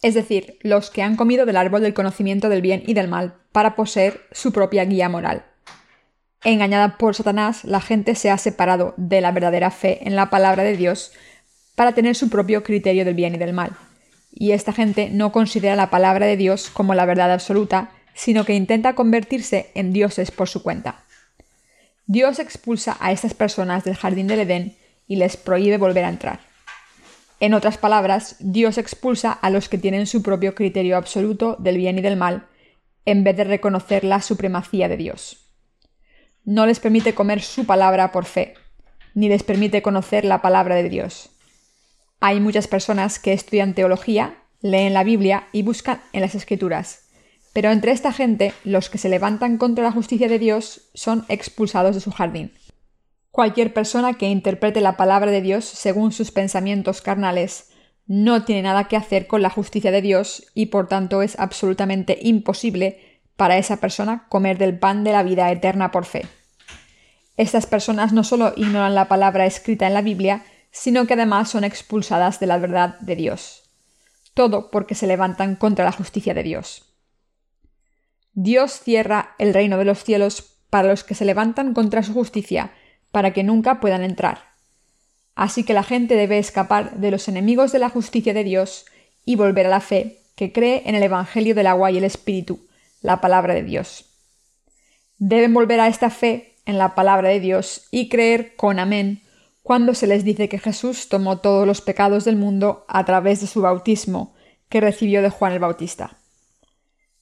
es 0.00 0.14
decir, 0.14 0.58
los 0.62 0.90
que 0.90 1.02
han 1.02 1.16
comido 1.16 1.46
del 1.46 1.56
árbol 1.56 1.82
del 1.82 1.94
conocimiento 1.94 2.48
del 2.48 2.62
bien 2.62 2.82
y 2.86 2.94
del 2.94 3.08
mal 3.08 3.34
para 3.52 3.76
poseer 3.76 4.22
su 4.32 4.52
propia 4.52 4.84
guía 4.84 5.08
moral. 5.08 5.44
Engañada 6.42 6.96
por 6.96 7.14
Satanás, 7.14 7.64
la 7.64 7.80
gente 7.80 8.14
se 8.14 8.30
ha 8.30 8.38
separado 8.38 8.94
de 8.96 9.20
la 9.20 9.30
verdadera 9.30 9.70
fe 9.70 10.06
en 10.06 10.16
la 10.16 10.28
palabra 10.28 10.64
de 10.64 10.76
Dios 10.76 11.12
para 11.76 11.92
tener 11.92 12.16
su 12.16 12.30
propio 12.30 12.64
criterio 12.64 13.04
del 13.04 13.14
bien 13.14 13.34
y 13.34 13.38
del 13.38 13.52
mal. 13.52 13.72
Y 14.32 14.52
esta 14.52 14.72
gente 14.72 15.10
no 15.10 15.30
considera 15.30 15.76
la 15.76 15.90
palabra 15.90 16.26
de 16.26 16.36
Dios 16.36 16.68
como 16.70 16.94
la 16.94 17.04
verdad 17.04 17.30
absoluta, 17.32 17.90
sino 18.14 18.44
que 18.44 18.54
intenta 18.54 18.94
convertirse 18.94 19.70
en 19.74 19.92
dioses 19.92 20.30
por 20.30 20.48
su 20.48 20.62
cuenta. 20.62 21.04
Dios 22.06 22.40
expulsa 22.40 22.96
a 22.98 23.12
estas 23.12 23.34
personas 23.34 23.84
del 23.84 23.94
jardín 23.94 24.26
del 24.26 24.40
Edén 24.40 24.76
y 25.06 25.16
les 25.16 25.36
prohíbe 25.36 25.78
volver 25.78 26.04
a 26.04 26.08
entrar. 26.08 26.40
En 27.40 27.54
otras 27.54 27.76
palabras, 27.76 28.36
Dios 28.38 28.78
expulsa 28.78 29.32
a 29.32 29.50
los 29.50 29.68
que 29.68 29.78
tienen 29.78 30.06
su 30.06 30.22
propio 30.22 30.54
criterio 30.54 30.96
absoluto 30.96 31.56
del 31.58 31.76
bien 31.76 31.98
y 31.98 32.02
del 32.02 32.16
mal, 32.16 32.46
en 33.04 33.24
vez 33.24 33.36
de 33.36 33.44
reconocer 33.44 34.04
la 34.04 34.20
supremacía 34.20 34.88
de 34.88 34.96
Dios. 34.96 35.50
No 36.44 36.66
les 36.66 36.80
permite 36.80 37.14
comer 37.14 37.42
su 37.42 37.66
palabra 37.66 38.12
por 38.12 38.26
fe, 38.26 38.54
ni 39.14 39.28
les 39.28 39.42
permite 39.42 39.82
conocer 39.82 40.24
la 40.24 40.40
palabra 40.40 40.76
de 40.76 40.88
Dios. 40.88 41.30
Hay 42.20 42.40
muchas 42.40 42.68
personas 42.68 43.18
que 43.18 43.32
estudian 43.32 43.74
teología, 43.74 44.44
leen 44.60 44.94
la 44.94 45.02
Biblia 45.02 45.48
y 45.52 45.62
buscan 45.62 46.00
en 46.12 46.20
las 46.20 46.36
escrituras, 46.36 47.08
pero 47.52 47.70
entre 47.70 47.92
esta 47.92 48.12
gente, 48.12 48.54
los 48.64 48.88
que 48.88 48.98
se 48.98 49.08
levantan 49.08 49.58
contra 49.58 49.84
la 49.84 49.92
justicia 49.92 50.28
de 50.28 50.38
Dios 50.38 50.88
son 50.94 51.24
expulsados 51.28 51.94
de 51.94 52.00
su 52.00 52.10
jardín. 52.10 52.52
Cualquier 53.32 53.72
persona 53.72 54.12
que 54.12 54.28
interprete 54.28 54.82
la 54.82 54.98
palabra 54.98 55.30
de 55.30 55.40
Dios 55.40 55.64
según 55.64 56.12
sus 56.12 56.30
pensamientos 56.30 57.00
carnales 57.00 57.70
no 58.06 58.44
tiene 58.44 58.62
nada 58.62 58.88
que 58.88 58.96
hacer 58.96 59.26
con 59.26 59.40
la 59.40 59.48
justicia 59.48 59.90
de 59.90 60.02
Dios 60.02 60.50
y 60.54 60.66
por 60.66 60.86
tanto 60.86 61.22
es 61.22 61.38
absolutamente 61.38 62.18
imposible 62.20 63.22
para 63.36 63.56
esa 63.56 63.78
persona 63.78 64.26
comer 64.28 64.58
del 64.58 64.78
pan 64.78 65.02
de 65.02 65.12
la 65.12 65.22
vida 65.22 65.50
eterna 65.50 65.90
por 65.90 66.04
fe. 66.04 66.26
Estas 67.38 67.64
personas 67.64 68.12
no 68.12 68.22
solo 68.22 68.52
ignoran 68.54 68.94
la 68.94 69.08
palabra 69.08 69.46
escrita 69.46 69.86
en 69.86 69.94
la 69.94 70.02
Biblia, 70.02 70.44
sino 70.70 71.06
que 71.06 71.14
además 71.14 71.48
son 71.48 71.64
expulsadas 71.64 72.38
de 72.38 72.46
la 72.46 72.58
verdad 72.58 72.98
de 73.00 73.16
Dios. 73.16 73.62
Todo 74.34 74.70
porque 74.70 74.94
se 74.94 75.06
levantan 75.06 75.56
contra 75.56 75.86
la 75.86 75.92
justicia 75.92 76.34
de 76.34 76.42
Dios. 76.42 76.84
Dios 78.34 78.72
cierra 78.72 79.34
el 79.38 79.54
reino 79.54 79.78
de 79.78 79.86
los 79.86 80.04
cielos 80.04 80.58
para 80.68 80.88
los 80.88 81.02
que 81.02 81.14
se 81.14 81.24
levantan 81.24 81.72
contra 81.72 82.02
su 82.02 82.12
justicia, 82.12 82.72
para 83.12 83.32
que 83.32 83.44
nunca 83.44 83.78
puedan 83.78 84.02
entrar. 84.02 84.52
Así 85.34 85.64
que 85.64 85.74
la 85.74 85.84
gente 85.84 86.16
debe 86.16 86.38
escapar 86.38 86.96
de 86.96 87.10
los 87.10 87.28
enemigos 87.28 87.70
de 87.70 87.78
la 87.78 87.88
justicia 87.88 88.34
de 88.34 88.44
Dios 88.44 88.86
y 89.24 89.36
volver 89.36 89.66
a 89.66 89.70
la 89.70 89.80
fe 89.80 90.18
que 90.34 90.52
cree 90.52 90.82
en 90.86 90.94
el 90.94 91.02
Evangelio 91.04 91.54
del 91.54 91.68
agua 91.68 91.90
y 91.90 91.98
el 91.98 92.04
Espíritu, 92.04 92.66
la 93.00 93.20
palabra 93.20 93.54
de 93.54 93.62
Dios. 93.62 94.06
Deben 95.18 95.54
volver 95.54 95.78
a 95.78 95.88
esta 95.88 96.10
fe 96.10 96.56
en 96.66 96.78
la 96.78 96.94
palabra 96.94 97.28
de 97.28 97.40
Dios 97.40 97.86
y 97.90 98.08
creer 98.08 98.56
con 98.56 98.78
amén 98.78 99.22
cuando 99.62 99.94
se 99.94 100.06
les 100.06 100.24
dice 100.24 100.48
que 100.48 100.58
Jesús 100.58 101.08
tomó 101.08 101.38
todos 101.38 101.66
los 101.66 101.80
pecados 101.80 102.24
del 102.24 102.36
mundo 102.36 102.84
a 102.88 103.04
través 103.04 103.40
de 103.40 103.46
su 103.46 103.62
bautismo 103.62 104.34
que 104.68 104.80
recibió 104.80 105.22
de 105.22 105.30
Juan 105.30 105.52
el 105.52 105.60
Bautista. 105.60 106.18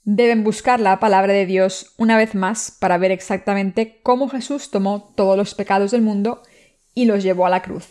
Deben 0.03 0.45
buscar 0.45 0.81
la 0.81 0.99
palabra 0.99 1.33
de 1.33 1.47
Dios 1.47 1.95
una 1.99 2.17
vez 2.17 2.35
más 2.35 2.71
para 2.71 2.99
ver 2.99 3.11
exactamente 3.11 4.01
cómo 4.03 4.29
Jesús 4.29 4.71
tomó 4.71 5.13
todos 5.15 5.37
los 5.37 5.55
pecados 5.55 5.91
del 5.91 6.03
mundo 6.03 6.43
y 6.95 7.05
los 7.05 7.23
llevó 7.23 7.47
a 7.47 7.51
la 7.51 7.63
cruz. 7.63 7.89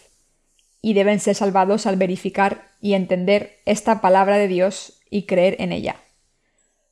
y 0.81 0.93
deben 0.93 1.19
ser 1.19 1.35
salvados 1.35 1.85
al 1.85 1.97
verificar 1.97 2.69
y 2.79 2.93
entender 2.93 3.59
esta 3.65 4.01
palabra 4.01 4.37
de 4.37 4.47
Dios 4.47 5.01
y 5.09 5.25
creer 5.25 5.57
en 5.59 5.71
ella. 5.71 5.97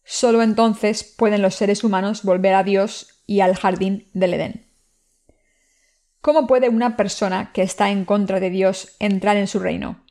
Solo 0.03 0.41
entonces 0.41 1.03
pueden 1.03 1.41
los 1.41 1.55
seres 1.55 1.83
humanos 1.83 2.23
volver 2.23 2.53
a 2.53 2.63
Dios 2.63 3.21
y 3.25 3.41
al 3.41 3.55
jardín 3.55 4.09
del 4.13 4.33
Edén. 4.33 4.67
¿Cómo 6.21 6.47
puede 6.47 6.69
una 6.69 6.97
persona 6.97 7.51
que 7.53 7.61
está 7.61 7.89
en 7.89 8.03
contra 8.03 8.39
de 8.39 8.49
Dios 8.49 8.95
entrar 8.99 9.37
en 9.37 9.47
su 9.47 9.59
reino? 9.59 10.03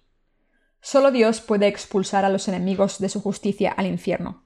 Solo 0.80 1.10
Dios 1.10 1.40
puede 1.40 1.66
expulsar 1.66 2.24
a 2.24 2.28
los 2.28 2.48
enemigos 2.48 2.98
de 2.98 3.08
su 3.08 3.20
justicia 3.20 3.72
al 3.72 3.86
infierno. 3.86 4.45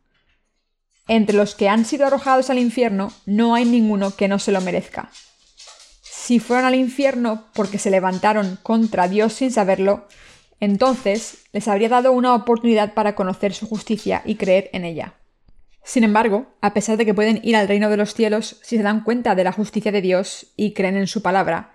Entre 1.08 1.36
los 1.36 1.54
que 1.54 1.68
han 1.68 1.84
sido 1.84 2.06
arrojados 2.06 2.50
al 2.50 2.58
infierno 2.58 3.12
no 3.26 3.54
hay 3.54 3.64
ninguno 3.64 4.14
que 4.14 4.28
no 4.28 4.38
se 4.38 4.52
lo 4.52 4.60
merezca. 4.60 5.10
Si 6.02 6.38
fueron 6.38 6.64
al 6.64 6.74
infierno 6.74 7.46
porque 7.54 7.78
se 7.78 7.90
levantaron 7.90 8.58
contra 8.62 9.08
Dios 9.08 9.32
sin 9.32 9.50
saberlo, 9.50 10.06
entonces 10.60 11.44
les 11.52 11.66
habría 11.66 11.88
dado 11.88 12.12
una 12.12 12.34
oportunidad 12.34 12.94
para 12.94 13.14
conocer 13.14 13.54
su 13.54 13.66
justicia 13.66 14.22
y 14.24 14.36
creer 14.36 14.70
en 14.72 14.84
ella. 14.84 15.14
Sin 15.82 16.04
embargo, 16.04 16.46
a 16.60 16.74
pesar 16.74 16.98
de 16.98 17.06
que 17.06 17.14
pueden 17.14 17.40
ir 17.42 17.56
al 17.56 17.66
reino 17.66 17.88
de 17.90 17.96
los 17.96 18.14
cielos 18.14 18.60
si 18.62 18.76
se 18.76 18.82
dan 18.82 19.02
cuenta 19.02 19.34
de 19.34 19.44
la 19.44 19.52
justicia 19.52 19.90
de 19.90 20.02
Dios 20.02 20.52
y 20.56 20.72
creen 20.74 20.96
en 20.96 21.06
su 21.06 21.22
palabra, 21.22 21.74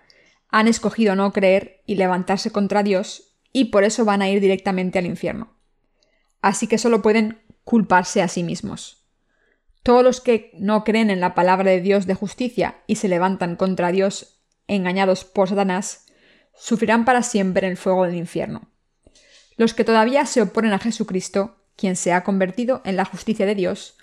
han 0.50 0.68
escogido 0.68 1.16
no 1.16 1.34
creer 1.34 1.82
y 1.86 1.96
levantarse 1.96 2.52
contra 2.52 2.84
Dios 2.84 3.36
y 3.52 3.66
por 3.66 3.84
eso 3.84 4.06
van 4.06 4.22
a 4.22 4.30
ir 4.30 4.40
directamente 4.40 5.00
al 5.00 5.06
infierno. 5.06 5.58
Así 6.42 6.68
que 6.68 6.78
solo 6.78 7.02
pueden 7.02 7.40
culparse 7.64 8.22
a 8.22 8.28
sí 8.28 8.44
mismos. 8.44 9.05
Todos 9.86 10.04
los 10.04 10.20
que 10.20 10.50
no 10.58 10.84
creen 10.84 11.12
en 11.12 11.20
la 11.20 11.36
palabra 11.36 11.70
de 11.70 11.80
Dios 11.80 12.08
de 12.08 12.16
justicia 12.16 12.78
y 12.88 12.96
se 12.96 13.08
levantan 13.08 13.56
contra 13.56 13.92
Dios 13.92 14.40
engañados 14.66 15.26
por 15.26 15.48
Satanás, 15.48 16.08
sufrirán 16.56 17.06
para 17.06 17.22
siempre 17.22 17.68
en 17.68 17.74
el 17.74 17.78
fuego 17.78 18.08
del 18.08 18.16
infierno. 18.16 18.68
Los 19.58 19.76
que 19.76 19.84
todavía 19.84 20.26
se 20.26 20.42
oponen 20.42 20.74
a 20.74 20.80
Jesucristo, 20.80 21.58
quien 21.76 21.96
se 21.96 22.14
ha 22.14 22.24
convertido 22.24 22.82
en 22.84 22.96
la 22.96 23.06
justicia 23.06 23.46
de 23.46 23.54
Dios, 23.54 23.96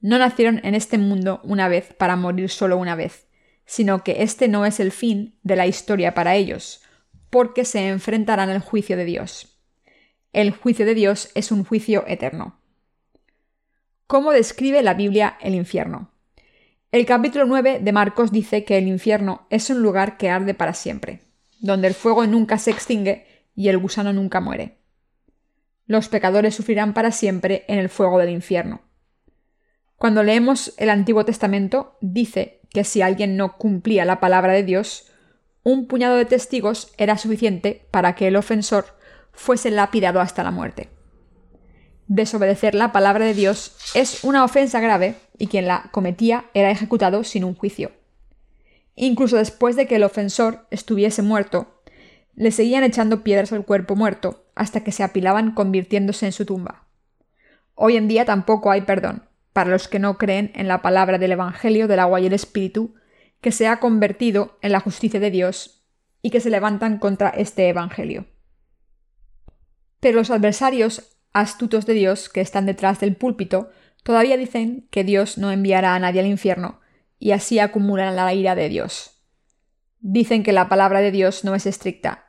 no 0.00 0.18
nacieron 0.18 0.62
en 0.64 0.74
este 0.74 0.96
mundo 0.96 1.42
una 1.44 1.68
vez 1.68 1.92
para 1.92 2.16
morir 2.16 2.48
solo 2.48 2.78
una 2.78 2.94
vez, 2.94 3.26
sino 3.66 4.04
que 4.04 4.22
este 4.22 4.48
no 4.48 4.64
es 4.64 4.80
el 4.80 4.90
fin 4.90 5.38
de 5.42 5.56
la 5.56 5.66
historia 5.66 6.14
para 6.14 6.34
ellos, 6.34 6.80
porque 7.28 7.66
se 7.66 7.86
enfrentarán 7.88 8.48
al 8.48 8.60
juicio 8.60 8.96
de 8.96 9.04
Dios. 9.04 9.60
El 10.32 10.52
juicio 10.52 10.86
de 10.86 10.94
Dios 10.94 11.28
es 11.34 11.52
un 11.52 11.62
juicio 11.62 12.04
eterno. 12.06 12.58
¿Cómo 14.06 14.30
describe 14.30 14.84
la 14.84 14.94
Biblia 14.94 15.36
el 15.40 15.56
infierno? 15.56 16.12
El 16.92 17.04
capítulo 17.06 17.44
9 17.44 17.80
de 17.80 17.92
Marcos 17.92 18.30
dice 18.30 18.62
que 18.62 18.78
el 18.78 18.86
infierno 18.86 19.48
es 19.50 19.68
un 19.68 19.82
lugar 19.82 20.16
que 20.16 20.30
arde 20.30 20.54
para 20.54 20.74
siempre, 20.74 21.22
donde 21.58 21.88
el 21.88 21.94
fuego 21.94 22.24
nunca 22.24 22.56
se 22.58 22.70
extingue 22.70 23.26
y 23.56 23.66
el 23.68 23.78
gusano 23.78 24.12
nunca 24.12 24.40
muere. 24.40 24.78
Los 25.86 26.08
pecadores 26.08 26.54
sufrirán 26.54 26.94
para 26.94 27.10
siempre 27.10 27.64
en 27.66 27.80
el 27.80 27.88
fuego 27.88 28.20
del 28.20 28.30
infierno. 28.30 28.82
Cuando 29.96 30.22
leemos 30.22 30.72
el 30.76 30.90
Antiguo 30.90 31.24
Testamento, 31.24 31.98
dice 32.00 32.60
que 32.70 32.84
si 32.84 33.02
alguien 33.02 33.36
no 33.36 33.56
cumplía 33.56 34.04
la 34.04 34.20
palabra 34.20 34.52
de 34.52 34.62
Dios, 34.62 35.10
un 35.64 35.88
puñado 35.88 36.14
de 36.14 36.26
testigos 36.26 36.92
era 36.96 37.18
suficiente 37.18 37.88
para 37.90 38.14
que 38.14 38.28
el 38.28 38.36
ofensor 38.36 38.96
fuese 39.32 39.72
lapidado 39.72 40.20
hasta 40.20 40.44
la 40.44 40.52
muerte 40.52 40.95
desobedecer 42.08 42.74
la 42.74 42.92
palabra 42.92 43.24
de 43.24 43.34
Dios 43.34 43.76
es 43.94 44.24
una 44.24 44.44
ofensa 44.44 44.80
grave 44.80 45.16
y 45.38 45.48
quien 45.48 45.66
la 45.66 45.88
cometía 45.92 46.46
era 46.54 46.70
ejecutado 46.70 47.24
sin 47.24 47.44
un 47.44 47.54
juicio. 47.54 47.92
Incluso 48.94 49.36
después 49.36 49.76
de 49.76 49.86
que 49.86 49.96
el 49.96 50.04
ofensor 50.04 50.66
estuviese 50.70 51.22
muerto, 51.22 51.82
le 52.34 52.50
seguían 52.50 52.84
echando 52.84 53.22
piedras 53.22 53.52
al 53.52 53.64
cuerpo 53.64 53.96
muerto 53.96 54.44
hasta 54.54 54.82
que 54.82 54.92
se 54.92 55.02
apilaban 55.02 55.52
convirtiéndose 55.52 56.26
en 56.26 56.32
su 56.32 56.46
tumba. 56.46 56.86
Hoy 57.74 57.96
en 57.96 58.08
día 58.08 58.24
tampoco 58.24 58.70
hay 58.70 58.82
perdón 58.82 59.28
para 59.52 59.70
los 59.70 59.88
que 59.88 59.98
no 59.98 60.18
creen 60.18 60.52
en 60.54 60.68
la 60.68 60.82
palabra 60.82 61.18
del 61.18 61.32
Evangelio 61.32 61.88
del 61.88 62.00
agua 62.00 62.20
y 62.20 62.26
el 62.26 62.34
Espíritu, 62.34 62.94
que 63.40 63.52
se 63.52 63.66
ha 63.66 63.80
convertido 63.80 64.58
en 64.60 64.72
la 64.72 64.80
justicia 64.80 65.18
de 65.18 65.30
Dios 65.30 65.82
y 66.20 66.30
que 66.30 66.40
se 66.40 66.50
levantan 66.50 66.98
contra 66.98 67.30
este 67.30 67.68
Evangelio. 67.68 68.26
Pero 70.00 70.18
los 70.18 70.30
adversarios 70.30 71.15
astutos 71.40 71.84
de 71.84 71.92
Dios 71.92 72.28
que 72.28 72.40
están 72.40 72.64
detrás 72.64 72.98
del 72.98 73.14
púlpito 73.14 73.70
todavía 74.02 74.36
dicen 74.36 74.88
que 74.90 75.04
Dios 75.04 75.36
no 75.36 75.50
enviará 75.50 75.94
a 75.94 75.98
nadie 75.98 76.20
al 76.20 76.26
infierno, 76.26 76.80
y 77.18 77.32
así 77.32 77.58
acumulan 77.58 78.16
la 78.16 78.32
ira 78.32 78.54
de 78.54 78.68
Dios. 78.68 79.22
Dicen 80.00 80.42
que 80.42 80.52
la 80.52 80.68
palabra 80.68 81.00
de 81.00 81.10
Dios 81.10 81.44
no 81.44 81.54
es 81.54 81.66
estricta, 81.66 82.26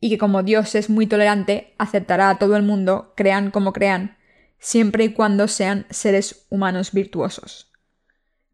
y 0.00 0.10
que 0.10 0.18
como 0.18 0.42
Dios 0.42 0.74
es 0.74 0.90
muy 0.90 1.06
tolerante, 1.06 1.74
aceptará 1.78 2.28
a 2.28 2.38
todo 2.38 2.56
el 2.56 2.62
mundo, 2.62 3.14
crean 3.16 3.50
como 3.50 3.72
crean, 3.72 4.18
siempre 4.58 5.04
y 5.04 5.12
cuando 5.12 5.48
sean 5.48 5.86
seres 5.88 6.46
humanos 6.50 6.92
virtuosos. 6.92 7.72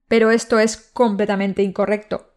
Pero 0.06 0.30
esto 0.30 0.58
es 0.58 0.76
completamente 0.76 1.62
incorrecto. 1.62 2.34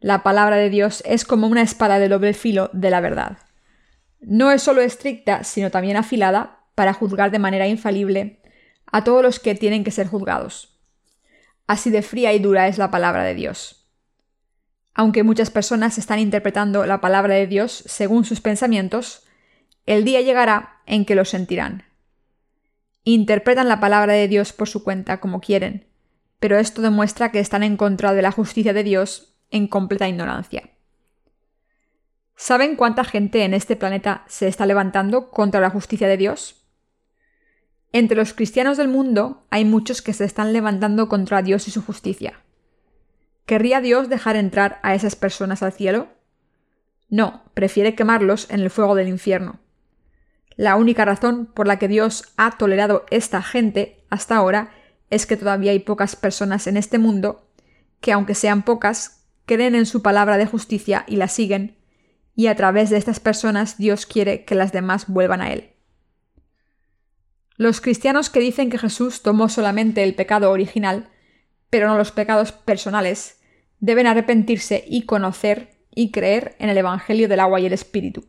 La 0.00 0.22
palabra 0.22 0.56
de 0.56 0.70
Dios 0.70 1.02
es 1.04 1.24
como 1.24 1.48
una 1.48 1.62
espada 1.62 1.98
de 1.98 2.08
doble 2.08 2.32
filo 2.32 2.70
de 2.72 2.90
la 2.90 3.00
verdad. 3.00 3.38
No 4.20 4.52
es 4.52 4.62
solo 4.62 4.80
estricta, 4.80 5.44
sino 5.44 5.70
también 5.70 5.96
afilada 5.96 6.57
para 6.78 6.94
juzgar 6.94 7.32
de 7.32 7.40
manera 7.40 7.66
infalible 7.66 8.38
a 8.86 9.02
todos 9.02 9.20
los 9.20 9.40
que 9.40 9.56
tienen 9.56 9.82
que 9.82 9.90
ser 9.90 10.06
juzgados. 10.06 10.78
Así 11.66 11.90
de 11.90 12.02
fría 12.02 12.32
y 12.34 12.38
dura 12.38 12.68
es 12.68 12.78
la 12.78 12.92
palabra 12.92 13.24
de 13.24 13.34
Dios. 13.34 13.90
Aunque 14.94 15.24
muchas 15.24 15.50
personas 15.50 15.98
están 15.98 16.20
interpretando 16.20 16.86
la 16.86 17.00
palabra 17.00 17.34
de 17.34 17.48
Dios 17.48 17.82
según 17.86 18.24
sus 18.24 18.40
pensamientos, 18.40 19.26
el 19.86 20.04
día 20.04 20.20
llegará 20.20 20.80
en 20.86 21.04
que 21.04 21.16
lo 21.16 21.24
sentirán. 21.24 21.82
Interpretan 23.02 23.66
la 23.66 23.80
palabra 23.80 24.12
de 24.12 24.28
Dios 24.28 24.52
por 24.52 24.68
su 24.68 24.84
cuenta 24.84 25.18
como 25.18 25.40
quieren, 25.40 25.84
pero 26.38 26.60
esto 26.60 26.80
demuestra 26.80 27.32
que 27.32 27.40
están 27.40 27.64
en 27.64 27.76
contra 27.76 28.14
de 28.14 28.22
la 28.22 28.30
justicia 28.30 28.72
de 28.72 28.84
Dios 28.84 29.34
en 29.50 29.66
completa 29.66 30.08
ignorancia. 30.08 30.70
¿Saben 32.36 32.76
cuánta 32.76 33.02
gente 33.02 33.42
en 33.42 33.52
este 33.52 33.74
planeta 33.74 34.22
se 34.28 34.46
está 34.46 34.64
levantando 34.64 35.32
contra 35.32 35.60
la 35.60 35.70
justicia 35.70 36.06
de 36.06 36.16
Dios? 36.16 36.57
Entre 37.92 38.16
los 38.16 38.34
cristianos 38.34 38.76
del 38.76 38.88
mundo 38.88 39.46
hay 39.50 39.64
muchos 39.64 40.02
que 40.02 40.12
se 40.12 40.24
están 40.24 40.52
levantando 40.52 41.08
contra 41.08 41.42
Dios 41.42 41.68
y 41.68 41.70
su 41.70 41.82
justicia. 41.82 42.40
¿Querría 43.46 43.80
Dios 43.80 44.08
dejar 44.08 44.36
entrar 44.36 44.78
a 44.82 44.94
esas 44.94 45.16
personas 45.16 45.62
al 45.62 45.72
cielo? 45.72 46.08
No, 47.08 47.44
prefiere 47.54 47.94
quemarlos 47.94 48.50
en 48.50 48.60
el 48.60 48.68
fuego 48.68 48.94
del 48.94 49.08
infierno. 49.08 49.58
La 50.56 50.76
única 50.76 51.04
razón 51.04 51.46
por 51.46 51.66
la 51.66 51.78
que 51.78 51.88
Dios 51.88 52.32
ha 52.36 52.58
tolerado 52.58 53.06
esta 53.10 53.42
gente 53.42 54.04
hasta 54.10 54.36
ahora 54.36 54.70
es 55.08 55.24
que 55.24 55.38
todavía 55.38 55.70
hay 55.70 55.78
pocas 55.78 56.16
personas 56.16 56.66
en 56.66 56.76
este 56.76 56.98
mundo 56.98 57.48
que, 58.00 58.12
aunque 58.12 58.34
sean 58.34 58.64
pocas, 58.64 59.24
creen 59.46 59.74
en 59.74 59.86
su 59.86 60.02
palabra 60.02 60.36
de 60.36 60.46
justicia 60.46 61.04
y 61.06 61.16
la 61.16 61.28
siguen, 61.28 61.78
y 62.34 62.48
a 62.48 62.54
través 62.54 62.90
de 62.90 62.98
estas 62.98 63.18
personas 63.18 63.78
Dios 63.78 64.04
quiere 64.04 64.44
que 64.44 64.54
las 64.54 64.72
demás 64.72 65.06
vuelvan 65.08 65.40
a 65.40 65.52
Él. 65.52 65.70
Los 67.58 67.80
cristianos 67.80 68.30
que 68.30 68.38
dicen 68.38 68.70
que 68.70 68.78
Jesús 68.78 69.22
tomó 69.22 69.48
solamente 69.48 70.04
el 70.04 70.14
pecado 70.14 70.52
original, 70.52 71.10
pero 71.70 71.88
no 71.88 71.98
los 71.98 72.12
pecados 72.12 72.52
personales, 72.52 73.40
deben 73.80 74.06
arrepentirse 74.06 74.84
y 74.86 75.02
conocer 75.02 75.76
y 75.92 76.12
creer 76.12 76.54
en 76.60 76.68
el 76.68 76.78
Evangelio 76.78 77.28
del 77.28 77.40
agua 77.40 77.58
y 77.58 77.66
el 77.66 77.72
Espíritu. 77.72 78.26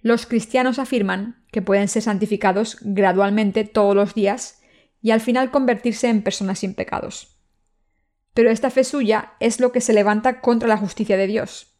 Los 0.00 0.26
cristianos 0.26 0.78
afirman 0.78 1.44
que 1.50 1.60
pueden 1.60 1.88
ser 1.88 2.02
santificados 2.02 2.78
gradualmente 2.82 3.64
todos 3.64 3.96
los 3.96 4.14
días 4.14 4.62
y 5.02 5.10
al 5.10 5.20
final 5.20 5.50
convertirse 5.50 6.08
en 6.08 6.22
personas 6.22 6.60
sin 6.60 6.74
pecados. 6.74 7.36
Pero 8.32 8.52
esta 8.52 8.70
fe 8.70 8.84
suya 8.84 9.32
es 9.40 9.58
lo 9.58 9.72
que 9.72 9.80
se 9.80 9.92
levanta 9.92 10.40
contra 10.40 10.68
la 10.68 10.76
justicia 10.76 11.16
de 11.16 11.26
Dios. 11.26 11.74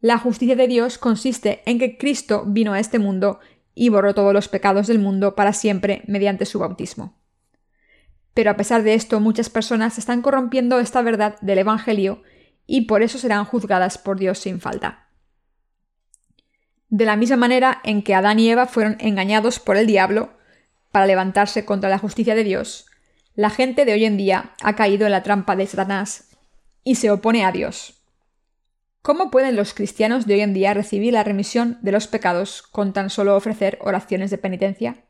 La 0.00 0.18
justicia 0.18 0.54
de 0.54 0.68
Dios 0.68 0.98
consiste 0.98 1.62
en 1.66 1.80
que 1.80 1.98
Cristo 1.98 2.44
vino 2.46 2.74
a 2.74 2.78
este 2.78 3.00
mundo 3.00 3.40
y 3.78 3.90
borró 3.90 4.12
todos 4.12 4.34
los 4.34 4.48
pecados 4.48 4.88
del 4.88 4.98
mundo 4.98 5.36
para 5.36 5.52
siempre 5.52 6.02
mediante 6.08 6.46
su 6.46 6.58
bautismo. 6.58 7.16
Pero 8.34 8.50
a 8.50 8.56
pesar 8.56 8.82
de 8.82 8.94
esto, 8.94 9.20
muchas 9.20 9.50
personas 9.50 9.98
están 9.98 10.20
corrompiendo 10.20 10.80
esta 10.80 11.00
verdad 11.00 11.36
del 11.42 11.58
Evangelio 11.58 12.24
y 12.66 12.82
por 12.82 13.02
eso 13.02 13.18
serán 13.18 13.44
juzgadas 13.44 13.96
por 13.96 14.18
Dios 14.18 14.40
sin 14.40 14.60
falta. 14.60 15.06
De 16.88 17.04
la 17.04 17.14
misma 17.14 17.36
manera 17.36 17.80
en 17.84 18.02
que 18.02 18.16
Adán 18.16 18.40
y 18.40 18.50
Eva 18.50 18.66
fueron 18.66 18.96
engañados 18.98 19.60
por 19.60 19.76
el 19.76 19.86
diablo 19.86 20.32
para 20.90 21.06
levantarse 21.06 21.64
contra 21.64 21.88
la 21.88 21.98
justicia 21.98 22.34
de 22.34 22.42
Dios, 22.42 22.86
la 23.36 23.50
gente 23.50 23.84
de 23.84 23.92
hoy 23.92 24.04
en 24.04 24.16
día 24.16 24.54
ha 24.60 24.74
caído 24.74 25.06
en 25.06 25.12
la 25.12 25.22
trampa 25.22 25.54
de 25.54 25.66
Satanás 25.66 26.36
y 26.82 26.96
se 26.96 27.12
opone 27.12 27.44
a 27.44 27.52
Dios. 27.52 27.97
¿Cómo 29.02 29.30
pueden 29.30 29.56
los 29.56 29.74
cristianos 29.74 30.26
de 30.26 30.34
hoy 30.34 30.40
en 30.40 30.54
día 30.54 30.74
recibir 30.74 31.12
la 31.12 31.24
remisión 31.24 31.78
de 31.82 31.92
los 31.92 32.06
pecados 32.06 32.62
con 32.62 32.92
tan 32.92 33.10
solo 33.10 33.36
ofrecer 33.36 33.78
oraciones 33.80 34.30
de 34.30 34.38
penitencia? 34.38 35.04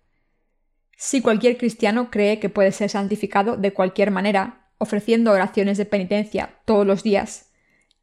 Si 0.96 1.22
cualquier 1.22 1.56
cristiano 1.56 2.10
cree 2.10 2.38
que 2.38 2.48
puede 2.48 2.72
ser 2.72 2.90
santificado 2.90 3.56
de 3.56 3.72
cualquier 3.72 4.10
manera, 4.10 4.70
ofreciendo 4.78 5.32
oraciones 5.32 5.78
de 5.78 5.84
penitencia 5.84 6.60
todos 6.64 6.86
los 6.86 7.02
días, 7.02 7.50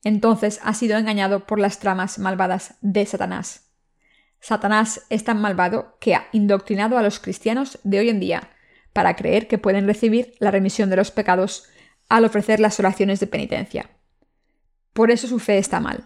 entonces 0.04 0.60
ha 0.64 0.74
sido 0.74 0.98
engañado 0.98 1.46
por 1.46 1.60
las 1.60 1.80
tramas 1.80 2.20
malvadas 2.20 2.76
de 2.82 3.06
Satanás. 3.06 3.72
Satanás 4.40 5.02
es 5.10 5.24
tan 5.24 5.42
malvado 5.42 5.98
que 6.00 6.16
ha 6.16 6.28
indoctrinado 6.32 6.98
a 6.98 7.02
los 7.02 7.20
cristianos 7.20 7.80
de 7.84 8.00
hoy 8.00 8.10
en 8.10 8.20
día 8.20 8.52
para 8.94 9.16
creer 9.16 9.48
que 9.48 9.58
pueden 9.58 9.88
recibir 9.88 10.36
la 10.40 10.52
remisión 10.52 10.90
de 10.90 10.98
los 10.98 11.12
pecados 11.12 11.68
al 12.08 12.26
ofrecer 12.26 12.60
las 12.60 12.80
oraciones 12.80 13.20
de 13.20 13.28
penitencia. 13.28 13.90
Por 14.96 15.12
eso 15.12 15.28
su 15.28 15.40
fe 15.40 15.58
está 15.58 15.82
mal. 15.82 16.06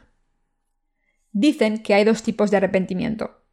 Dicen 1.31 1.83
que 1.83 1.93
hay 1.93 2.03
dos 2.03 2.23
tipos 2.23 2.49
de 2.49 2.57
arrepentimiento. 2.57 3.43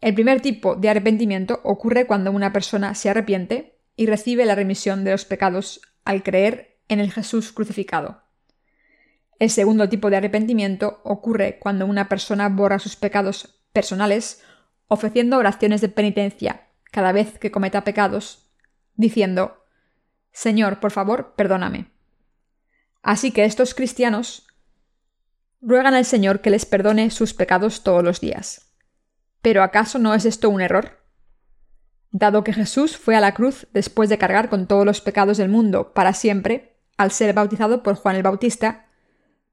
El 0.00 0.12
primer 0.12 0.40
tipo 0.40 0.74
de 0.74 0.88
arrepentimiento 0.88 1.60
ocurre 1.62 2.08
cuando 2.08 2.32
una 2.32 2.52
persona 2.52 2.96
se 2.96 3.08
arrepiente 3.08 3.78
y 3.94 4.06
recibe 4.06 4.44
la 4.44 4.56
remisión 4.56 5.04
de 5.04 5.12
los 5.12 5.24
pecados 5.24 5.80
al 6.04 6.24
creer 6.24 6.80
en 6.88 6.98
el 6.98 7.12
Jesús 7.12 7.52
crucificado. 7.52 8.24
El 9.38 9.50
segundo 9.50 9.88
tipo 9.88 10.10
de 10.10 10.16
arrepentimiento 10.16 11.00
ocurre 11.04 11.60
cuando 11.60 11.86
una 11.86 12.08
persona 12.08 12.48
borra 12.48 12.80
sus 12.80 12.96
pecados 12.96 13.62
personales 13.72 14.42
ofreciendo 14.88 15.38
oraciones 15.38 15.80
de 15.80 15.90
penitencia 15.90 16.66
cada 16.90 17.12
vez 17.12 17.38
que 17.38 17.52
cometa 17.52 17.84
pecados, 17.84 18.50
diciendo 18.96 19.64
Señor, 20.32 20.80
por 20.80 20.90
favor, 20.90 21.34
perdóname. 21.36 21.92
Así 23.00 23.30
que 23.30 23.44
estos 23.44 23.74
cristianos 23.74 24.48
ruegan 25.62 25.94
al 25.94 26.04
Señor 26.04 26.40
que 26.40 26.50
les 26.50 26.66
perdone 26.66 27.10
sus 27.10 27.34
pecados 27.34 27.84
todos 27.84 28.02
los 28.02 28.20
días. 28.20 28.72
¿Pero 29.40 29.62
acaso 29.62 29.98
no 29.98 30.12
es 30.12 30.24
esto 30.24 30.50
un 30.50 30.60
error? 30.60 31.00
Dado 32.10 32.44
que 32.44 32.52
Jesús 32.52 32.96
fue 32.96 33.16
a 33.16 33.20
la 33.20 33.32
cruz 33.32 33.68
después 33.72 34.10
de 34.10 34.18
cargar 34.18 34.50
con 34.50 34.66
todos 34.66 34.84
los 34.84 35.00
pecados 35.00 35.38
del 35.38 35.48
mundo 35.48 35.94
para 35.94 36.12
siempre, 36.12 36.76
al 36.98 37.12
ser 37.12 37.32
bautizado 37.32 37.82
por 37.82 37.94
Juan 37.94 38.16
el 38.16 38.22
Bautista, 38.22 38.86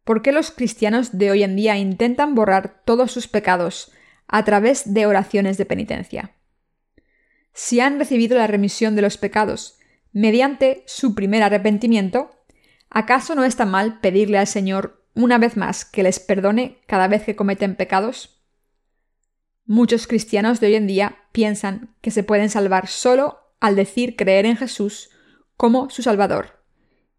¿por 0.03 0.21
qué 0.21 0.31
los 0.31 0.51
cristianos 0.51 1.17
de 1.17 1.31
hoy 1.31 1.43
en 1.43 1.55
día 1.55 1.77
intentan 1.77 2.35
borrar 2.35 2.81
todos 2.83 3.11
sus 3.11 3.27
pecados 3.27 3.91
a 4.27 4.43
través 4.43 4.93
de 4.93 5.05
oraciones 5.05 5.57
de 5.57 5.65
penitencia? 5.65 6.35
Si 7.53 7.79
han 7.79 7.99
recibido 7.99 8.37
la 8.37 8.47
remisión 8.47 8.95
de 8.95 9.03
los 9.03 9.17
pecados 9.17 9.77
mediante 10.11 10.83
su 10.87 11.13
primer 11.13 11.43
arrepentimiento, 11.43 12.31
¿acaso 12.89 13.35
no 13.35 13.45
está 13.45 13.65
mal 13.65 13.99
pedirle 13.99 14.37
al 14.37 14.47
Señor 14.47 14.98
una 15.15 15.37
vez 15.37 15.57
más 15.57 15.85
que 15.85 16.03
les 16.03 16.19
perdone 16.19 16.81
cada 16.87 17.07
vez 17.07 17.23
que 17.23 17.35
cometen 17.35 17.75
pecados? 17.75 18.41
Muchos 19.65 20.07
cristianos 20.07 20.59
de 20.59 20.67
hoy 20.67 20.75
en 20.75 20.87
día 20.87 21.17
piensan 21.31 21.95
que 22.01 22.11
se 22.11 22.23
pueden 22.23 22.49
salvar 22.49 22.87
solo 22.87 23.39
al 23.59 23.75
decir 23.75 24.15
creer 24.15 24.45
en 24.45 24.57
Jesús 24.57 25.11
como 25.57 25.89
su 25.89 26.01
Salvador, 26.01 26.63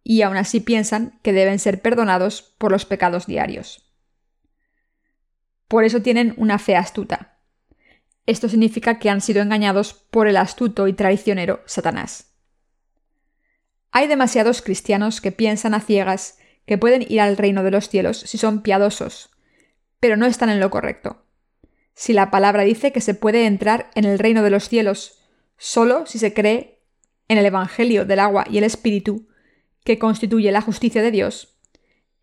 y 0.03 0.23
aún 0.23 0.37
así 0.37 0.61
piensan 0.61 1.21
que 1.23 1.33
deben 1.33 1.59
ser 1.59 1.83
perdonados 1.83 2.43
por 2.59 2.73
los 2.73 2.87
pecados 2.87 3.27
diarios. 3.27 3.93
Por 5.69 5.85
eso 5.85 6.03
tienen 6.03 6.35
una 6.39 6.59
fe 6.59 6.75
astuta. 6.75 7.39
Esto 8.27 8.49
significa 8.49 8.99
que 8.99 9.11
han 9.11 9.21
sido 9.21 9.43
engañados 9.43 9.95
por 9.95 10.27
el 10.27 10.37
astuto 10.37 10.89
y 10.89 10.95
traicionero 10.95 11.63
Satanás. 11.67 12.35
Hay 13.93 14.09
demasiados 14.09 14.63
cristianos 14.63 15.21
que 15.21 15.31
piensan 15.31 15.75
a 15.75 15.81
ciegas 15.81 16.40
que 16.67 16.79
pueden 16.79 17.05
ir 17.09 17.21
al 17.21 17.37
reino 17.37 17.63
de 17.63 17.71
los 17.71 17.89
cielos 17.89 18.19
si 18.19 18.39
son 18.39 18.63
piadosos, 18.63 19.31
pero 19.99 20.17
no 20.17 20.27
están 20.27 20.51
en 20.51 20.61
lo 20.61 20.71
correcto. 20.71 21.25
Si 21.95 22.13
la 22.13 22.31
palabra 22.31 22.63
dice 22.63 22.93
que 22.93 23.01
se 23.01 23.15
puede 23.15 23.47
entrar 23.47 23.91
en 23.95 24.05
el 24.05 24.19
reino 24.19 24.43
de 24.43 24.51
los 24.51 24.69
cielos 24.69 25.23
solo 25.57 26.07
si 26.07 26.19
se 26.19 26.33
cree 26.33 26.83
en 27.29 27.39
el 27.39 27.47
Evangelio 27.47 28.05
del 28.05 28.21
agua 28.21 28.45
y 28.51 28.59
el 28.59 28.65
Espíritu, 28.65 29.29
que 29.85 29.99
constituye 29.99 30.53
la 30.53 30.61
justicia 30.61 31.03
de 31.03 31.11
Dios, 31.11 31.59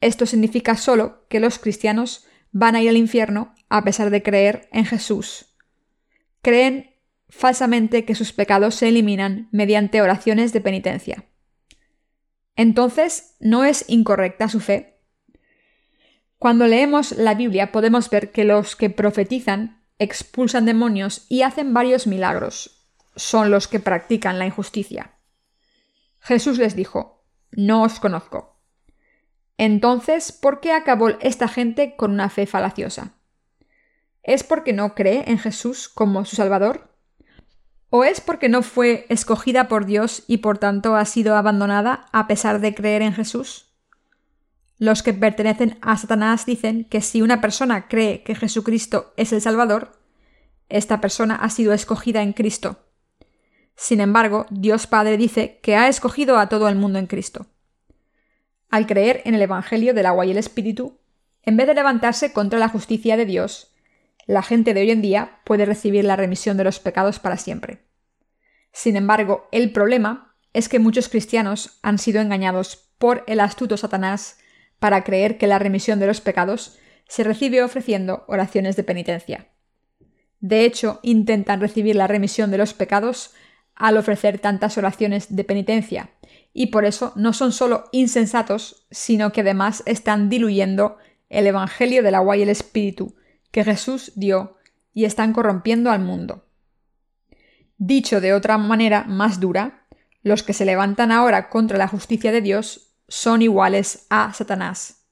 esto 0.01 0.25
significa 0.25 0.75
solo 0.75 1.25
que 1.27 1.39
los 1.39 1.59
cristianos 1.59 2.25
van 2.51 2.75
a 2.75 2.81
ir 2.81 2.89
al 2.89 2.97
infierno 2.97 3.55
a 3.69 3.83
pesar 3.83 4.09
de 4.09 4.23
creer 4.23 4.69
en 4.71 4.85
Jesús. 4.85 5.57
Creen 6.41 6.95
falsamente 7.29 8.05
que 8.05 8.15
sus 8.15 8.31
pecados 8.31 8.75
se 8.75 8.89
eliminan 8.89 9.49
mediante 9.51 10.01
oraciones 10.01 10.53
de 10.53 10.61
penitencia 10.61 11.25
entonces 12.57 13.35
no 13.39 13.63
es 13.63 13.85
incorrecta 13.87 14.49
su 14.49 14.59
fe. 14.59 14.99
Cuando 16.37 16.67
leemos 16.67 17.13
la 17.13 17.35
Biblia 17.35 17.71
podemos 17.71 18.09
ver 18.09 18.31
que 18.31 18.43
los 18.43 18.75
que 18.75 18.89
profetizan, 18.89 19.83
expulsan 19.99 20.65
demonios 20.65 21.25
y 21.29 21.43
hacen 21.43 21.73
varios 21.73 22.05
milagros 22.05 22.89
son 23.15 23.49
los 23.49 23.67
que 23.67 23.79
practican 23.79 24.37
la 24.37 24.45
injusticia. 24.45 25.13
Jesús 26.19 26.57
les 26.57 26.75
dijo, 26.75 27.25
No 27.51 27.83
os 27.83 27.99
conozco. 27.99 28.59
Entonces, 29.57 30.31
¿por 30.31 30.59
qué 30.59 30.71
acabó 30.71 31.09
esta 31.09 31.47
gente 31.47 31.95
con 31.95 32.11
una 32.11 32.29
fe 32.29 32.45
falaciosa? 32.45 33.13
¿Es 34.21 34.43
porque 34.43 34.73
no 34.73 34.93
cree 34.93 35.23
en 35.27 35.39
Jesús 35.39 35.89
como 35.89 36.25
su 36.25 36.35
Salvador? 36.35 36.96
¿O 37.89 38.03
es 38.03 38.19
porque 38.19 38.49
no 38.49 38.63
fue 38.63 39.05
escogida 39.09 39.67
por 39.67 39.85
Dios 39.85 40.23
y 40.27 40.37
por 40.37 40.57
tanto 40.57 40.95
ha 40.95 41.05
sido 41.05 41.35
abandonada 41.35 42.07
a 42.11 42.27
pesar 42.27 42.59
de 42.59 42.75
creer 42.75 43.01
en 43.01 43.13
Jesús? 43.13 43.67
Los 44.77 45.01
que 45.03 45.13
pertenecen 45.13 45.77
a 45.81 45.97
Satanás 45.97 46.45
dicen 46.45 46.83
que 46.83 47.01
si 47.01 47.21
una 47.21 47.41
persona 47.41 47.87
cree 47.87 48.23
que 48.23 48.35
Jesucristo 48.35 49.13
es 49.15 49.31
el 49.31 49.41
Salvador, 49.41 49.97
esta 50.69 50.99
persona 50.99 51.35
ha 51.35 51.49
sido 51.49 51.73
escogida 51.73 52.21
en 52.21 52.33
Cristo. 52.33 52.77
Sin 53.75 54.01
embargo, 54.01 54.45
Dios 54.49 54.85
Padre 54.85 55.17
dice 55.17 55.59
que 55.63 55.75
ha 55.75 55.87
escogido 55.87 56.37
a 56.37 56.49
todo 56.49 56.67
el 56.67 56.75
mundo 56.75 56.99
en 56.99 57.07
Cristo. 57.07 57.47
Al 58.69 58.85
creer 58.85 59.21
en 59.23 59.33
el 59.33 59.41
Evangelio 59.41 59.93
del 59.93 60.07
agua 60.07 60.25
y 60.25 60.31
el 60.31 60.37
Espíritu, 60.37 60.99
en 61.41 61.55
vez 61.55 61.67
de 61.67 61.73
levantarse 61.73 62.33
contra 62.33 62.59
la 62.59 62.67
justicia 62.67 63.15
de 63.15 63.25
Dios, 63.25 63.71
la 64.27 64.43
gente 64.43 64.73
de 64.73 64.81
hoy 64.81 64.91
en 64.91 65.01
día 65.01 65.39
puede 65.45 65.65
recibir 65.65 66.05
la 66.05 66.17
remisión 66.17 66.57
de 66.57 66.65
los 66.65 66.79
pecados 66.79 67.17
para 67.17 67.37
siempre. 67.37 67.87
Sin 68.73 68.97
embargo, 68.97 69.47
el 69.51 69.71
problema 69.71 70.35
es 70.53 70.69
que 70.69 70.79
muchos 70.79 71.09
cristianos 71.09 71.79
han 71.81 71.97
sido 71.97 72.21
engañados 72.21 72.91
por 72.97 73.23
el 73.27 73.39
astuto 73.39 73.77
Satanás 73.77 74.37
para 74.79 75.03
creer 75.03 75.37
que 75.37 75.47
la 75.47 75.59
remisión 75.59 75.99
de 75.99 76.07
los 76.07 76.21
pecados 76.21 76.77
se 77.07 77.23
recibe 77.23 77.63
ofreciendo 77.63 78.25
oraciones 78.27 78.75
de 78.75 78.83
penitencia. 78.83 79.47
De 80.39 80.65
hecho, 80.65 80.99
intentan 81.03 81.61
recibir 81.61 81.95
la 81.95 82.07
remisión 82.07 82.51
de 82.51 82.57
los 82.57 82.73
pecados 82.73 83.33
al 83.75 83.97
ofrecer 83.97 84.39
tantas 84.39 84.77
oraciones 84.77 85.35
de 85.35 85.43
penitencia, 85.43 86.11
y 86.51 86.67
por 86.67 86.85
eso 86.85 87.13
no 87.15 87.33
son 87.33 87.51
solo 87.51 87.85
insensatos, 87.91 88.87
sino 88.91 89.31
que 89.31 89.41
además 89.41 89.83
están 89.85 90.29
diluyendo 90.29 90.97
el 91.29 91.47
Evangelio 91.47 92.03
del 92.03 92.15
agua 92.15 92.35
y 92.37 92.41
el 92.41 92.49
Espíritu 92.49 93.15
que 93.51 93.63
Jesús 93.63 94.11
dio 94.15 94.57
y 94.93 95.05
están 95.05 95.33
corrompiendo 95.33 95.91
al 95.91 95.99
mundo. 95.99 96.45
Dicho 97.77 98.21
de 98.21 98.33
otra 98.33 98.57
manera 98.57 99.03
más 99.03 99.39
dura, 99.39 99.87
los 100.23 100.43
que 100.43 100.53
se 100.53 100.65
levantan 100.65 101.11
ahora 101.11 101.49
contra 101.49 101.77
la 101.77 101.87
justicia 101.87 102.31
de 102.31 102.41
Dios 102.41 102.95
son 103.07 103.41
iguales 103.41 104.07
a 104.09 104.33
Satanás. 104.33 105.05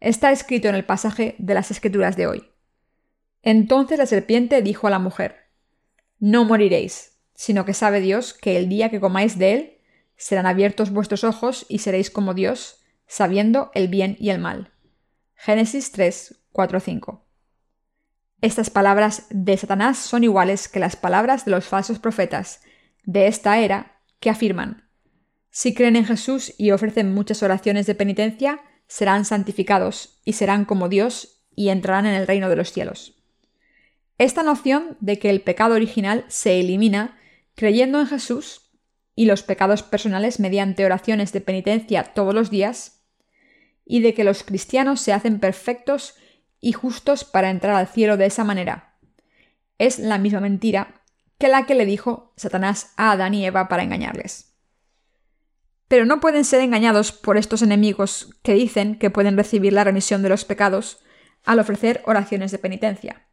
Está 0.00 0.32
escrito 0.32 0.68
en 0.68 0.74
el 0.74 0.84
pasaje 0.84 1.36
de 1.38 1.54
las 1.54 1.70
Escrituras 1.70 2.16
de 2.16 2.26
hoy. 2.26 2.50
Entonces 3.42 3.98
la 3.98 4.06
serpiente 4.06 4.62
dijo 4.62 4.86
a 4.86 4.90
la 4.90 4.98
mujer, 4.98 5.36
No 6.18 6.44
moriréis, 6.44 7.18
sino 7.34 7.64
que 7.64 7.74
sabe 7.74 8.00
Dios 8.00 8.34
que 8.34 8.56
el 8.56 8.68
día 8.68 8.90
que 8.90 9.00
comáis 9.00 9.38
de 9.38 9.52
él, 9.52 9.76
serán 10.16 10.46
abiertos 10.46 10.90
vuestros 10.90 11.24
ojos 11.24 11.64
y 11.68 11.78
seréis 11.78 12.10
como 12.10 12.34
Dios, 12.34 12.82
sabiendo 13.06 13.70
el 13.74 13.88
bien 13.88 14.16
y 14.18 14.28
el 14.28 14.38
mal. 14.38 14.72
Génesis 15.34 15.92
3, 15.92 16.42
4, 16.52 16.80
5. 16.80 17.29
Estas 18.42 18.70
palabras 18.70 19.26
de 19.30 19.56
Satanás 19.56 19.98
son 19.98 20.24
iguales 20.24 20.68
que 20.68 20.80
las 20.80 20.96
palabras 20.96 21.44
de 21.44 21.50
los 21.50 21.66
falsos 21.66 21.98
profetas 21.98 22.62
de 23.04 23.26
esta 23.26 23.58
era 23.58 24.00
que 24.18 24.30
afirman, 24.30 24.88
si 25.50 25.74
creen 25.74 25.96
en 25.96 26.04
Jesús 26.04 26.54
y 26.58 26.70
ofrecen 26.70 27.12
muchas 27.12 27.42
oraciones 27.42 27.86
de 27.86 27.94
penitencia, 27.94 28.60
serán 28.86 29.24
santificados 29.24 30.20
y 30.24 30.34
serán 30.34 30.64
como 30.64 30.88
Dios 30.88 31.42
y 31.56 31.70
entrarán 31.70 32.06
en 32.06 32.14
el 32.14 32.26
reino 32.26 32.48
de 32.48 32.56
los 32.56 32.72
cielos. 32.72 33.16
Esta 34.16 34.42
noción 34.42 34.96
de 35.00 35.18
que 35.18 35.30
el 35.30 35.40
pecado 35.40 35.74
original 35.74 36.24
se 36.28 36.60
elimina 36.60 37.18
creyendo 37.54 38.00
en 38.00 38.06
Jesús 38.06 38.70
y 39.16 39.26
los 39.26 39.42
pecados 39.42 39.82
personales 39.82 40.40
mediante 40.40 40.84
oraciones 40.84 41.32
de 41.32 41.40
penitencia 41.40 42.04
todos 42.14 42.34
los 42.34 42.50
días, 42.50 43.00
y 43.84 44.00
de 44.00 44.14
que 44.14 44.22
los 44.22 44.44
cristianos 44.44 45.00
se 45.00 45.12
hacen 45.12 45.40
perfectos 45.40 46.14
y 46.60 46.72
justos 46.72 47.24
para 47.24 47.50
entrar 47.50 47.74
al 47.74 47.88
cielo 47.88 48.16
de 48.16 48.26
esa 48.26 48.44
manera. 48.44 48.94
Es 49.78 49.98
la 49.98 50.18
misma 50.18 50.40
mentira 50.40 51.02
que 51.38 51.48
la 51.48 51.64
que 51.64 51.74
le 51.74 51.86
dijo 51.86 52.34
Satanás 52.36 52.92
a 52.96 53.12
Adán 53.12 53.34
y 53.34 53.46
Eva 53.46 53.68
para 53.68 53.82
engañarles. 53.82 54.54
Pero 55.88 56.04
no 56.04 56.20
pueden 56.20 56.44
ser 56.44 56.60
engañados 56.60 57.12
por 57.12 57.36
estos 57.36 57.62
enemigos 57.62 58.30
que 58.42 58.54
dicen 58.54 58.98
que 58.98 59.10
pueden 59.10 59.36
recibir 59.36 59.72
la 59.72 59.82
remisión 59.84 60.22
de 60.22 60.28
los 60.28 60.44
pecados 60.44 61.02
al 61.44 61.58
ofrecer 61.58 62.02
oraciones 62.04 62.52
de 62.52 62.58
penitencia. 62.58 63.26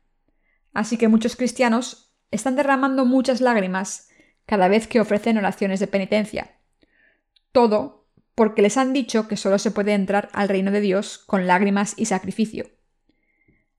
Así 0.73 0.97
que 0.97 1.07
muchos 1.07 1.35
cristianos 1.35 2.15
están 2.31 2.55
derramando 2.55 3.05
muchas 3.05 3.41
lágrimas 3.41 4.09
cada 4.45 4.69
vez 4.69 4.87
que 4.87 5.01
ofrecen 5.01 5.37
oraciones 5.37 5.79
de 5.79 5.87
penitencia. 5.87 6.55
Todo 7.51 8.07
porque 8.35 8.61
les 8.61 8.77
han 8.77 8.93
dicho 8.93 9.27
que 9.27 9.35
solo 9.35 9.59
se 9.59 9.71
puede 9.71 9.93
entrar 9.93 10.29
al 10.31 10.47
reino 10.47 10.71
de 10.71 10.79
Dios 10.79 11.17
con 11.17 11.47
lágrimas 11.47 11.93
y 11.97 12.05
sacrificio, 12.05 12.69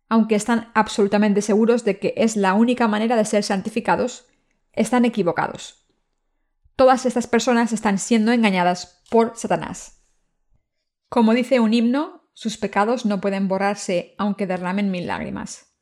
aunque 0.09 0.35
están 0.35 0.71
absolutamente 0.75 1.43
seguros 1.43 1.85
de 1.85 1.99
que 1.99 2.15
es 2.17 2.37
la 2.37 2.55
única 2.55 2.89
manera 2.89 3.17
de 3.17 3.25
ser 3.25 3.43
santificados, 3.43 4.27
están 4.73 5.05
equivocados. 5.05 5.87
Todas 6.77 7.07
estas 7.07 7.27
personas 7.27 7.73
están 7.73 7.99
siendo 7.99 8.33
engañadas 8.33 9.03
por 9.11 9.33
Satanás. 9.37 10.05
Como 11.09 11.35
dice 11.35 11.61
un 11.61 11.75
himno, 11.75 12.31
sus 12.35 12.57
pecados 12.57 13.05
no 13.05 13.21
pueden 13.21 13.49
borrarse 13.49 14.15
aunque 14.19 14.47
derramen 14.47 14.91
mil 14.91 15.07
lágrimas. 15.07 15.75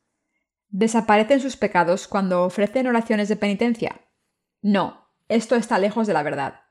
¿Desaparecen 0.69 1.41
sus 1.41 1.57
pecados 1.57 2.09
cuando 2.09 2.45
ofrecen 2.45 2.87
oraciones 2.87 3.29
de 3.29 3.37
penitencia? 3.37 4.01
No, 4.63 5.11
esto 5.29 5.55
está 5.55 5.79
lejos 5.79 6.07
de 6.07 6.13
la 6.13 6.23
verdad. 6.23 6.63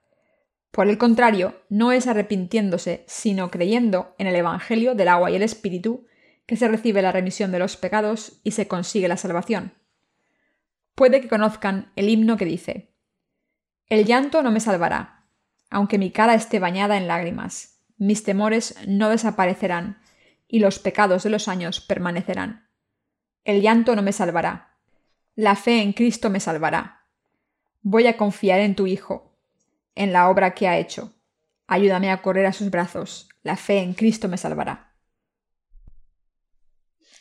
Por 0.71 0.89
el 0.89 0.97
contrario, 0.97 1.61
no 1.69 1.91
es 1.91 2.07
arrepintiéndose, 2.07 3.05
sino 3.07 3.49
creyendo 3.51 4.13
en 4.17 4.27
el 4.27 4.35
Evangelio 4.35 4.95
del 4.95 5.07
agua 5.07 5.31
y 5.31 5.35
el 5.35 5.43
Espíritu, 5.43 6.05
que 6.45 6.57
se 6.57 6.67
recibe 6.67 7.01
la 7.01 7.11
remisión 7.11 7.51
de 7.51 7.59
los 7.59 7.77
pecados 7.77 8.39
y 8.43 8.51
se 8.51 8.67
consigue 8.67 9.07
la 9.07 9.17
salvación. 9.17 9.73
Puede 10.93 11.21
que 11.21 11.27
conozcan 11.27 11.91
el 11.95 12.09
himno 12.09 12.37
que 12.37 12.45
dice, 12.45 12.93
El 13.87 14.05
llanto 14.05 14.41
no 14.43 14.51
me 14.51 14.59
salvará, 14.59 15.27
aunque 15.69 15.97
mi 15.97 16.11
cara 16.11 16.35
esté 16.35 16.59
bañada 16.59 16.97
en 16.97 17.07
lágrimas, 17.07 17.81
mis 17.97 18.23
temores 18.23 18.75
no 18.87 19.09
desaparecerán, 19.09 20.01
y 20.47 20.59
los 20.59 20.79
pecados 20.79 21.23
de 21.23 21.29
los 21.29 21.47
años 21.47 21.81
permanecerán. 21.81 22.69
El 23.43 23.61
llanto 23.61 23.95
no 23.95 24.01
me 24.01 24.11
salvará, 24.11 24.75
la 25.35 25.57
fe 25.57 25.81
en 25.81 25.91
Cristo 25.91 26.29
me 26.29 26.39
salvará. 26.39 27.07
Voy 27.81 28.07
a 28.07 28.15
confiar 28.15 28.61
en 28.61 28.73
tu 28.73 28.87
Hijo, 28.87 29.37
en 29.93 30.13
la 30.13 30.29
obra 30.29 30.53
que 30.53 30.67
ha 30.69 30.77
hecho. 30.77 31.13
Ayúdame 31.67 32.09
a 32.09 32.21
correr 32.21 32.45
a 32.45 32.53
sus 32.53 32.69
brazos. 32.69 33.27
La 33.43 33.57
fe 33.57 33.79
en 33.79 33.93
Cristo 33.93 34.29
me 34.29 34.37
salvará. 34.37 34.94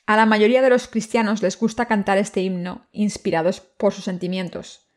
A 0.07 0.17
la 0.17 0.27
mayoría 0.27 0.61
de 0.61 0.69
los 0.69 0.87
cristianos 0.87 1.43
les 1.43 1.59
gusta 1.59 1.87
cantar 1.87 2.19
este 2.19 2.43
himno, 2.43 2.87
inspirados 2.93 3.61
por 3.61 3.95
sus 3.95 4.05
sentimientos. 4.05 4.90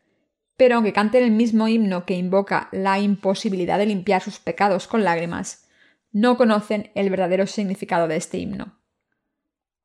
Pero 0.58 0.76
aunque 0.76 0.92
canten 0.92 1.24
el 1.24 1.32
mismo 1.32 1.68
himno 1.68 2.06
que 2.06 2.16
invoca 2.16 2.68
la 2.72 3.00
imposibilidad 3.00 3.78
de 3.78 3.86
limpiar 3.86 4.22
sus 4.22 4.40
pecados 4.40 4.88
con 4.88 5.04
lágrimas, 5.04 5.70
no 6.12 6.36
conocen 6.36 6.92
el 6.96 7.10
verdadero 7.10 7.48
significado 7.48 8.08
de 8.08 8.18
este 8.18 8.38
himno. 8.40 8.80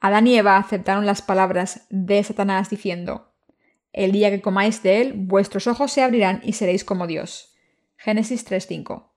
Adán 0.01 0.27
y 0.27 0.37
Eva 0.37 0.57
aceptaron 0.57 1.07
las 1.07 1.23
palabras 1.23 1.87
de 1.91 2.25
Satanás 2.25 2.71
diciendo, 2.71 3.33
El 3.93 4.11
día 4.11 4.31
que 4.31 4.41
comáis 4.41 4.83
de 4.83 5.01
él, 5.01 5.13
vuestros 5.15 5.69
ojos 5.69 5.93
se 5.93 6.03
abrirán 6.03 6.41
y 6.43 6.55
seréis 6.55 6.85
como 6.85 7.07
Dios. 7.07 7.55
Génesis 7.97 8.45
3.5. 8.51 9.13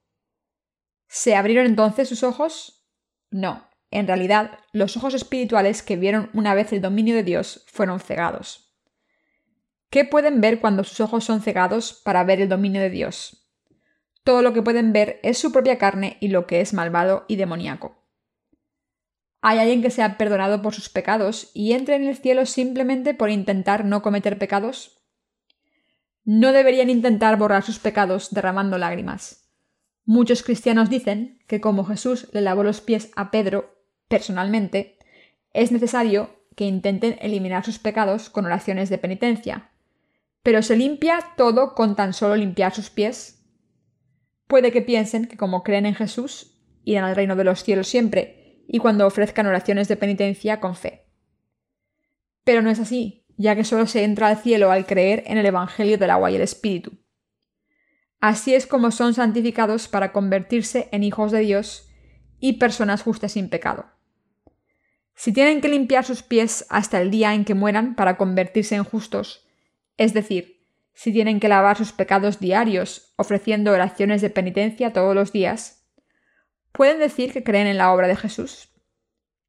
¿Se 1.08 1.36
abrieron 1.36 1.66
entonces 1.66 2.10
sus 2.10 2.22
ojos? 2.22 2.86
No. 3.32 3.68
En 3.92 4.08
realidad, 4.08 4.60
los 4.72 4.98
ojos 4.98 5.14
espirituales 5.14 5.84
que 5.84 5.96
vieron 5.96 6.30
una 6.34 6.54
vez 6.54 6.74
el 6.74 6.82
dominio 6.82 7.16
de 7.16 7.24
Dios 7.24 7.66
fueron 7.68 8.00
cegados. 8.00 8.76
¿Qué 9.90 10.06
pueden 10.06 10.42
ver 10.42 10.60
cuando 10.60 10.84
sus 10.84 11.00
ojos 11.00 11.24
son 11.24 11.42
cegados 11.42 12.02
para 12.04 12.24
ver 12.24 12.42
el 12.42 12.50
dominio 12.50 12.82
de 12.82 12.90
Dios? 12.90 13.48
Todo 14.24 14.42
lo 14.42 14.54
que 14.54 14.62
pueden 14.62 14.92
ver 14.92 15.20
es 15.24 15.38
su 15.38 15.52
propia 15.52 15.78
carne 15.78 16.18
y 16.20 16.30
lo 16.30 16.48
que 16.48 16.62
es 16.62 16.74
malvado 16.74 17.26
y 17.28 17.36
demoníaco. 17.36 18.04
¿Hay 19.42 19.60
alguien 19.60 19.82
que 19.82 19.92
sea 19.92 20.18
perdonado 20.18 20.62
por 20.62 20.74
sus 20.74 20.90
pecados 20.90 21.52
y 21.54 21.74
entre 21.74 21.96
en 21.96 22.06
el 22.06 22.18
cielo 22.18 22.46
simplemente 22.46 23.14
por 23.14 23.30
intentar 23.30 23.86
no 23.86 24.02
cometer 24.02 24.40
pecados? 24.40 24.96
no 26.26 26.52
deberían 26.52 26.90
intentar 26.90 27.38
borrar 27.38 27.64
sus 27.64 27.80
pecados 27.80 28.32
derramando 28.32 28.78
lágrimas. 28.80 29.48
Muchos 30.06 30.44
cristianos 30.44 30.90
dicen 30.90 31.40
que 31.48 31.62
como 31.62 31.86
Jesús 31.86 32.28
le 32.34 32.42
lavó 32.42 32.64
los 32.64 32.82
pies 32.82 33.12
a 33.16 33.32
Pedro 33.32 33.75
personalmente, 34.08 34.98
es 35.54 35.72
necesario 35.72 36.30
que 36.56 36.66
intenten 36.66 37.18
eliminar 37.22 37.66
sus 37.66 37.80
pecados 37.80 38.30
con 38.30 38.46
oraciones 38.46 38.90
de 38.90 38.98
penitencia. 38.98 39.72
Pero 40.44 40.62
¿se 40.62 40.78
limpia 40.78 41.20
todo 41.38 41.76
con 41.76 41.96
tan 41.96 42.14
solo 42.14 42.36
limpiar 42.36 42.74
sus 42.74 42.90
pies? 42.90 43.44
Puede 44.48 44.72
que 44.72 44.82
piensen 44.82 45.26
que 45.26 45.38
como 45.38 45.64
creen 45.64 45.86
en 45.86 45.96
Jesús, 45.96 46.62
irán 46.84 47.04
al 47.04 47.16
reino 47.16 47.36
de 47.36 47.44
los 47.44 47.64
cielos 47.64 47.88
siempre, 47.88 48.64
y 48.68 48.80
cuando 48.80 49.08
ofrezcan 49.08 49.48
oraciones 49.48 49.88
de 49.88 49.98
penitencia 49.98 50.60
con 50.60 50.76
fe. 50.76 51.08
Pero 52.44 52.62
no 52.62 52.70
es 52.70 52.80
así, 52.80 53.26
ya 53.38 53.56
que 53.56 53.64
solo 53.64 53.88
se 53.88 54.04
entra 54.04 54.28
al 54.28 54.38
cielo 54.38 54.72
al 54.72 54.86
creer 54.86 55.24
en 55.26 55.38
el 55.38 55.46
Evangelio 55.46 55.98
del 55.98 56.12
agua 56.12 56.32
y 56.32 56.36
el 56.36 56.42
Espíritu. 56.42 56.92
Así 58.20 58.54
es 58.54 58.66
como 58.66 58.92
son 58.92 59.14
santificados 59.14 59.88
para 59.88 60.12
convertirse 60.12 60.90
en 60.92 61.04
hijos 61.04 61.32
de 61.32 61.40
Dios 61.40 61.90
y 62.40 62.54
personas 62.54 63.04
justas 63.04 63.34
sin 63.34 63.50
pecado. 63.50 63.95
Si 65.16 65.32
tienen 65.32 65.62
que 65.62 65.70
limpiar 65.70 66.06
sus 66.06 66.24
pies 66.24 66.66
hasta 66.70 67.02
el 67.02 67.10
día 67.10 67.34
en 67.34 67.46
que 67.46 67.56
mueran 67.56 67.96
para 67.96 68.18
convertirse 68.18 68.76
en 68.76 68.84
justos, 68.84 69.48
es 69.98 70.14
decir, 70.14 70.68
si 70.94 71.12
tienen 71.12 71.40
que 71.40 71.50
lavar 71.50 71.78
sus 71.78 71.92
pecados 71.92 72.40
diarios 72.40 73.14
ofreciendo 73.18 73.72
oraciones 73.72 74.22
de 74.22 74.30
penitencia 74.30 74.94
todos 74.94 75.16
los 75.16 75.32
días, 75.32 75.86
¿pueden 76.72 77.00
decir 77.00 77.34
que 77.34 77.44
creen 77.44 77.68
en 77.68 77.78
la 77.78 77.92
obra 77.92 78.08
de 78.08 78.16
Jesús? 78.16 78.70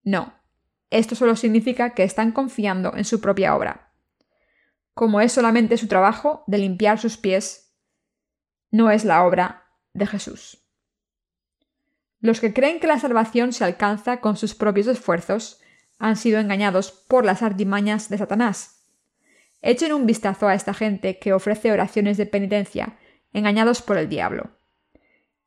No, 0.02 0.34
esto 0.90 1.14
solo 1.14 1.36
significa 1.36 1.94
que 1.94 2.04
están 2.04 2.32
confiando 2.32 2.94
en 2.96 3.04
su 3.04 3.20
propia 3.20 3.54
obra. 3.56 3.92
Como 4.94 5.20
es 5.20 5.32
solamente 5.32 5.76
su 5.76 5.88
trabajo 5.88 6.44
de 6.46 6.58
limpiar 6.58 6.98
sus 6.98 7.16
pies, 7.16 7.74
no 8.70 8.90
es 8.90 9.04
la 9.04 9.24
obra 9.24 9.66
de 9.92 10.06
Jesús. 10.06 10.65
Los 12.26 12.40
que 12.40 12.52
creen 12.52 12.80
que 12.80 12.88
la 12.88 12.98
salvación 12.98 13.52
se 13.52 13.62
alcanza 13.62 14.20
con 14.20 14.36
sus 14.36 14.56
propios 14.56 14.88
esfuerzos 14.88 15.60
han 16.00 16.16
sido 16.16 16.40
engañados 16.40 16.90
por 16.90 17.24
las 17.24 17.40
artimañas 17.40 18.08
de 18.08 18.18
Satanás. 18.18 18.84
Echen 19.62 19.92
un 19.92 20.06
vistazo 20.06 20.48
a 20.48 20.54
esta 20.56 20.74
gente 20.74 21.20
que 21.20 21.32
ofrece 21.32 21.70
oraciones 21.70 22.16
de 22.16 22.26
penitencia, 22.26 22.98
engañados 23.32 23.80
por 23.80 23.96
el 23.96 24.08
diablo. 24.08 24.50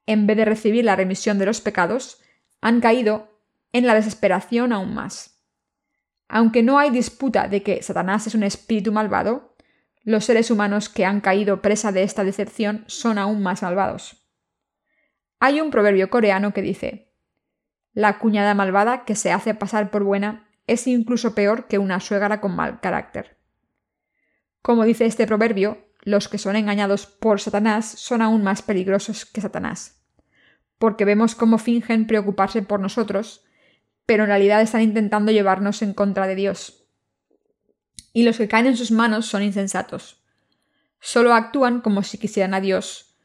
En 0.06 0.26
vez 0.26 0.38
de 0.38 0.46
recibir 0.46 0.86
la 0.86 0.96
remisión 0.96 1.38
de 1.38 1.48
los 1.48 1.60
pecados, 1.60 2.22
han 2.62 2.80
caído 2.80 3.42
en 3.74 3.86
la 3.86 3.94
desesperación 3.94 4.72
aún 4.72 4.94
más. 4.94 5.42
Aunque 6.30 6.64
no 6.64 6.80
hay 6.80 6.92
disputa 6.92 7.50
de 7.50 7.62
que 7.62 7.84
Satanás 7.84 8.26
es 8.26 8.36
un 8.36 8.44
espíritu 8.44 8.94
malvado, 8.94 9.54
los 10.04 10.24
seres 10.24 10.50
humanos 10.50 10.88
que 10.88 11.04
han 11.04 11.20
caído 11.20 11.62
presa 11.62 11.92
de 11.92 12.04
esta 12.04 12.24
decepción 12.24 12.86
son 12.88 13.18
aún 13.18 13.44
más 13.44 13.64
malvados. 13.64 14.19
Hay 15.40 15.62
un 15.62 15.72
proverbio 15.72 16.10
coreano 16.10 16.54
que 16.54 16.62
dice, 16.62 17.14
La 17.94 18.20
cuñada 18.20 18.54
malvada 18.54 19.06
que 19.06 19.16
se 19.16 19.32
hace 19.32 19.54
pasar 19.54 19.90
por 19.90 20.04
buena 20.04 20.50
es 20.68 20.86
incluso 20.86 21.34
peor 21.34 21.68
que 21.68 21.80
una 21.80 22.02
suegra 22.02 22.42
con 22.42 22.56
mal 22.56 22.82
carácter. 22.82 23.38
Como 24.62 24.84
dice 24.84 25.06
este 25.06 25.26
proverbio, 25.26 25.78
los 26.02 26.28
que 26.28 26.38
son 26.38 26.58
engañados 26.58 27.06
por 27.06 27.40
Satanás 27.40 27.86
son 27.86 28.22
aún 28.22 28.44
más 28.44 28.62
peligrosos 28.62 29.26
que 29.26 29.40
Satanás, 29.40 30.04
porque 30.78 31.06
vemos 31.06 31.36
cómo 31.36 31.58
fingen 31.58 32.06
preocuparse 32.06 32.62
por 32.62 32.82
nosotros, 32.82 33.46
pero 34.06 34.24
en 34.24 34.30
realidad 34.30 34.62
están 34.62 34.82
intentando 34.82 35.32
llevarnos 35.32 35.82
en 35.82 35.94
contra 35.94 36.28
de 36.28 36.36
Dios. 36.36 36.86
Y 38.12 38.24
los 38.24 38.38
que 38.38 38.48
caen 38.50 38.68
en 38.68 38.78
sus 38.78 38.92
manos 38.92 39.26
son 39.26 39.44
insensatos. 39.44 40.22
Solo 41.00 41.34
actúan 41.34 41.80
como 41.80 42.04
si 42.04 42.18
quisieran 42.18 42.54
a 42.54 42.60
Dios, 42.60 43.16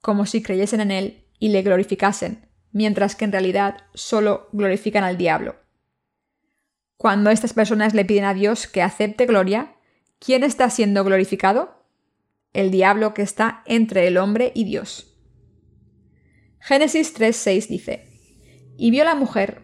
como 0.00 0.26
si 0.26 0.42
creyesen 0.42 0.82
en 0.82 0.90
Él 0.90 1.21
y 1.42 1.48
le 1.48 1.62
glorificasen, 1.62 2.46
mientras 2.70 3.16
que 3.16 3.24
en 3.24 3.32
realidad 3.32 3.78
solo 3.94 4.48
glorifican 4.52 5.02
al 5.02 5.16
diablo. 5.16 5.56
Cuando 6.96 7.30
estas 7.30 7.52
personas 7.52 7.94
le 7.94 8.04
piden 8.04 8.26
a 8.26 8.32
Dios 8.32 8.68
que 8.68 8.80
acepte 8.80 9.26
gloria, 9.26 9.74
¿quién 10.20 10.44
está 10.44 10.70
siendo 10.70 11.02
glorificado? 11.02 11.84
El 12.52 12.70
diablo 12.70 13.12
que 13.12 13.22
está 13.22 13.64
entre 13.66 14.06
el 14.06 14.18
hombre 14.18 14.52
y 14.54 14.62
Dios. 14.62 15.18
Génesis 16.60 17.12
3:6 17.12 17.66
dice, 17.66 18.06
Y 18.78 18.92
vio 18.92 19.02
la 19.02 19.16
mujer 19.16 19.62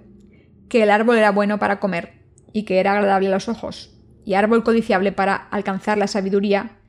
que 0.68 0.82
el 0.82 0.90
árbol 0.90 1.16
era 1.16 1.30
bueno 1.30 1.60
para 1.60 1.78
comer, 1.78 2.24
y 2.52 2.64
que 2.64 2.80
era 2.80 2.94
agradable 2.94 3.28
a 3.28 3.30
los 3.30 3.48
ojos, 3.48 3.96
y 4.24 4.34
árbol 4.34 4.64
codiciable 4.64 5.12
para 5.12 5.36
alcanzar 5.36 5.96
la 5.96 6.08
sabiduría, 6.08 6.80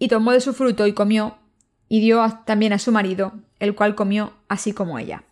y 0.00 0.08
tomó 0.08 0.32
de 0.32 0.40
su 0.40 0.52
fruto 0.52 0.88
y 0.88 0.94
comió, 0.94 1.38
y 1.88 2.00
dio 2.00 2.40
también 2.44 2.72
a 2.72 2.80
su 2.80 2.90
marido, 2.90 3.45
el 3.58 3.74
cual 3.74 3.94
comió 3.94 4.34
así 4.48 4.72
como 4.72 4.98
ella. 4.98 5.24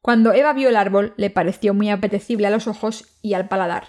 Cuando 0.00 0.32
Eva 0.32 0.52
vio 0.52 0.68
el 0.68 0.76
árbol, 0.76 1.14
le 1.16 1.30
pareció 1.30 1.74
muy 1.74 1.90
apetecible 1.90 2.46
a 2.46 2.50
los 2.50 2.66
ojos 2.68 3.18
y 3.22 3.34
al 3.34 3.48
paladar. 3.48 3.88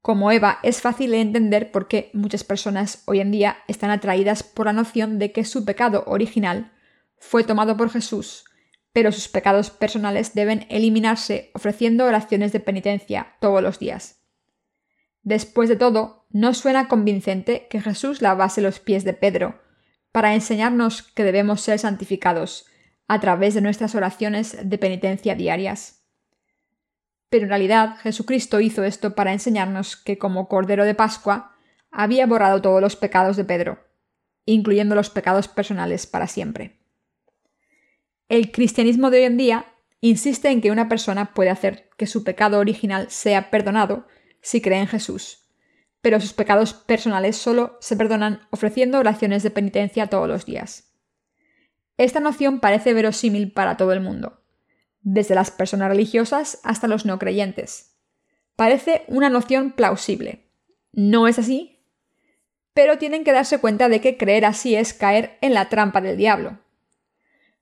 Como 0.00 0.30
Eva, 0.30 0.60
es 0.62 0.80
fácil 0.80 1.10
de 1.10 1.20
entender 1.20 1.72
por 1.72 1.88
qué 1.88 2.10
muchas 2.14 2.44
personas 2.44 3.02
hoy 3.06 3.20
en 3.20 3.30
día 3.30 3.58
están 3.68 3.90
atraídas 3.90 4.42
por 4.42 4.66
la 4.66 4.72
noción 4.72 5.18
de 5.18 5.32
que 5.32 5.44
su 5.44 5.64
pecado 5.64 6.04
original 6.06 6.72
fue 7.18 7.44
tomado 7.44 7.76
por 7.76 7.90
Jesús 7.90 8.44
pero 8.92 9.12
sus 9.12 9.28
pecados 9.28 9.70
personales 9.70 10.34
deben 10.34 10.66
eliminarse 10.68 11.50
ofreciendo 11.54 12.06
oraciones 12.06 12.52
de 12.52 12.60
penitencia 12.60 13.36
todos 13.40 13.62
los 13.62 13.78
días. 13.78 14.20
Después 15.22 15.68
de 15.68 15.76
todo, 15.76 16.26
¿no 16.30 16.54
suena 16.54 16.88
convincente 16.88 17.66
que 17.68 17.80
Jesús 17.80 18.22
lavase 18.22 18.60
los 18.60 18.80
pies 18.80 19.04
de 19.04 19.12
Pedro 19.12 19.60
para 20.12 20.34
enseñarnos 20.34 21.02
que 21.02 21.24
debemos 21.24 21.60
ser 21.60 21.78
santificados, 21.78 22.66
a 23.10 23.18
través 23.18 23.54
de 23.54 23.60
nuestras 23.60 23.94
oraciones 23.96 24.56
de 24.62 24.78
penitencia 24.78 25.34
diarias. 25.34 26.04
Pero 27.28 27.44
en 27.44 27.48
realidad 27.48 27.96
Jesucristo 28.02 28.60
hizo 28.60 28.84
esto 28.84 29.16
para 29.16 29.32
enseñarnos 29.32 29.96
que 29.96 30.16
como 30.16 30.48
Cordero 30.48 30.84
de 30.84 30.94
Pascua 30.94 31.56
había 31.90 32.26
borrado 32.26 32.62
todos 32.62 32.80
los 32.80 32.94
pecados 32.94 33.36
de 33.36 33.44
Pedro, 33.44 33.84
incluyendo 34.44 34.94
los 34.94 35.10
pecados 35.10 35.48
personales 35.48 36.06
para 36.06 36.28
siempre. 36.28 36.78
El 38.28 38.52
cristianismo 38.52 39.10
de 39.10 39.18
hoy 39.18 39.24
en 39.24 39.36
día 39.36 39.66
insiste 40.00 40.48
en 40.50 40.60
que 40.60 40.70
una 40.70 40.88
persona 40.88 41.34
puede 41.34 41.50
hacer 41.50 41.90
que 41.96 42.06
su 42.06 42.22
pecado 42.22 42.60
original 42.60 43.10
sea 43.10 43.50
perdonado 43.50 44.06
si 44.40 44.60
cree 44.60 44.78
en 44.78 44.86
Jesús, 44.86 45.39
pero 46.00 46.20
sus 46.20 46.32
pecados 46.32 46.72
personales 46.72 47.36
solo 47.36 47.76
se 47.80 47.96
perdonan 47.96 48.46
ofreciendo 48.50 48.98
oraciones 48.98 49.42
de 49.42 49.50
penitencia 49.50 50.08
todos 50.08 50.28
los 50.28 50.46
días. 50.46 50.94
Esta 51.98 52.20
noción 52.20 52.60
parece 52.60 52.94
verosímil 52.94 53.52
para 53.52 53.76
todo 53.76 53.92
el 53.92 54.00
mundo, 54.00 54.42
desde 55.02 55.34
las 55.34 55.50
personas 55.50 55.88
religiosas 55.88 56.60
hasta 56.64 56.88
los 56.88 57.04
no 57.04 57.18
creyentes. 57.18 57.96
Parece 58.56 59.04
una 59.08 59.28
noción 59.28 59.72
plausible. 59.72 60.50
¿No 60.92 61.28
es 61.28 61.38
así? 61.38 61.84
Pero 62.72 62.98
tienen 62.98 63.24
que 63.24 63.32
darse 63.32 63.58
cuenta 63.58 63.88
de 63.88 64.00
que 64.00 64.16
creer 64.16 64.44
así 64.44 64.74
es 64.74 64.94
caer 64.94 65.38
en 65.40 65.54
la 65.54 65.68
trampa 65.68 66.00
del 66.00 66.16
diablo. 66.16 66.58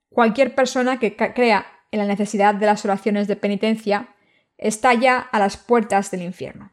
Cualquier 0.09 0.55
persona 0.55 0.99
que 0.99 1.17
crea 1.17 1.67
en 1.91 1.99
la 1.99 2.07
necesidad 2.07 2.55
de 2.55 2.67
las 2.67 2.85
oraciones 2.85 3.29
de 3.29 3.37
penitencia 3.37 4.15
está 4.57 4.95
ya 4.95 5.19
a 5.19 5.39
las 5.39 5.57
puertas 5.57 6.11
del 6.11 6.23
infierno. 6.23 6.73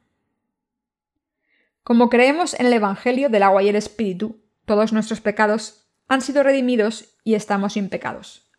Como 1.86 2.10
creemos 2.10 2.60
en 2.60 2.66
el 2.66 2.74
Evangelio 2.74 3.30
del 3.30 3.44
agua 3.44 3.62
y 3.62 3.70
el 3.70 3.76
Espíritu, 3.76 4.42
todos 4.66 4.92
nuestros 4.92 5.22
pecados 5.22 5.86
han 6.08 6.22
sido 6.22 6.42
redimidos 6.42 7.16
y 7.24 7.36
estamos 7.36 7.74
sin 7.74 7.90
pecados. 7.90 8.50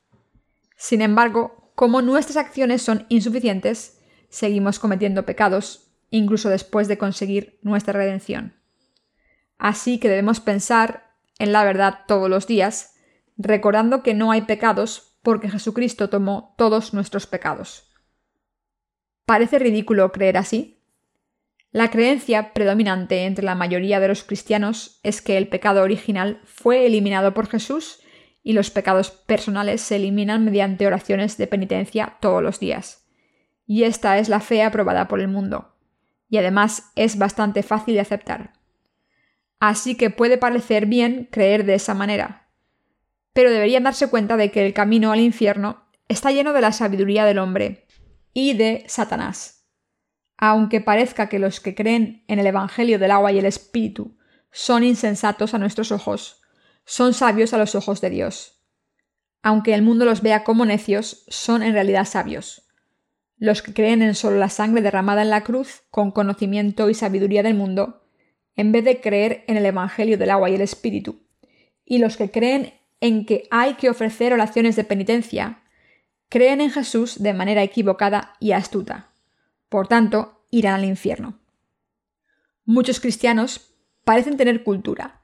Sin 0.76 1.02
embargo, 1.02 1.72
como 1.74 2.02
nuestras 2.02 2.36
acciones 2.36 2.82
son 2.82 3.04
insuficientes, 3.08 4.00
seguimos 4.28 4.78
cometiendo 4.78 5.26
pecados, 5.26 5.90
incluso 6.10 6.50
después 6.50 6.86
de 6.86 6.98
conseguir 6.98 7.58
nuestra 7.62 7.94
redención. 7.94 8.54
Así 9.58 9.98
que 9.98 10.08
debemos 10.08 10.38
pensar 10.38 11.10
en 11.40 11.50
la 11.50 11.64
verdad 11.64 12.04
todos 12.06 12.30
los 12.30 12.46
días, 12.46 12.94
recordando 13.36 14.04
que 14.04 14.14
no 14.14 14.30
hay 14.30 14.42
pecados 14.42 15.18
porque 15.22 15.50
Jesucristo 15.50 16.08
tomó 16.10 16.54
todos 16.56 16.94
nuestros 16.94 17.26
pecados. 17.26 17.90
¿Parece 19.24 19.58
ridículo 19.58 20.12
creer 20.12 20.36
así? 20.36 20.75
La 21.76 21.90
creencia 21.90 22.54
predominante 22.54 23.26
entre 23.26 23.44
la 23.44 23.54
mayoría 23.54 24.00
de 24.00 24.08
los 24.08 24.24
cristianos 24.24 24.98
es 25.02 25.20
que 25.20 25.36
el 25.36 25.46
pecado 25.46 25.82
original 25.82 26.40
fue 26.46 26.86
eliminado 26.86 27.34
por 27.34 27.48
Jesús 27.48 28.00
y 28.42 28.54
los 28.54 28.70
pecados 28.70 29.10
personales 29.10 29.82
se 29.82 29.96
eliminan 29.96 30.42
mediante 30.42 30.86
oraciones 30.86 31.36
de 31.36 31.46
penitencia 31.46 32.16
todos 32.22 32.42
los 32.42 32.60
días. 32.60 33.06
Y 33.66 33.82
esta 33.82 34.16
es 34.16 34.30
la 34.30 34.40
fe 34.40 34.62
aprobada 34.62 35.06
por 35.06 35.20
el 35.20 35.28
mundo. 35.28 35.76
Y 36.30 36.38
además 36.38 36.92
es 36.96 37.18
bastante 37.18 37.62
fácil 37.62 37.92
de 37.92 38.00
aceptar. 38.00 38.54
Así 39.60 39.96
que 39.96 40.08
puede 40.08 40.38
parecer 40.38 40.86
bien 40.86 41.28
creer 41.30 41.66
de 41.66 41.74
esa 41.74 41.92
manera. 41.92 42.48
Pero 43.34 43.50
deberían 43.50 43.82
darse 43.82 44.08
cuenta 44.08 44.38
de 44.38 44.50
que 44.50 44.64
el 44.64 44.72
camino 44.72 45.12
al 45.12 45.20
infierno 45.20 45.84
está 46.08 46.32
lleno 46.32 46.54
de 46.54 46.62
la 46.62 46.72
sabiduría 46.72 47.26
del 47.26 47.38
hombre 47.38 47.84
y 48.32 48.54
de 48.54 48.84
Satanás 48.88 49.55
aunque 50.38 50.80
parezca 50.80 51.28
que 51.28 51.38
los 51.38 51.60
que 51.60 51.74
creen 51.74 52.24
en 52.28 52.38
el 52.38 52.46
Evangelio 52.46 52.98
del 52.98 53.10
agua 53.10 53.32
y 53.32 53.38
el 53.38 53.46
Espíritu 53.46 54.16
son 54.50 54.84
insensatos 54.84 55.54
a 55.54 55.58
nuestros 55.58 55.92
ojos, 55.92 56.42
son 56.84 57.14
sabios 57.14 57.52
a 57.52 57.58
los 57.58 57.74
ojos 57.74 58.00
de 58.00 58.10
Dios. 58.10 58.60
Aunque 59.42 59.74
el 59.74 59.82
mundo 59.82 60.04
los 60.04 60.22
vea 60.22 60.44
como 60.44 60.64
necios, 60.64 61.24
son 61.28 61.62
en 61.62 61.72
realidad 61.72 62.04
sabios. 62.04 62.68
Los 63.38 63.62
que 63.62 63.74
creen 63.74 64.02
en 64.02 64.14
solo 64.14 64.38
la 64.38 64.48
sangre 64.48 64.82
derramada 64.82 65.22
en 65.22 65.30
la 65.30 65.44
cruz, 65.44 65.82
con 65.90 66.10
conocimiento 66.10 66.88
y 66.88 66.94
sabiduría 66.94 67.42
del 67.42 67.54
mundo, 67.54 68.06
en 68.56 68.72
vez 68.72 68.84
de 68.84 69.00
creer 69.00 69.44
en 69.46 69.56
el 69.56 69.66
Evangelio 69.66 70.16
del 70.16 70.30
agua 70.30 70.50
y 70.50 70.54
el 70.54 70.62
Espíritu, 70.62 71.22
y 71.84 71.98
los 71.98 72.16
que 72.16 72.30
creen 72.30 72.74
en 73.00 73.26
que 73.26 73.46
hay 73.50 73.74
que 73.74 73.90
ofrecer 73.90 74.32
oraciones 74.32 74.74
de 74.74 74.84
penitencia, 74.84 75.62
creen 76.28 76.60
en 76.60 76.70
Jesús 76.70 77.22
de 77.22 77.34
manera 77.34 77.62
equivocada 77.62 78.34
y 78.40 78.52
astuta. 78.52 79.12
Por 79.68 79.88
tanto, 79.88 80.44
irán 80.50 80.74
al 80.74 80.84
infierno. 80.84 81.38
Muchos 82.64 83.00
cristianos 83.00 83.74
parecen 84.04 84.36
tener 84.36 84.62
cultura. 84.62 85.20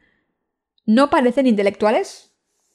¿No 0.84 1.10
parecen 1.10 1.46
intelectuales? 1.46 2.32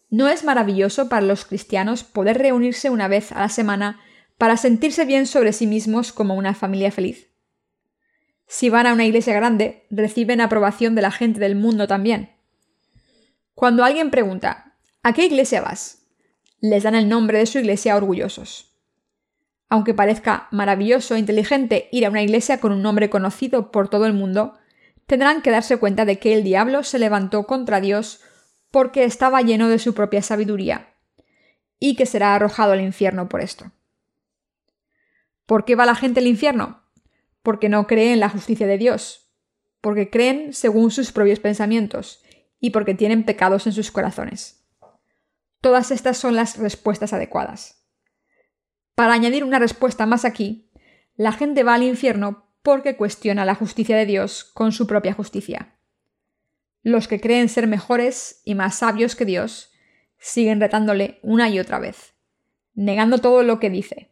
¿No 0.10 0.30
es 0.30 0.44
maravilloso 0.44 1.10
para 1.10 1.26
los 1.26 1.46
cristianos 1.46 2.04
poder 2.04 2.38
reunirse 2.38 2.90
una 2.90 3.08
vez 3.08 3.32
a 3.32 3.40
la 3.42 3.50
semana 3.50 4.00
para 4.38 4.56
sentirse 4.56 5.06
bien 5.06 5.26
sobre 5.26 5.52
sí 5.52 5.68
mismos 5.68 6.14
como 6.14 6.36
una 6.36 6.54
familia 6.54 6.92
feliz? 6.92 7.30
Si 8.48 8.70
van 8.70 8.88
a 8.88 8.94
una 8.94 9.06
iglesia 9.06 9.34
grande, 9.34 9.86
reciben 9.90 10.40
aprobación 10.40 10.96
de 10.96 11.02
la 11.02 11.12
gente 11.12 11.42
del 11.42 11.56
mundo 11.56 11.88
también. 11.88 12.32
Cuando 13.54 13.84
alguien 13.84 14.10
pregunta, 14.10 14.78
¿a 15.04 15.12
qué 15.12 15.26
iglesia 15.26 15.62
vas? 15.62 16.04
Les 16.62 16.84
dan 16.84 16.96
el 16.96 17.10
nombre 17.10 17.40
de 17.40 17.46
su 17.46 17.60
iglesia 17.60 17.98
orgullosos. 17.98 18.77
Aunque 19.70 19.94
parezca 19.94 20.48
maravilloso 20.52 21.16
e 21.16 21.20
inteligente 21.20 21.90
ir 21.92 22.06
a 22.06 22.10
una 22.10 22.22
iglesia 22.22 22.60
con 22.60 22.72
un 22.72 22.82
nombre 22.82 23.10
conocido 23.10 23.72
por 23.72 23.90
todo 23.90 24.06
el 24.06 24.14
mundo, 24.14 24.58
tendrán 25.06 25.42
que 25.42 25.52
darse 25.52 25.78
cuenta 25.78 26.06
de 26.06 26.20
que 26.20 26.34
el 26.34 26.44
diablo 26.44 26.84
se 26.84 27.00
levantó 27.00 27.46
contra 27.46 27.82
Dios 27.82 28.22
porque 28.72 29.04
estaba 29.04 29.42
lleno 29.42 29.70
de 29.70 29.80
su 29.80 29.94
propia 29.94 30.22
sabiduría, 30.22 30.94
y 31.80 31.96
que 31.96 32.06
será 32.06 32.36
arrojado 32.36 32.74
al 32.74 32.82
infierno 32.82 33.30
por 33.30 33.42
esto. 33.42 33.72
¿Por 35.46 35.64
qué 35.66 35.76
va 35.76 35.86
la 35.86 35.96
gente 35.96 36.20
al 36.20 36.28
infierno? 36.28 36.84
Porque 37.42 37.70
no 37.70 37.88
cree 37.88 38.14
en 38.14 38.20
la 38.20 38.30
justicia 38.30 38.68
de 38.68 38.78
Dios, 38.78 39.32
porque 39.80 40.10
creen 40.10 40.54
según 40.54 40.92
sus 40.92 41.12
propios 41.12 41.40
pensamientos, 41.40 42.22
y 42.60 42.72
porque 42.72 42.94
tienen 42.94 43.24
pecados 43.24 43.68
en 43.68 43.74
sus 43.74 43.92
corazones. 43.92 44.66
Todas 45.62 45.92
estas 45.92 46.18
son 46.18 46.36
las 46.36 46.58
respuestas 46.58 47.14
adecuadas. 47.14 47.87
Para 48.98 49.14
añadir 49.14 49.44
una 49.44 49.60
respuesta 49.60 50.08
más 50.08 50.26
aquí, 50.26 50.72
la 51.18 51.32
gente 51.32 51.62
va 51.62 51.76
al 51.76 51.84
infierno 51.84 52.48
porque 52.64 52.98
cuestiona 52.98 53.46
la 53.46 53.54
justicia 53.54 53.96
de 53.96 54.08
Dios 54.08 54.44
con 54.44 54.72
su 54.72 54.88
propia 54.88 55.14
justicia. 55.14 55.76
Los 56.82 57.08
que 57.08 57.22
creen 57.22 57.48
ser 57.48 57.68
mejores 57.68 58.42
y 58.44 58.56
más 58.56 58.80
sabios 58.80 59.16
que 59.16 59.24
Dios 59.24 59.72
siguen 60.18 60.60
retándole 60.60 61.20
una 61.22 61.48
y 61.48 61.60
otra 61.60 61.78
vez, 61.78 62.16
negando 62.74 63.20
todo 63.20 63.44
lo 63.44 63.60
que 63.60 63.70
dice. 63.70 64.10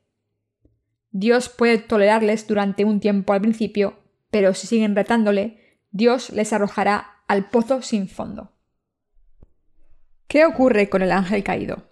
Dios 1.10 1.50
puede 1.50 1.80
tolerarles 1.80 2.46
durante 2.46 2.86
un 2.86 3.00
tiempo 3.00 3.34
al 3.34 3.42
principio, 3.42 3.98
pero 4.30 4.54
si 4.54 4.68
siguen 4.68 4.96
retándole, 4.96 5.80
Dios 5.90 6.30
les 6.30 6.54
arrojará 6.54 7.24
al 7.28 7.50
pozo 7.50 7.82
sin 7.82 8.08
fondo. 8.08 8.52
¿Qué 10.28 10.46
ocurre 10.46 10.90
con 10.90 11.02
el 11.02 11.12
ángel 11.12 11.44
caído? 11.44 11.88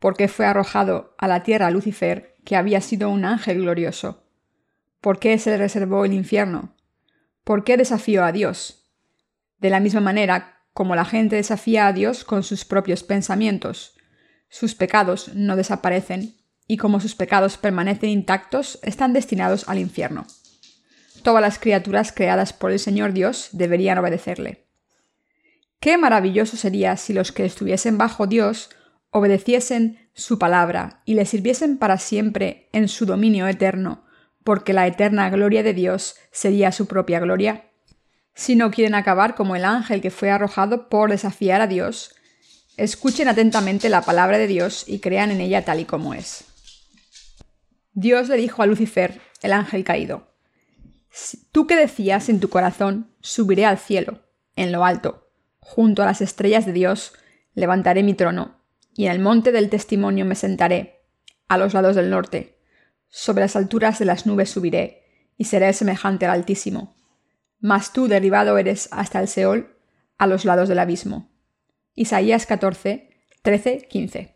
¿Por 0.00 0.16
qué 0.16 0.28
fue 0.28 0.46
arrojado 0.46 1.14
a 1.18 1.28
la 1.28 1.42
tierra 1.42 1.70
Lucifer, 1.70 2.36
que 2.44 2.56
había 2.56 2.80
sido 2.80 3.10
un 3.10 3.24
ángel 3.24 3.60
glorioso? 3.60 4.24
¿Por 5.00 5.18
qué 5.18 5.38
se 5.38 5.56
reservó 5.56 6.04
el 6.04 6.14
infierno? 6.14 6.74
¿Por 7.44 7.64
qué 7.64 7.76
desafió 7.76 8.24
a 8.24 8.32
Dios? 8.32 8.90
De 9.58 9.70
la 9.70 9.78
misma 9.78 10.00
manera 10.00 10.64
como 10.72 10.96
la 10.96 11.04
gente 11.04 11.36
desafía 11.36 11.86
a 11.86 11.92
Dios 11.92 12.24
con 12.24 12.42
sus 12.42 12.64
propios 12.64 13.02
pensamientos, 13.02 13.94
sus 14.48 14.74
pecados 14.74 15.34
no 15.34 15.54
desaparecen 15.54 16.34
y 16.66 16.78
como 16.78 17.00
sus 17.00 17.14
pecados 17.14 17.58
permanecen 17.58 18.08
intactos, 18.10 18.78
están 18.82 19.12
destinados 19.12 19.68
al 19.68 19.78
infierno. 19.78 20.26
Todas 21.22 21.42
las 21.42 21.58
criaturas 21.58 22.12
creadas 22.12 22.52
por 22.54 22.70
el 22.70 22.78
Señor 22.78 23.12
Dios 23.12 23.50
deberían 23.52 23.98
obedecerle. 23.98 24.66
Qué 25.78 25.98
maravilloso 25.98 26.56
sería 26.56 26.96
si 26.96 27.12
los 27.12 27.32
que 27.32 27.44
estuviesen 27.44 27.98
bajo 27.98 28.26
Dios 28.26 28.70
obedeciesen 29.10 30.10
su 30.14 30.38
palabra 30.38 31.02
y 31.04 31.14
le 31.14 31.26
sirviesen 31.26 31.78
para 31.78 31.98
siempre 31.98 32.68
en 32.72 32.88
su 32.88 33.06
dominio 33.06 33.46
eterno, 33.48 34.04
porque 34.44 34.72
la 34.72 34.86
eterna 34.86 35.28
gloria 35.30 35.62
de 35.62 35.74
Dios 35.74 36.16
sería 36.30 36.72
su 36.72 36.86
propia 36.86 37.20
gloria? 37.20 37.66
Si 38.34 38.56
no 38.56 38.70
quieren 38.70 38.94
acabar 38.94 39.34
como 39.34 39.56
el 39.56 39.64
ángel 39.64 40.00
que 40.00 40.10
fue 40.10 40.30
arrojado 40.30 40.88
por 40.88 41.10
desafiar 41.10 41.60
a 41.60 41.66
Dios, 41.66 42.14
escuchen 42.76 43.28
atentamente 43.28 43.88
la 43.88 44.02
palabra 44.02 44.38
de 44.38 44.46
Dios 44.46 44.84
y 44.86 45.00
crean 45.00 45.30
en 45.30 45.40
ella 45.40 45.64
tal 45.64 45.80
y 45.80 45.84
como 45.84 46.14
es. 46.14 46.44
Dios 47.92 48.28
le 48.28 48.36
dijo 48.36 48.62
a 48.62 48.66
Lucifer, 48.66 49.20
el 49.42 49.52
ángel 49.52 49.84
caído, 49.84 50.28
Tú 51.50 51.66
que 51.66 51.74
decías 51.74 52.28
en 52.28 52.38
tu 52.38 52.48
corazón, 52.48 53.12
subiré 53.20 53.66
al 53.66 53.78
cielo, 53.78 54.20
en 54.54 54.70
lo 54.70 54.84
alto, 54.84 55.28
junto 55.58 56.02
a 56.02 56.06
las 56.06 56.20
estrellas 56.20 56.66
de 56.66 56.72
Dios, 56.72 57.12
levantaré 57.54 58.04
mi 58.04 58.14
trono 58.14 58.59
y 58.94 59.06
en 59.06 59.12
el 59.12 59.20
monte 59.20 59.52
del 59.52 59.70
testimonio 59.70 60.24
me 60.24 60.34
sentaré, 60.34 61.02
a 61.48 61.58
los 61.58 61.74
lados 61.74 61.96
del 61.96 62.10
norte. 62.10 62.58
Sobre 63.08 63.42
las 63.42 63.56
alturas 63.56 63.98
de 63.98 64.04
las 64.04 64.26
nubes 64.26 64.50
subiré, 64.50 65.00
y 65.36 65.44
seré 65.44 65.72
semejante 65.72 66.26
al 66.26 66.32
Altísimo. 66.32 66.94
Mas 67.60 67.92
tú 67.92 68.08
derribado 68.08 68.58
eres 68.58 68.88
hasta 68.92 69.20
el 69.20 69.28
Seol, 69.28 69.76
a 70.18 70.26
los 70.26 70.44
lados 70.44 70.68
del 70.68 70.78
abismo. 70.78 71.30
Isaías 71.94 72.46
14, 72.46 73.10
13, 73.42 73.88
15. 73.88 74.34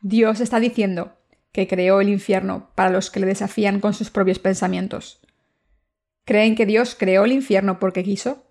Dios 0.00 0.40
está 0.40 0.58
diciendo 0.58 1.18
que 1.52 1.68
creó 1.68 2.00
el 2.00 2.08
infierno 2.08 2.70
para 2.74 2.90
los 2.90 3.10
que 3.10 3.20
le 3.20 3.26
desafían 3.26 3.80
con 3.80 3.92
sus 3.92 4.10
propios 4.10 4.38
pensamientos. 4.38 5.20
¿Creen 6.24 6.54
que 6.54 6.64
Dios 6.64 6.94
creó 6.98 7.24
el 7.24 7.32
infierno 7.32 7.78
porque 7.78 8.02
quiso? 8.02 8.46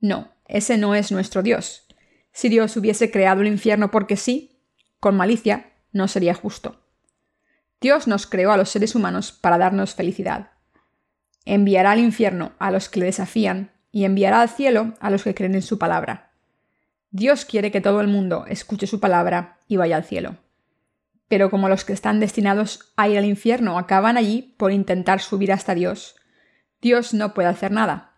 No, 0.00 0.32
ese 0.46 0.78
no 0.78 0.94
es 0.94 1.10
nuestro 1.10 1.42
Dios. 1.42 1.87
Si 2.38 2.48
Dios 2.48 2.76
hubiese 2.76 3.10
creado 3.10 3.40
el 3.40 3.48
infierno 3.48 3.90
porque 3.90 4.16
sí, 4.16 4.62
con 5.00 5.16
malicia, 5.16 5.72
no 5.90 6.06
sería 6.06 6.34
justo. 6.34 6.80
Dios 7.80 8.06
nos 8.06 8.28
creó 8.28 8.52
a 8.52 8.56
los 8.56 8.68
seres 8.68 8.94
humanos 8.94 9.32
para 9.32 9.58
darnos 9.58 9.96
felicidad. 9.96 10.52
Enviará 11.44 11.90
al 11.90 11.98
infierno 11.98 12.52
a 12.60 12.70
los 12.70 12.88
que 12.88 13.00
le 13.00 13.06
desafían 13.06 13.72
y 13.90 14.04
enviará 14.04 14.40
al 14.40 14.48
cielo 14.48 14.94
a 15.00 15.10
los 15.10 15.24
que 15.24 15.34
creen 15.34 15.56
en 15.56 15.62
su 15.62 15.80
palabra. 15.80 16.30
Dios 17.10 17.44
quiere 17.44 17.72
que 17.72 17.80
todo 17.80 18.00
el 18.00 18.06
mundo 18.06 18.44
escuche 18.46 18.86
su 18.86 19.00
palabra 19.00 19.58
y 19.66 19.76
vaya 19.76 19.96
al 19.96 20.04
cielo. 20.04 20.36
Pero 21.26 21.50
como 21.50 21.68
los 21.68 21.84
que 21.84 21.92
están 21.92 22.20
destinados 22.20 22.92
a 22.96 23.08
ir 23.08 23.18
al 23.18 23.24
infierno 23.24 23.80
acaban 23.80 24.16
allí 24.16 24.54
por 24.56 24.70
intentar 24.70 25.18
subir 25.18 25.50
hasta 25.50 25.74
Dios, 25.74 26.14
Dios 26.80 27.14
no 27.14 27.34
puede 27.34 27.48
hacer 27.48 27.72
nada. 27.72 28.17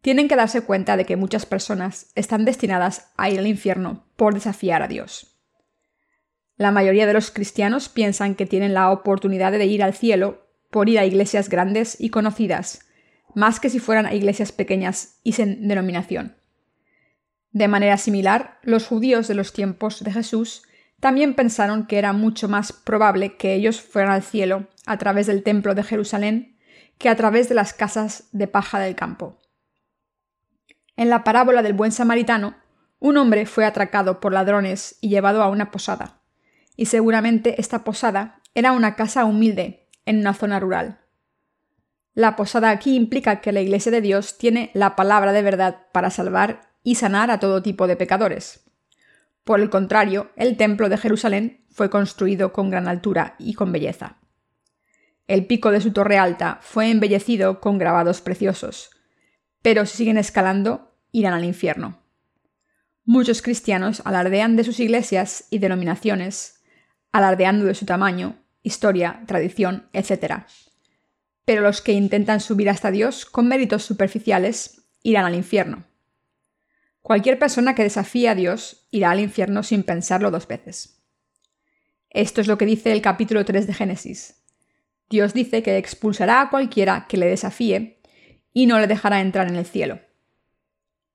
Tienen 0.00 0.28
que 0.28 0.36
darse 0.36 0.62
cuenta 0.62 0.96
de 0.96 1.04
que 1.04 1.16
muchas 1.16 1.46
personas 1.46 2.10
están 2.14 2.44
destinadas 2.44 3.12
a 3.16 3.30
ir 3.30 3.38
al 3.38 3.46
infierno 3.46 4.04
por 4.16 4.34
desafiar 4.34 4.82
a 4.82 4.88
Dios. 4.88 5.36
La 6.56 6.70
mayoría 6.70 7.06
de 7.06 7.12
los 7.12 7.30
cristianos 7.30 7.88
piensan 7.88 8.34
que 8.34 8.46
tienen 8.46 8.72
la 8.72 8.90
oportunidad 8.90 9.52
de 9.52 9.66
ir 9.66 9.82
al 9.82 9.94
cielo 9.94 10.46
por 10.70 10.88
ir 10.88 10.98
a 10.98 11.04
iglesias 11.04 11.48
grandes 11.48 12.00
y 12.00 12.10
conocidas, 12.10 12.86
más 13.34 13.60
que 13.60 13.68
si 13.68 13.78
fueran 13.78 14.06
a 14.06 14.14
iglesias 14.14 14.52
pequeñas 14.52 15.20
y 15.22 15.32
sin 15.32 15.68
denominación. 15.68 16.36
De 17.52 17.68
manera 17.68 17.96
similar, 17.98 18.58
los 18.62 18.86
judíos 18.86 19.28
de 19.28 19.34
los 19.34 19.52
tiempos 19.52 20.02
de 20.02 20.12
Jesús 20.12 20.62
también 21.00 21.34
pensaron 21.34 21.86
que 21.86 21.98
era 21.98 22.12
mucho 22.12 22.48
más 22.48 22.72
probable 22.72 23.36
que 23.36 23.54
ellos 23.54 23.80
fueran 23.80 24.12
al 24.12 24.22
cielo 24.22 24.66
a 24.86 24.96
través 24.98 25.26
del 25.26 25.42
templo 25.42 25.74
de 25.74 25.82
Jerusalén 25.82 26.56
que 26.98 27.08
a 27.08 27.16
través 27.16 27.48
de 27.48 27.54
las 27.54 27.74
casas 27.74 28.28
de 28.32 28.48
paja 28.48 28.78
del 28.78 28.94
campo. 28.94 29.38
En 30.96 31.10
la 31.10 31.24
parábola 31.24 31.62
del 31.62 31.74
buen 31.74 31.92
samaritano, 31.92 32.56
un 32.98 33.18
hombre 33.18 33.46
fue 33.46 33.64
atracado 33.64 34.20
por 34.20 34.32
ladrones 34.32 34.96
y 35.00 35.10
llevado 35.10 35.42
a 35.42 35.48
una 35.48 35.70
posada, 35.70 36.22
y 36.76 36.86
seguramente 36.86 37.60
esta 37.60 37.84
posada 37.84 38.40
era 38.54 38.72
una 38.72 38.96
casa 38.96 39.24
humilde 39.24 39.88
en 40.06 40.18
una 40.18 40.32
zona 40.32 40.58
rural. 40.58 41.00
La 42.14 42.34
posada 42.34 42.70
aquí 42.70 42.96
implica 42.96 43.42
que 43.42 43.52
la 43.52 43.60
Iglesia 43.60 43.92
de 43.92 44.00
Dios 44.00 44.38
tiene 44.38 44.70
la 44.72 44.96
palabra 44.96 45.32
de 45.32 45.42
verdad 45.42 45.86
para 45.92 46.08
salvar 46.08 46.62
y 46.82 46.94
sanar 46.94 47.30
a 47.30 47.40
todo 47.40 47.62
tipo 47.62 47.86
de 47.86 47.96
pecadores. 47.96 48.64
Por 49.44 49.60
el 49.60 49.68
contrario, 49.68 50.30
el 50.36 50.56
templo 50.56 50.88
de 50.88 50.96
Jerusalén 50.96 51.66
fue 51.68 51.90
construido 51.90 52.54
con 52.54 52.70
gran 52.70 52.88
altura 52.88 53.36
y 53.38 53.52
con 53.52 53.70
belleza. 53.70 54.16
El 55.28 55.46
pico 55.46 55.70
de 55.70 55.82
su 55.82 55.92
torre 55.92 56.16
alta 56.16 56.58
fue 56.62 56.90
embellecido 56.90 57.60
con 57.60 57.76
grabados 57.76 58.22
preciosos, 58.22 58.90
pero 59.60 59.84
si 59.84 59.96
siguen 59.98 60.16
escalando, 60.16 60.85
irán 61.16 61.32
al 61.32 61.44
infierno. 61.44 61.98
Muchos 63.04 63.40
cristianos 63.40 64.02
alardean 64.04 64.54
de 64.54 64.64
sus 64.64 64.80
iglesias 64.80 65.46
y 65.48 65.58
denominaciones, 65.58 66.60
alardeando 67.10 67.64
de 67.64 67.74
su 67.74 67.86
tamaño, 67.86 68.36
historia, 68.62 69.22
tradición, 69.26 69.88
etc. 69.94 70.42
Pero 71.46 71.62
los 71.62 71.80
que 71.80 71.92
intentan 71.92 72.40
subir 72.40 72.68
hasta 72.68 72.90
Dios 72.90 73.24
con 73.24 73.48
méritos 73.48 73.82
superficiales 73.82 74.82
irán 75.02 75.24
al 75.24 75.34
infierno. 75.34 75.86
Cualquier 77.00 77.38
persona 77.38 77.74
que 77.74 77.84
desafíe 77.84 78.28
a 78.28 78.34
Dios 78.34 78.86
irá 78.90 79.10
al 79.10 79.20
infierno 79.20 79.62
sin 79.62 79.84
pensarlo 79.84 80.30
dos 80.30 80.46
veces. 80.46 81.02
Esto 82.10 82.42
es 82.42 82.46
lo 82.46 82.58
que 82.58 82.66
dice 82.66 82.92
el 82.92 83.00
capítulo 83.00 83.46
3 83.46 83.66
de 83.66 83.72
Génesis. 83.72 84.42
Dios 85.08 85.32
dice 85.32 85.62
que 85.62 85.78
expulsará 85.78 86.42
a 86.42 86.50
cualquiera 86.50 87.06
que 87.08 87.16
le 87.16 87.26
desafíe 87.26 88.02
y 88.52 88.66
no 88.66 88.78
le 88.78 88.86
dejará 88.86 89.22
entrar 89.22 89.48
en 89.48 89.56
el 89.56 89.64
cielo. 89.64 90.00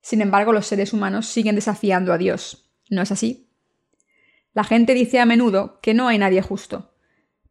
Sin 0.01 0.21
embargo, 0.21 0.53
los 0.53 0.67
seres 0.67 0.93
humanos 0.93 1.27
siguen 1.27 1.55
desafiando 1.55 2.11
a 2.11 2.17
Dios. 2.17 2.71
¿No 2.89 3.01
es 3.01 3.11
así? 3.11 3.49
La 4.53 4.63
gente 4.63 4.93
dice 4.93 5.19
a 5.19 5.25
menudo 5.25 5.79
que 5.81 5.93
no 5.93 6.07
hay 6.07 6.17
nadie 6.17 6.41
justo. 6.41 6.93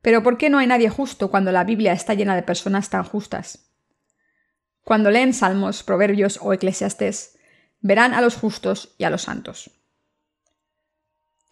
Pero 0.03 0.23
¿por 0.23 0.37
qué 0.37 0.51
no 0.51 0.59
hay 0.59 0.67
nadie 0.67 0.89
justo 0.89 1.31
cuando 1.31 1.53
la 1.53 1.65
Biblia 1.65 1.93
está 1.93 2.15
llena 2.15 2.35
de 2.35 2.43
personas 2.43 2.91
tan 2.91 3.05
justas? 3.05 3.71
Cuando 4.83 5.11
leen 5.11 5.33
Salmos, 5.33 5.83
Proverbios 5.83 6.39
o 6.43 6.53
Eclesiastés, 6.53 7.39
verán 7.81 8.15
a 8.15 8.21
los 8.21 8.37
justos 8.37 8.95
y 8.99 9.05
a 9.05 9.11
los 9.11 9.23
santos. 9.23 9.71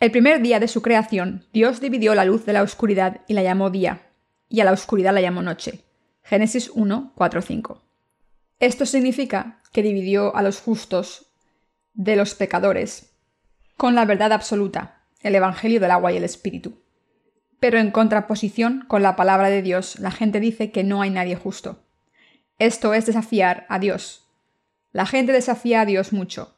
El 0.01 0.11
primer 0.11 0.41
día 0.43 0.61
de 0.61 0.69
su 0.69 0.83
creación, 0.83 1.47
Dios 1.53 1.81
dividió 1.81 2.15
la 2.15 2.25
luz 2.25 2.47
de 2.47 2.53
la 2.53 2.63
oscuridad 2.63 3.23
y 3.27 3.35
la 3.35 3.43
llamó 3.43 3.71
día, 3.71 4.13
y 4.49 4.61
a 4.61 4.65
la 4.65 4.73
oscuridad 4.73 5.13
la 5.13 5.21
llamó 5.21 5.43
noche. 5.43 5.85
Génesis 6.23 6.71
1, 6.75 7.13
4, 7.15 7.43
5. 7.43 7.88
Esto 8.61 8.87
significa 8.87 9.61
que 9.73 9.83
dividió 9.83 10.35
a 10.35 10.43
los 10.43 10.61
justos 10.61 11.27
de 11.95 12.17
los 12.17 12.35
pecadores 12.35 13.15
con 13.77 13.95
la 13.95 14.05
verdad 14.05 14.33
absoluta, 14.33 15.03
el 15.23 15.37
Evangelio 15.37 15.79
del 15.79 15.93
agua 15.93 16.13
y 16.13 16.17
el 16.17 16.25
Espíritu. 16.25 16.83
Pero 17.61 17.79
en 17.79 17.93
contraposición 17.93 18.85
con 18.89 19.03
la 19.03 19.15
palabra 19.15 19.51
de 19.51 19.63
Dios, 19.63 20.01
la 20.01 20.11
gente 20.11 20.41
dice 20.41 20.73
que 20.73 20.83
no 20.83 21.03
hay 21.03 21.11
nadie 21.11 21.37
justo. 21.37 21.85
Esto 22.59 22.95
es 22.95 23.07
desafiar 23.07 23.67
a 23.69 23.79
Dios. 23.79 24.27
La 24.93 25.07
gente 25.07 25.33
desafía 25.33 25.83
a 25.83 25.87
Dios 25.87 26.13
mucho. 26.13 26.57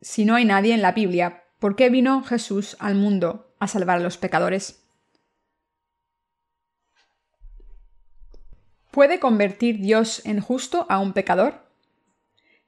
Si 0.00 0.24
no 0.24 0.36
hay 0.36 0.44
nadie 0.44 0.74
en 0.74 0.82
la 0.82 0.92
Biblia, 0.92 1.42
¿por 1.58 1.74
qué 1.74 1.90
vino 1.90 2.22
Jesús 2.22 2.76
al 2.78 2.94
mundo 2.94 3.54
a 3.58 3.66
salvar 3.66 3.98
a 3.98 4.02
los 4.02 4.18
pecadores? 4.18 4.81
¿Puede 8.92 9.18
convertir 9.20 9.80
Dios 9.80 10.20
en 10.26 10.40
justo 10.40 10.84
a 10.90 10.98
un 10.98 11.14
pecador? 11.14 11.66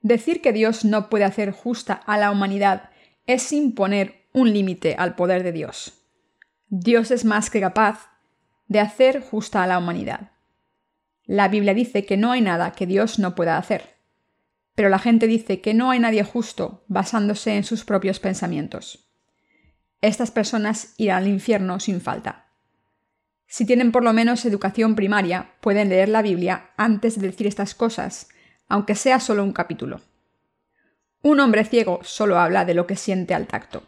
Decir 0.00 0.40
que 0.40 0.54
Dios 0.54 0.82
no 0.82 1.10
puede 1.10 1.24
hacer 1.24 1.50
justa 1.50 1.92
a 1.92 2.16
la 2.16 2.30
humanidad 2.30 2.88
es 3.26 3.52
imponer 3.52 4.26
un 4.32 4.50
límite 4.50 4.96
al 4.98 5.16
poder 5.16 5.42
de 5.42 5.52
Dios. 5.52 6.02
Dios 6.68 7.10
es 7.10 7.26
más 7.26 7.50
que 7.50 7.60
capaz 7.60 8.08
de 8.68 8.80
hacer 8.80 9.20
justa 9.20 9.62
a 9.62 9.66
la 9.66 9.76
humanidad. 9.76 10.32
La 11.26 11.48
Biblia 11.48 11.74
dice 11.74 12.06
que 12.06 12.16
no 12.16 12.32
hay 12.32 12.40
nada 12.40 12.72
que 12.72 12.86
Dios 12.86 13.18
no 13.18 13.34
pueda 13.34 13.58
hacer. 13.58 13.96
Pero 14.74 14.88
la 14.88 14.98
gente 14.98 15.26
dice 15.26 15.60
que 15.60 15.74
no 15.74 15.90
hay 15.90 15.98
nadie 15.98 16.24
justo 16.24 16.84
basándose 16.88 17.54
en 17.54 17.64
sus 17.64 17.84
propios 17.84 18.18
pensamientos. 18.18 19.10
Estas 20.00 20.30
personas 20.30 20.94
irán 20.96 21.24
al 21.24 21.28
infierno 21.28 21.80
sin 21.80 22.00
falta. 22.00 22.43
Si 23.46 23.66
tienen 23.66 23.92
por 23.92 24.04
lo 24.04 24.12
menos 24.12 24.44
educación 24.44 24.94
primaria, 24.94 25.54
pueden 25.60 25.88
leer 25.88 26.08
la 26.08 26.22
Biblia 26.22 26.70
antes 26.76 27.20
de 27.20 27.28
decir 27.28 27.46
estas 27.46 27.74
cosas 27.74 28.28
aunque 28.68 28.94
sea 28.94 29.20
solo 29.20 29.44
un 29.44 29.52
capítulo. 29.52 30.00
Un 31.22 31.40
hombre 31.40 31.64
ciego 31.64 32.00
solo 32.02 32.38
habla 32.38 32.64
de 32.64 32.74
lo 32.74 32.86
que 32.86 32.96
siente 32.96 33.34
al 33.34 33.46
tacto. 33.46 33.82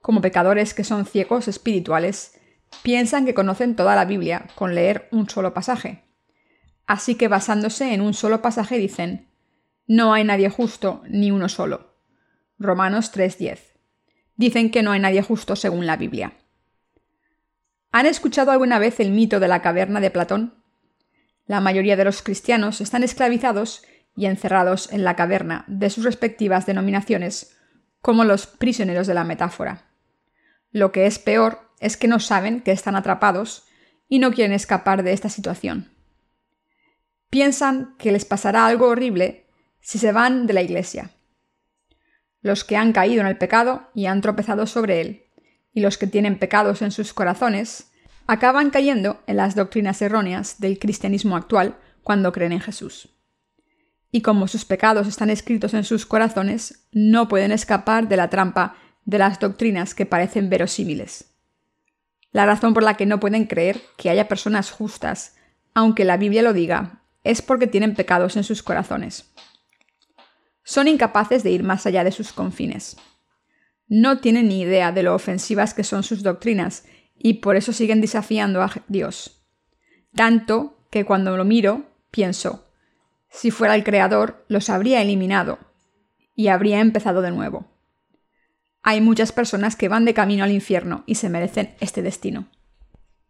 Como 0.00 0.20
pecadores 0.20 0.72
que 0.74 0.84
son 0.84 1.04
ciegos 1.04 1.48
espirituales, 1.48 2.40
piensan 2.82 3.26
que 3.26 3.34
conocen 3.34 3.76
toda 3.76 3.96
la 3.96 4.04
Biblia 4.04 4.46
con 4.54 4.74
leer 4.74 5.08
un 5.10 5.28
solo 5.28 5.52
pasaje. 5.52 6.04
Así 6.86 7.16
que 7.16 7.28
basándose 7.28 7.92
en 7.92 8.00
un 8.00 8.14
solo 8.14 8.40
pasaje 8.40 8.78
dicen, 8.78 9.28
no 9.86 10.14
hay 10.14 10.24
nadie 10.24 10.48
justo, 10.48 11.02
ni 11.08 11.30
uno 11.30 11.48
solo. 11.48 11.96
Romanos 12.58 13.12
3:10. 13.12 13.58
Dicen 14.36 14.70
que 14.70 14.82
no 14.82 14.92
hay 14.92 15.00
nadie 15.00 15.22
justo 15.22 15.56
según 15.56 15.86
la 15.86 15.96
Biblia. 15.96 16.32
¿Han 17.90 18.06
escuchado 18.06 18.50
alguna 18.50 18.78
vez 18.78 19.00
el 19.00 19.10
mito 19.10 19.40
de 19.40 19.48
la 19.48 19.62
caverna 19.62 20.00
de 20.00 20.10
Platón? 20.10 20.62
La 21.46 21.60
mayoría 21.60 21.96
de 21.96 22.04
los 22.04 22.22
cristianos 22.22 22.80
están 22.80 23.02
esclavizados 23.02 23.82
y 24.14 24.26
encerrados 24.26 24.92
en 24.92 25.04
la 25.04 25.16
caverna 25.16 25.64
de 25.68 25.88
sus 25.88 26.04
respectivas 26.04 26.66
denominaciones, 26.66 27.56
como 28.02 28.24
los 28.24 28.46
prisioneros 28.46 29.06
de 29.06 29.14
la 29.14 29.24
metáfora. 29.24 29.86
Lo 30.70 30.92
que 30.92 31.06
es 31.06 31.18
peor 31.18 31.60
es 31.80 31.96
que 31.96 32.08
no 32.08 32.20
saben 32.20 32.60
que 32.60 32.72
están 32.72 32.96
atrapados 32.96 33.66
y 34.08 34.18
no 34.18 34.32
quieren 34.32 34.52
escapar 34.52 35.02
de 35.02 35.12
esta 35.12 35.30
situación. 35.30 35.90
Piensan 37.30 37.94
que 37.98 38.12
les 38.12 38.24
pasará 38.24 38.66
algo 38.66 38.88
horrible 38.88 39.46
si 39.80 39.98
se 39.98 40.12
van 40.12 40.46
de 40.46 40.52
la 40.52 40.62
iglesia. 40.62 41.12
Los 42.40 42.64
que 42.64 42.76
han 42.76 42.92
caído 42.92 43.22
en 43.22 43.26
el 43.26 43.38
pecado 43.38 43.88
y 43.94 44.06
han 44.06 44.20
tropezado 44.20 44.66
sobre 44.66 45.00
él, 45.00 45.27
y 45.72 45.80
los 45.80 45.98
que 45.98 46.06
tienen 46.06 46.38
pecados 46.38 46.82
en 46.82 46.90
sus 46.90 47.12
corazones, 47.14 47.90
acaban 48.26 48.70
cayendo 48.70 49.22
en 49.26 49.36
las 49.36 49.54
doctrinas 49.54 50.00
erróneas 50.02 50.60
del 50.60 50.78
cristianismo 50.78 51.36
actual 51.36 51.76
cuando 52.02 52.32
creen 52.32 52.52
en 52.52 52.60
Jesús. 52.60 53.08
Y 54.10 54.22
como 54.22 54.48
sus 54.48 54.64
pecados 54.64 55.06
están 55.06 55.30
escritos 55.30 55.74
en 55.74 55.84
sus 55.84 56.06
corazones, 56.06 56.86
no 56.92 57.28
pueden 57.28 57.52
escapar 57.52 58.08
de 58.08 58.16
la 58.16 58.30
trampa 58.30 58.76
de 59.04 59.18
las 59.18 59.38
doctrinas 59.40 59.94
que 59.94 60.06
parecen 60.06 60.50
verosímiles. 60.50 61.34
La 62.32 62.46
razón 62.46 62.74
por 62.74 62.82
la 62.82 62.94
que 62.94 63.06
no 63.06 63.20
pueden 63.20 63.46
creer 63.46 63.80
que 63.96 64.10
haya 64.10 64.28
personas 64.28 64.70
justas, 64.70 65.36
aunque 65.74 66.04
la 66.04 66.16
Biblia 66.16 66.42
lo 66.42 66.52
diga, 66.52 67.02
es 67.24 67.42
porque 67.42 67.66
tienen 67.66 67.94
pecados 67.94 68.36
en 68.36 68.44
sus 68.44 68.62
corazones. 68.62 69.32
Son 70.64 70.88
incapaces 70.88 71.42
de 71.42 71.50
ir 71.50 71.62
más 71.62 71.86
allá 71.86 72.04
de 72.04 72.12
sus 72.12 72.32
confines. 72.32 72.96
No 73.88 74.18
tienen 74.18 74.48
ni 74.48 74.60
idea 74.60 74.92
de 74.92 75.02
lo 75.02 75.14
ofensivas 75.14 75.74
que 75.74 75.84
son 75.84 76.02
sus 76.02 76.22
doctrinas 76.22 76.84
y 77.16 77.34
por 77.34 77.56
eso 77.56 77.72
siguen 77.72 78.00
desafiando 78.00 78.62
a 78.62 78.70
Dios. 78.86 79.42
Tanto 80.14 80.78
que 80.90 81.04
cuando 81.04 81.36
lo 81.36 81.44
miro, 81.44 81.86
pienso, 82.10 82.68
si 83.30 83.50
fuera 83.50 83.74
el 83.74 83.84
Creador, 83.84 84.44
los 84.48 84.70
habría 84.70 85.02
eliminado 85.02 85.58
y 86.34 86.48
habría 86.48 86.80
empezado 86.80 87.22
de 87.22 87.30
nuevo. 87.30 87.66
Hay 88.82 89.00
muchas 89.00 89.32
personas 89.32 89.76
que 89.76 89.88
van 89.88 90.04
de 90.04 90.14
camino 90.14 90.44
al 90.44 90.52
infierno 90.52 91.02
y 91.06 91.16
se 91.16 91.28
merecen 91.28 91.74
este 91.80 92.02
destino. 92.02 92.48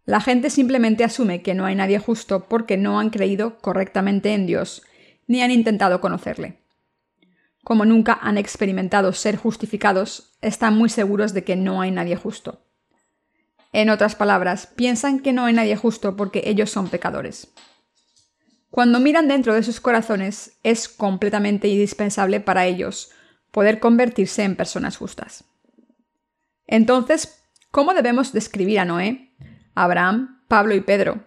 La 0.05 0.21
gente 0.21 0.51
simplemente 0.51 1.05
asume 1.05 1.43
que 1.43 1.55
no 1.55 1.67
hay 1.67 1.75
nadie 1.75 1.99
justo 1.99 2.49
porque 2.49 2.77
no 2.77 2.99
han 2.99 3.11
creído 3.11 3.59
correctamente 3.59 4.33
en 4.35 4.47
Dios 4.47 4.83
ni 5.27 5.43
han 5.43 5.51
intentado 5.51 6.01
conocerle. 6.01 6.59
Como 7.65 7.85
nunca 7.85 8.19
han 8.21 8.39
experimentado 8.39 9.13
ser 9.13 9.37
justificados, 9.37 10.37
están 10.41 10.77
muy 10.77 10.89
seguros 10.89 11.35
de 11.35 11.45
que 11.45 11.57
no 11.57 11.81
hay 11.81 11.91
nadie 11.91 12.17
justo. 12.17 12.65
En 13.73 13.91
otras 13.91 14.15
palabras, 14.15 14.67
piensan 14.67 15.21
que 15.21 15.33
no 15.33 15.45
hay 15.45 15.53
nadie 15.53 15.77
justo 15.77 16.17
porque 16.17 16.43
ellos 16.47 16.71
son 16.71 16.89
pecadores. 16.89 17.53
Cuando 18.71 19.01
miran 19.01 19.29
dentro 19.29 19.55
de 19.55 19.63
sus 19.63 19.81
corazones, 19.81 20.59
es 20.63 20.89
completamente 20.89 21.69
indispensable 21.69 22.41
para 22.41 22.67
ellos 22.67 23.11
poder 23.51 23.81
convertirse 23.81 24.45
en 24.45 24.57
personas 24.57 24.97
justas. 24.97 25.45
Entonces, 26.67 27.43
¿cómo 27.71 27.95
debemos 27.95 28.33
describir 28.33 28.79
a 28.79 28.85
Noé, 28.85 29.35
Abraham, 29.75 30.43
Pablo 30.49 30.75
y 30.75 30.81
Pedro? 30.81 31.27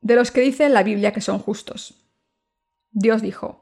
De 0.00 0.16
los 0.16 0.30
que 0.30 0.40
dice 0.40 0.68
la 0.68 0.82
Biblia 0.82 1.12
que 1.12 1.20
son 1.20 1.38
justos. 1.38 1.94
Dios 2.90 3.22
dijo, 3.22 3.59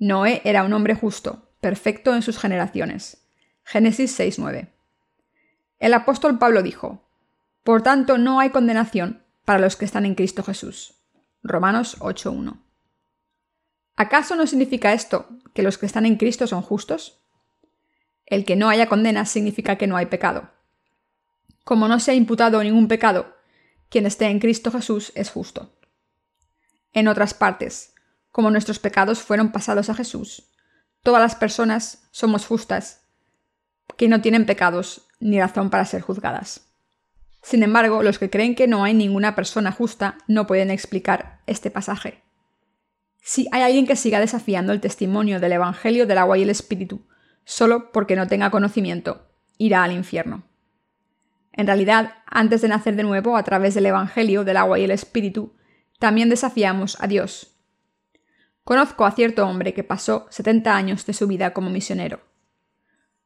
Noé 0.00 0.40
era 0.44 0.64
un 0.64 0.72
hombre 0.72 0.94
justo, 0.94 1.50
perfecto 1.60 2.14
en 2.14 2.22
sus 2.22 2.38
generaciones. 2.38 3.22
Génesis 3.64 4.18
6.9. 4.18 4.70
El 5.78 5.92
apóstol 5.92 6.38
Pablo 6.38 6.62
dijo, 6.62 7.06
Por 7.64 7.82
tanto 7.82 8.16
no 8.16 8.40
hay 8.40 8.48
condenación 8.48 9.22
para 9.44 9.58
los 9.58 9.76
que 9.76 9.84
están 9.84 10.06
en 10.06 10.14
Cristo 10.14 10.42
Jesús. 10.42 10.94
Romanos 11.42 11.98
8.1. 12.00 12.62
¿Acaso 13.94 14.36
no 14.36 14.46
significa 14.46 14.94
esto 14.94 15.28
que 15.52 15.62
los 15.62 15.76
que 15.76 15.84
están 15.84 16.06
en 16.06 16.16
Cristo 16.16 16.46
son 16.46 16.62
justos? 16.62 17.20
El 18.24 18.46
que 18.46 18.56
no 18.56 18.70
haya 18.70 18.88
condena 18.88 19.26
significa 19.26 19.76
que 19.76 19.86
no 19.86 19.98
hay 19.98 20.06
pecado. 20.06 20.48
Como 21.62 21.88
no 21.88 22.00
se 22.00 22.12
ha 22.12 22.14
imputado 22.14 22.62
ningún 22.64 22.88
pecado, 22.88 23.36
quien 23.90 24.06
esté 24.06 24.26
en 24.26 24.38
Cristo 24.38 24.70
Jesús 24.70 25.12
es 25.14 25.28
justo. 25.28 25.74
En 26.94 27.06
otras 27.06 27.34
partes, 27.34 27.92
como 28.32 28.50
nuestros 28.50 28.78
pecados 28.78 29.20
fueron 29.20 29.52
pasados 29.52 29.90
a 29.90 29.94
Jesús, 29.94 30.50
todas 31.02 31.20
las 31.20 31.34
personas 31.34 32.08
somos 32.10 32.46
justas, 32.46 33.02
que 33.96 34.08
no 34.08 34.20
tienen 34.20 34.46
pecados 34.46 35.08
ni 35.18 35.40
razón 35.40 35.70
para 35.70 35.84
ser 35.84 36.00
juzgadas. 36.00 36.66
Sin 37.42 37.62
embargo, 37.62 38.02
los 38.02 38.18
que 38.18 38.30
creen 38.30 38.54
que 38.54 38.68
no 38.68 38.84
hay 38.84 38.94
ninguna 38.94 39.34
persona 39.34 39.72
justa 39.72 40.18
no 40.26 40.46
pueden 40.46 40.70
explicar 40.70 41.40
este 41.46 41.70
pasaje. 41.70 42.22
Si 43.22 43.48
hay 43.52 43.62
alguien 43.62 43.86
que 43.86 43.96
siga 43.96 44.20
desafiando 44.20 44.72
el 44.72 44.80
testimonio 44.80 45.40
del 45.40 45.52
Evangelio 45.52 46.06
del 46.06 46.18
agua 46.18 46.38
y 46.38 46.42
el 46.42 46.50
Espíritu, 46.50 47.06
solo 47.44 47.92
porque 47.92 48.16
no 48.16 48.26
tenga 48.26 48.50
conocimiento, 48.50 49.26
irá 49.58 49.84
al 49.84 49.92
infierno. 49.92 50.44
En 51.52 51.66
realidad, 51.66 52.14
antes 52.26 52.62
de 52.62 52.68
nacer 52.68 52.96
de 52.96 53.02
nuevo 53.02 53.36
a 53.36 53.42
través 53.42 53.74
del 53.74 53.86
Evangelio 53.86 54.44
del 54.44 54.56
agua 54.56 54.78
y 54.78 54.84
el 54.84 54.90
Espíritu, 54.90 55.54
también 55.98 56.30
desafiamos 56.30 56.96
a 57.00 57.06
Dios. 57.06 57.56
Conozco 58.70 59.04
a 59.04 59.10
cierto 59.10 59.48
hombre 59.48 59.74
que 59.74 59.82
pasó 59.82 60.28
70 60.30 60.76
años 60.76 61.04
de 61.04 61.12
su 61.12 61.26
vida 61.26 61.52
como 61.52 61.70
misionero. 61.70 62.20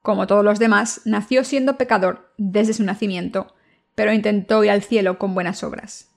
Como 0.01 0.27
todos 0.27 0.43
los 0.43 0.59
demás, 0.59 1.03
nació 1.05 1.45
siendo 1.45 1.77
pecador 1.77 2.33
desde 2.39 2.73
su 2.73 2.83
nacimiento 2.83 3.55
pero 3.95 4.15
intentó 4.15 4.65
ir 4.65 4.71
al 4.71 4.83
cielo 4.83 5.19
con 5.19 5.35
buenas 5.35 5.63
obras. 5.63 6.09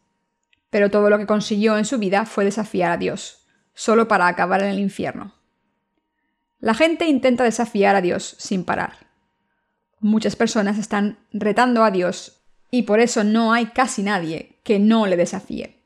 Pero 0.69 0.89
todo 0.89 1.09
lo 1.09 1.17
que 1.17 1.27
consiguió 1.27 1.77
en 1.77 1.83
su 1.83 1.99
vida 1.99 2.25
fue 2.25 2.45
desafiar 2.45 2.89
a 2.89 2.95
Dios, 2.95 3.45
solo 3.73 4.07
para 4.07 4.27
acabar 4.27 4.63
en 4.63 4.69
el 4.69 4.79
infierno. 4.79 5.33
La 6.59 6.73
gente 6.73 7.05
intenta 7.09 7.43
desafiar 7.43 7.97
a 7.97 8.01
Dios 8.01 8.37
sin 8.39 8.63
parar. 8.63 9.07
Muchas 9.99 10.37
personas 10.37 10.77
están 10.77 11.19
retando 11.33 11.83
a 11.83 11.91
Dios 11.91 12.45
y 12.71 12.83
por 12.83 13.01
eso 13.01 13.25
no 13.25 13.51
hay 13.51 13.65
casi 13.65 14.03
nadie 14.03 14.61
que 14.63 14.79
no 14.79 15.05
le 15.05 15.17
desafíe. 15.17 15.83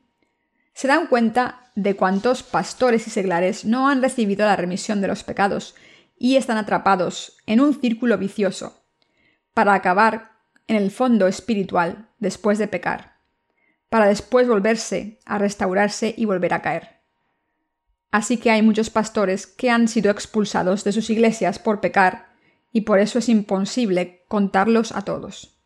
Se 0.74 0.86
dan 0.86 1.08
cuenta 1.08 1.61
de 1.74 1.96
cuántos 1.96 2.42
pastores 2.42 3.06
y 3.06 3.10
seglares 3.10 3.64
no 3.64 3.88
han 3.88 4.02
recibido 4.02 4.44
la 4.44 4.56
remisión 4.56 5.00
de 5.00 5.08
los 5.08 5.24
pecados 5.24 5.74
y 6.18 6.36
están 6.36 6.58
atrapados 6.58 7.36
en 7.46 7.60
un 7.60 7.80
círculo 7.80 8.18
vicioso 8.18 8.84
para 9.54 9.74
acabar 9.74 10.32
en 10.66 10.76
el 10.76 10.90
fondo 10.90 11.26
espiritual 11.26 12.08
después 12.18 12.58
de 12.58 12.68
pecar, 12.68 13.16
para 13.88 14.06
después 14.06 14.48
volverse 14.48 15.18
a 15.24 15.38
restaurarse 15.38 16.14
y 16.16 16.24
volver 16.24 16.54
a 16.54 16.62
caer. 16.62 17.00
Así 18.10 18.36
que 18.36 18.50
hay 18.50 18.62
muchos 18.62 18.90
pastores 18.90 19.46
que 19.46 19.70
han 19.70 19.88
sido 19.88 20.10
expulsados 20.10 20.84
de 20.84 20.92
sus 20.92 21.08
iglesias 21.10 21.58
por 21.58 21.80
pecar, 21.80 22.30
y 22.70 22.82
por 22.82 23.00
eso 23.00 23.18
es 23.18 23.28
imposible 23.28 24.24
contarlos 24.28 24.92
a 24.92 25.02
todos. 25.02 25.58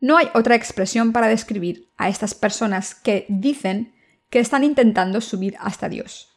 No 0.00 0.16
hay 0.16 0.28
otra 0.34 0.54
expresión 0.54 1.12
para 1.12 1.28
describir 1.28 1.90
a 1.96 2.08
estas 2.08 2.34
personas 2.34 2.94
que 2.94 3.26
dicen 3.28 3.94
que 4.30 4.38
están 4.38 4.64
intentando 4.64 5.20
subir 5.20 5.56
hasta 5.60 5.88
Dios. 5.88 6.28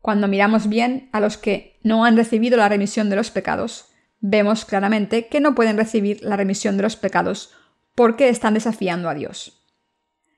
Cuando 0.00 0.28
miramos 0.28 0.68
bien 0.68 1.08
a 1.12 1.20
los 1.20 1.36
que 1.38 1.78
no 1.82 2.04
han 2.04 2.16
recibido 2.16 2.56
la 2.56 2.68
remisión 2.68 3.08
de 3.08 3.16
los 3.16 3.30
pecados, 3.30 3.88
vemos 4.20 4.64
claramente 4.64 5.28
que 5.28 5.40
no 5.40 5.54
pueden 5.54 5.76
recibir 5.76 6.22
la 6.22 6.36
remisión 6.36 6.76
de 6.76 6.82
los 6.82 6.96
pecados 6.96 7.54
porque 7.94 8.28
están 8.28 8.54
desafiando 8.54 9.08
a 9.08 9.14
Dios. 9.14 9.64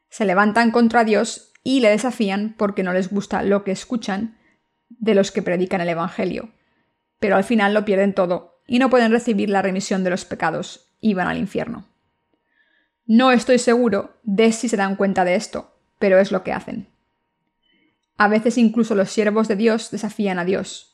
Se 0.09 0.25
levantan 0.25 0.71
contra 0.71 1.05
Dios 1.05 1.53
y 1.65 1.81
le 1.81 1.91
desafían 1.91 2.55
porque 2.57 2.83
no 2.83 2.93
les 2.93 3.11
gusta 3.11 3.43
lo 3.43 3.65
que 3.65 3.73
escuchan 3.73 4.39
de 4.89 5.15
los 5.15 5.33
que 5.33 5.43
predican 5.43 5.81
el 5.81 5.89
Evangelio. 5.89 6.51
Pero 7.19 7.37
al 7.37 7.45
final 7.45 7.75
lo 7.75 7.85
pierden 7.85 8.15
todo 8.15 8.63
y 8.67 8.79
no 8.79 8.91
pueden 8.91 9.13
recibir 9.13 9.51
la 9.51 9.63
remisión 9.63 10.05
de 10.05 10.11
los 10.11 10.25
pecados 10.25 10.95
y 11.01 11.15
van 11.15 11.27
al 11.27 11.39
infierno. 11.39 11.87
No 13.07 13.33
estoy 13.33 13.59
seguro 13.59 14.19
de 14.23 14.53
si 14.53 14.69
se 14.69 14.77
dan 14.77 14.97
cuenta 14.97 15.25
de 15.25 15.35
esto, 15.35 15.78
pero 15.99 16.19
es 16.19 16.33
lo 16.33 16.43
que 16.43 16.53
hacen. 16.53 16.89
A 18.17 18.29
veces 18.29 18.59
incluso 18.59 18.95
los 18.95 19.11
siervos 19.11 19.49
de 19.49 19.57
Dios 19.57 19.91
desafían 19.91 20.39
a 20.39 20.45
Dios, 20.45 20.89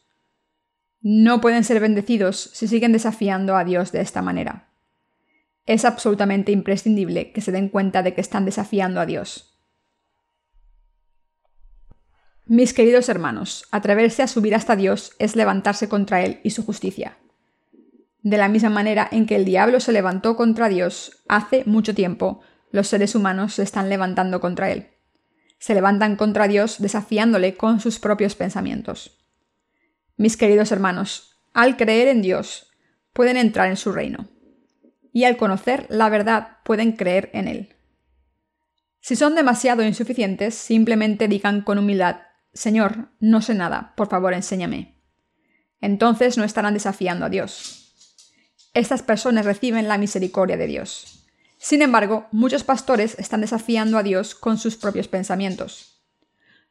no 1.06 1.42
pueden 1.42 1.64
ser 1.64 1.80
bendecidos 1.80 2.48
si 2.54 2.66
siguen 2.66 2.92
desafiando 2.92 3.58
a 3.58 3.64
Dios 3.64 3.92
de 3.92 4.00
esta 4.00 4.22
manera. 4.22 4.70
Es 5.66 5.84
absolutamente 5.84 6.50
imprescindible 6.50 7.30
que 7.30 7.42
se 7.42 7.52
den 7.52 7.68
cuenta 7.68 8.02
de 8.02 8.14
que 8.14 8.22
están 8.22 8.46
desafiando 8.46 9.00
a 9.00 9.06
Dios. 9.06 9.54
Mis 12.46 12.72
queridos 12.72 13.10
hermanos, 13.10 13.66
atreverse 13.70 14.22
a 14.22 14.28
subir 14.28 14.54
hasta 14.54 14.76
Dios 14.76 15.12
es 15.18 15.36
levantarse 15.36 15.90
contra 15.90 16.22
Él 16.22 16.40
y 16.42 16.50
su 16.50 16.64
justicia. 16.64 17.18
De 18.22 18.38
la 18.38 18.48
misma 18.48 18.70
manera 18.70 19.06
en 19.12 19.26
que 19.26 19.36
el 19.36 19.44
diablo 19.44 19.80
se 19.80 19.92
levantó 19.92 20.36
contra 20.36 20.70
Dios 20.70 21.22
hace 21.28 21.64
mucho 21.66 21.94
tiempo, 21.94 22.40
los 22.70 22.88
seres 22.88 23.14
humanos 23.14 23.56
se 23.56 23.62
están 23.62 23.90
levantando 23.90 24.40
contra 24.40 24.70
Él. 24.70 24.88
Se 25.64 25.72
levantan 25.72 26.16
contra 26.16 26.46
Dios 26.46 26.76
desafiándole 26.78 27.56
con 27.56 27.80
sus 27.80 27.98
propios 27.98 28.34
pensamientos. 28.34 29.16
Mis 30.18 30.36
queridos 30.36 30.70
hermanos, 30.72 31.38
al 31.54 31.78
creer 31.78 32.08
en 32.08 32.20
Dios, 32.20 32.70
pueden 33.14 33.38
entrar 33.38 33.70
en 33.70 33.78
su 33.78 33.90
reino. 33.90 34.28
Y 35.10 35.24
al 35.24 35.38
conocer 35.38 35.86
la 35.88 36.10
verdad, 36.10 36.58
pueden 36.64 36.92
creer 36.92 37.30
en 37.32 37.48
Él. 37.48 37.76
Si 39.00 39.16
son 39.16 39.34
demasiado 39.34 39.82
insuficientes, 39.82 40.54
simplemente 40.54 41.28
digan 41.28 41.62
con 41.62 41.78
humildad, 41.78 42.16
Señor, 42.52 43.08
no 43.18 43.40
sé 43.40 43.54
nada, 43.54 43.94
por 43.96 44.10
favor 44.10 44.34
enséñame. 44.34 45.00
Entonces 45.80 46.36
no 46.36 46.44
estarán 46.44 46.74
desafiando 46.74 47.24
a 47.24 47.30
Dios. 47.30 47.94
Estas 48.74 49.02
personas 49.02 49.46
reciben 49.46 49.88
la 49.88 49.96
misericordia 49.96 50.58
de 50.58 50.66
Dios. 50.66 51.13
Sin 51.64 51.80
embargo, 51.80 52.26
muchos 52.30 52.62
pastores 52.62 53.18
están 53.18 53.40
desafiando 53.40 53.96
a 53.96 54.02
Dios 54.02 54.34
con 54.34 54.58
sus 54.58 54.76
propios 54.76 55.08
pensamientos. 55.08 56.02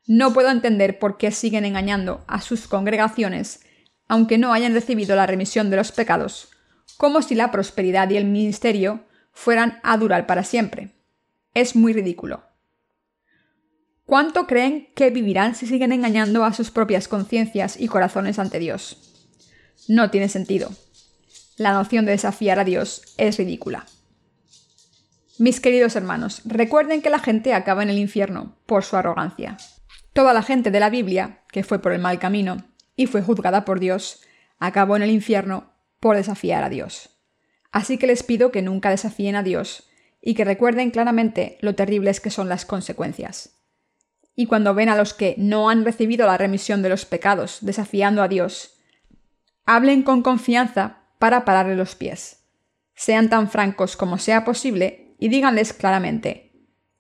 No 0.06 0.34
puedo 0.34 0.52
entender 0.52 1.00
por 1.00 1.18
qué 1.18 1.32
siguen 1.32 1.66
engañando 1.66 2.24
a 2.28 2.42
sus 2.42 2.68
congregaciones, 2.68 3.62
aunque 4.08 4.38
no 4.38 4.54
hayan 4.54 4.76
recibido 4.76 5.16
la 5.16 5.26
remisión 5.26 5.72
de 5.72 5.78
los 5.78 5.92
pecados, 5.92 6.50
como 6.96 7.24
si 7.24 7.34
la 7.34 7.50
prosperidad 7.50 8.08
y 8.12 8.18
el 8.18 8.26
ministerio 8.26 9.04
fueran 9.32 9.80
a 9.82 9.98
durar 9.98 10.28
para 10.28 10.44
siempre. 10.44 10.92
Es 11.56 11.76
muy 11.76 11.92
ridículo. 11.94 12.44
¿Cuánto 14.06 14.46
creen 14.46 14.90
que 14.94 15.10
vivirán 15.10 15.56
si 15.56 15.66
siguen 15.66 15.92
engañando 15.92 16.46
a 16.46 16.54
sus 16.54 16.70
propias 16.70 17.08
conciencias 17.08 17.82
y 17.82 17.88
corazones 17.88 18.38
ante 18.38 18.60
Dios? 18.60 19.34
No 19.88 20.12
tiene 20.12 20.30
sentido. 20.30 20.70
La 21.58 21.74
noción 21.74 22.06
de 22.06 22.12
desafiar 22.12 22.60
a 22.60 22.64
Dios 22.64 23.16
es 23.18 23.40
ridícula. 23.40 23.88
Mis 25.40 25.60
queridos 25.60 25.96
hermanos, 25.96 26.42
recuerden 26.46 27.02
que 27.02 27.10
la 27.10 27.18
gente 27.18 27.56
acaba 27.56 27.82
en 27.82 27.90
el 27.90 27.98
infierno 27.98 28.56
por 28.68 28.84
su 28.84 28.98
arrogancia. 28.98 29.58
Toda 30.14 30.32
la 30.32 30.44
gente 30.44 30.70
de 30.70 30.80
la 30.80 30.92
Biblia, 30.92 31.42
que 31.52 31.64
fue 31.64 31.80
por 31.80 31.92
el 31.92 32.02
mal 32.02 32.20
camino 32.20 32.58
y 32.96 33.08
fue 33.08 33.24
juzgada 33.24 33.66
por 33.66 33.80
Dios, 33.80 34.22
acabó 34.60 34.96
en 34.96 35.02
el 35.02 35.10
infierno 35.10 35.72
por 36.00 36.16
desafiar 36.16 36.64
a 36.64 36.70
Dios. 36.70 37.10
Así 37.72 37.98
que 37.98 38.06
les 38.06 38.22
pido 38.22 38.52
que 38.52 38.62
nunca 38.62 38.92
desafíen 38.92 39.36
a 39.36 39.42
Dios 39.42 39.90
y 40.22 40.36
que 40.36 40.46
recuerden 40.46 40.92
claramente 40.92 41.58
lo 41.62 41.74
terribles 41.74 42.20
que 42.20 42.30
son 42.30 42.48
las 42.48 42.66
consecuencias. 42.66 43.58
Y 44.36 44.46
cuando 44.46 44.76
ven 44.76 44.90
a 44.90 44.96
los 44.96 45.16
que 45.16 45.34
no 45.40 45.70
han 45.70 45.84
recibido 45.84 46.28
la 46.28 46.38
remisión 46.38 46.84
de 46.84 46.90
los 46.90 47.06
pecados 47.06 47.58
desafiando 47.62 48.22
a 48.22 48.28
Dios, 48.28 48.76
hablen 49.66 50.04
con 50.04 50.22
confianza 50.22 51.00
para 51.18 51.44
pararle 51.44 51.76
los 51.76 51.96
pies. 51.96 52.44
Sean 52.94 53.30
tan 53.30 53.50
francos 53.50 53.98
como 53.98 54.20
sea 54.20 54.46
posible 54.46 55.03
y 55.24 55.30
díganles 55.30 55.72
claramente, 55.72 56.52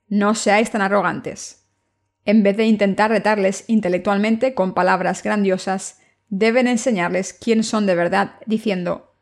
no 0.07 0.34
seáis 0.34 0.71
tan 0.71 0.82
arrogantes. 0.82 1.67
En 2.24 2.41
vez 2.41 2.55
de 2.55 2.63
intentar 2.63 3.11
retarles 3.11 3.65
intelectualmente 3.67 4.53
con 4.53 4.74
palabras 4.74 5.24
grandiosas, 5.24 5.99
deben 6.30 6.67
enseñarles 6.67 7.34
quién 7.34 7.65
son 7.65 7.86
de 7.86 7.95
verdad, 7.95 8.36
diciendo, 8.45 9.13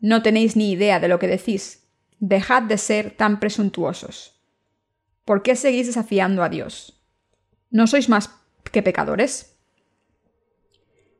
no 0.00 0.24
tenéis 0.24 0.56
ni 0.56 0.72
idea 0.72 0.98
de 0.98 1.06
lo 1.06 1.20
que 1.20 1.28
decís, 1.28 1.86
dejad 2.18 2.62
de 2.64 2.76
ser 2.76 3.12
tan 3.12 3.38
presuntuosos. 3.38 4.42
¿Por 5.24 5.44
qué 5.44 5.54
seguís 5.54 5.86
desafiando 5.86 6.42
a 6.42 6.48
Dios? 6.48 7.00
¿No 7.70 7.86
sois 7.86 8.08
más 8.08 8.30
que 8.72 8.82
pecadores? 8.82 9.60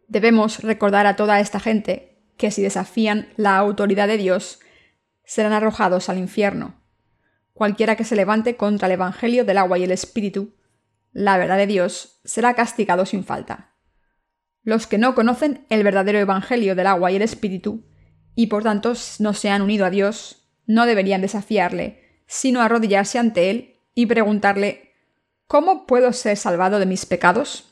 Debemos 0.09 0.65
recordar 0.65 1.07
a 1.07 1.15
toda 1.15 1.39
esta 1.39 1.61
gente 1.61 2.19
que 2.37 2.51
si 2.51 2.61
desafían 2.61 3.29
la 3.37 3.57
autoridad 3.57 4.09
de 4.09 4.17
Dios, 4.17 4.59
serán 5.25 5.53
arrojados 5.53 6.09
al 6.09 6.19
infierno. 6.19 6.80
Cualquiera 7.61 7.95
que 7.95 8.05
se 8.05 8.17
levante 8.17 8.57
contra 8.57 8.87
el 8.87 8.93
Evangelio 8.93 9.45
del 9.45 9.59
agua 9.59 9.77
y 9.77 9.85
el 9.85 9.91
Espíritu, 9.91 10.55
la 11.13 11.37
verdad 11.37 11.59
de 11.59 11.67
Dios, 11.67 12.19
será 12.25 12.55
castigado 12.55 13.05
sin 13.05 13.23
falta. 13.23 13.75
Los 14.63 14.87
que 14.87 14.97
no 14.97 15.15
conocen 15.15 15.67
el 15.69 15.85
verdadero 15.85 16.19
Evangelio 16.19 16.75
del 16.75 16.87
agua 16.87 17.13
y 17.13 17.17
el 17.17 17.21
Espíritu, 17.21 17.85
y 18.35 18.47
por 18.47 18.63
tanto 18.63 18.95
no 19.19 19.35
se 19.35 19.51
han 19.51 19.61
unido 19.61 19.85
a 19.85 19.91
Dios, 19.91 20.51
no 20.65 20.87
deberían 20.87 21.21
desafiarle, 21.21 22.23
sino 22.27 22.63
arrodillarse 22.63 23.19
ante 23.19 23.51
Él 23.51 23.75
y 23.95 24.07
preguntarle 24.07 24.95
¿Cómo 25.47 25.85
puedo 25.85 26.15
ser 26.15 26.39
salvado 26.39 26.79
de 26.79 26.87
mis 26.87 27.05
pecados? 27.05 27.70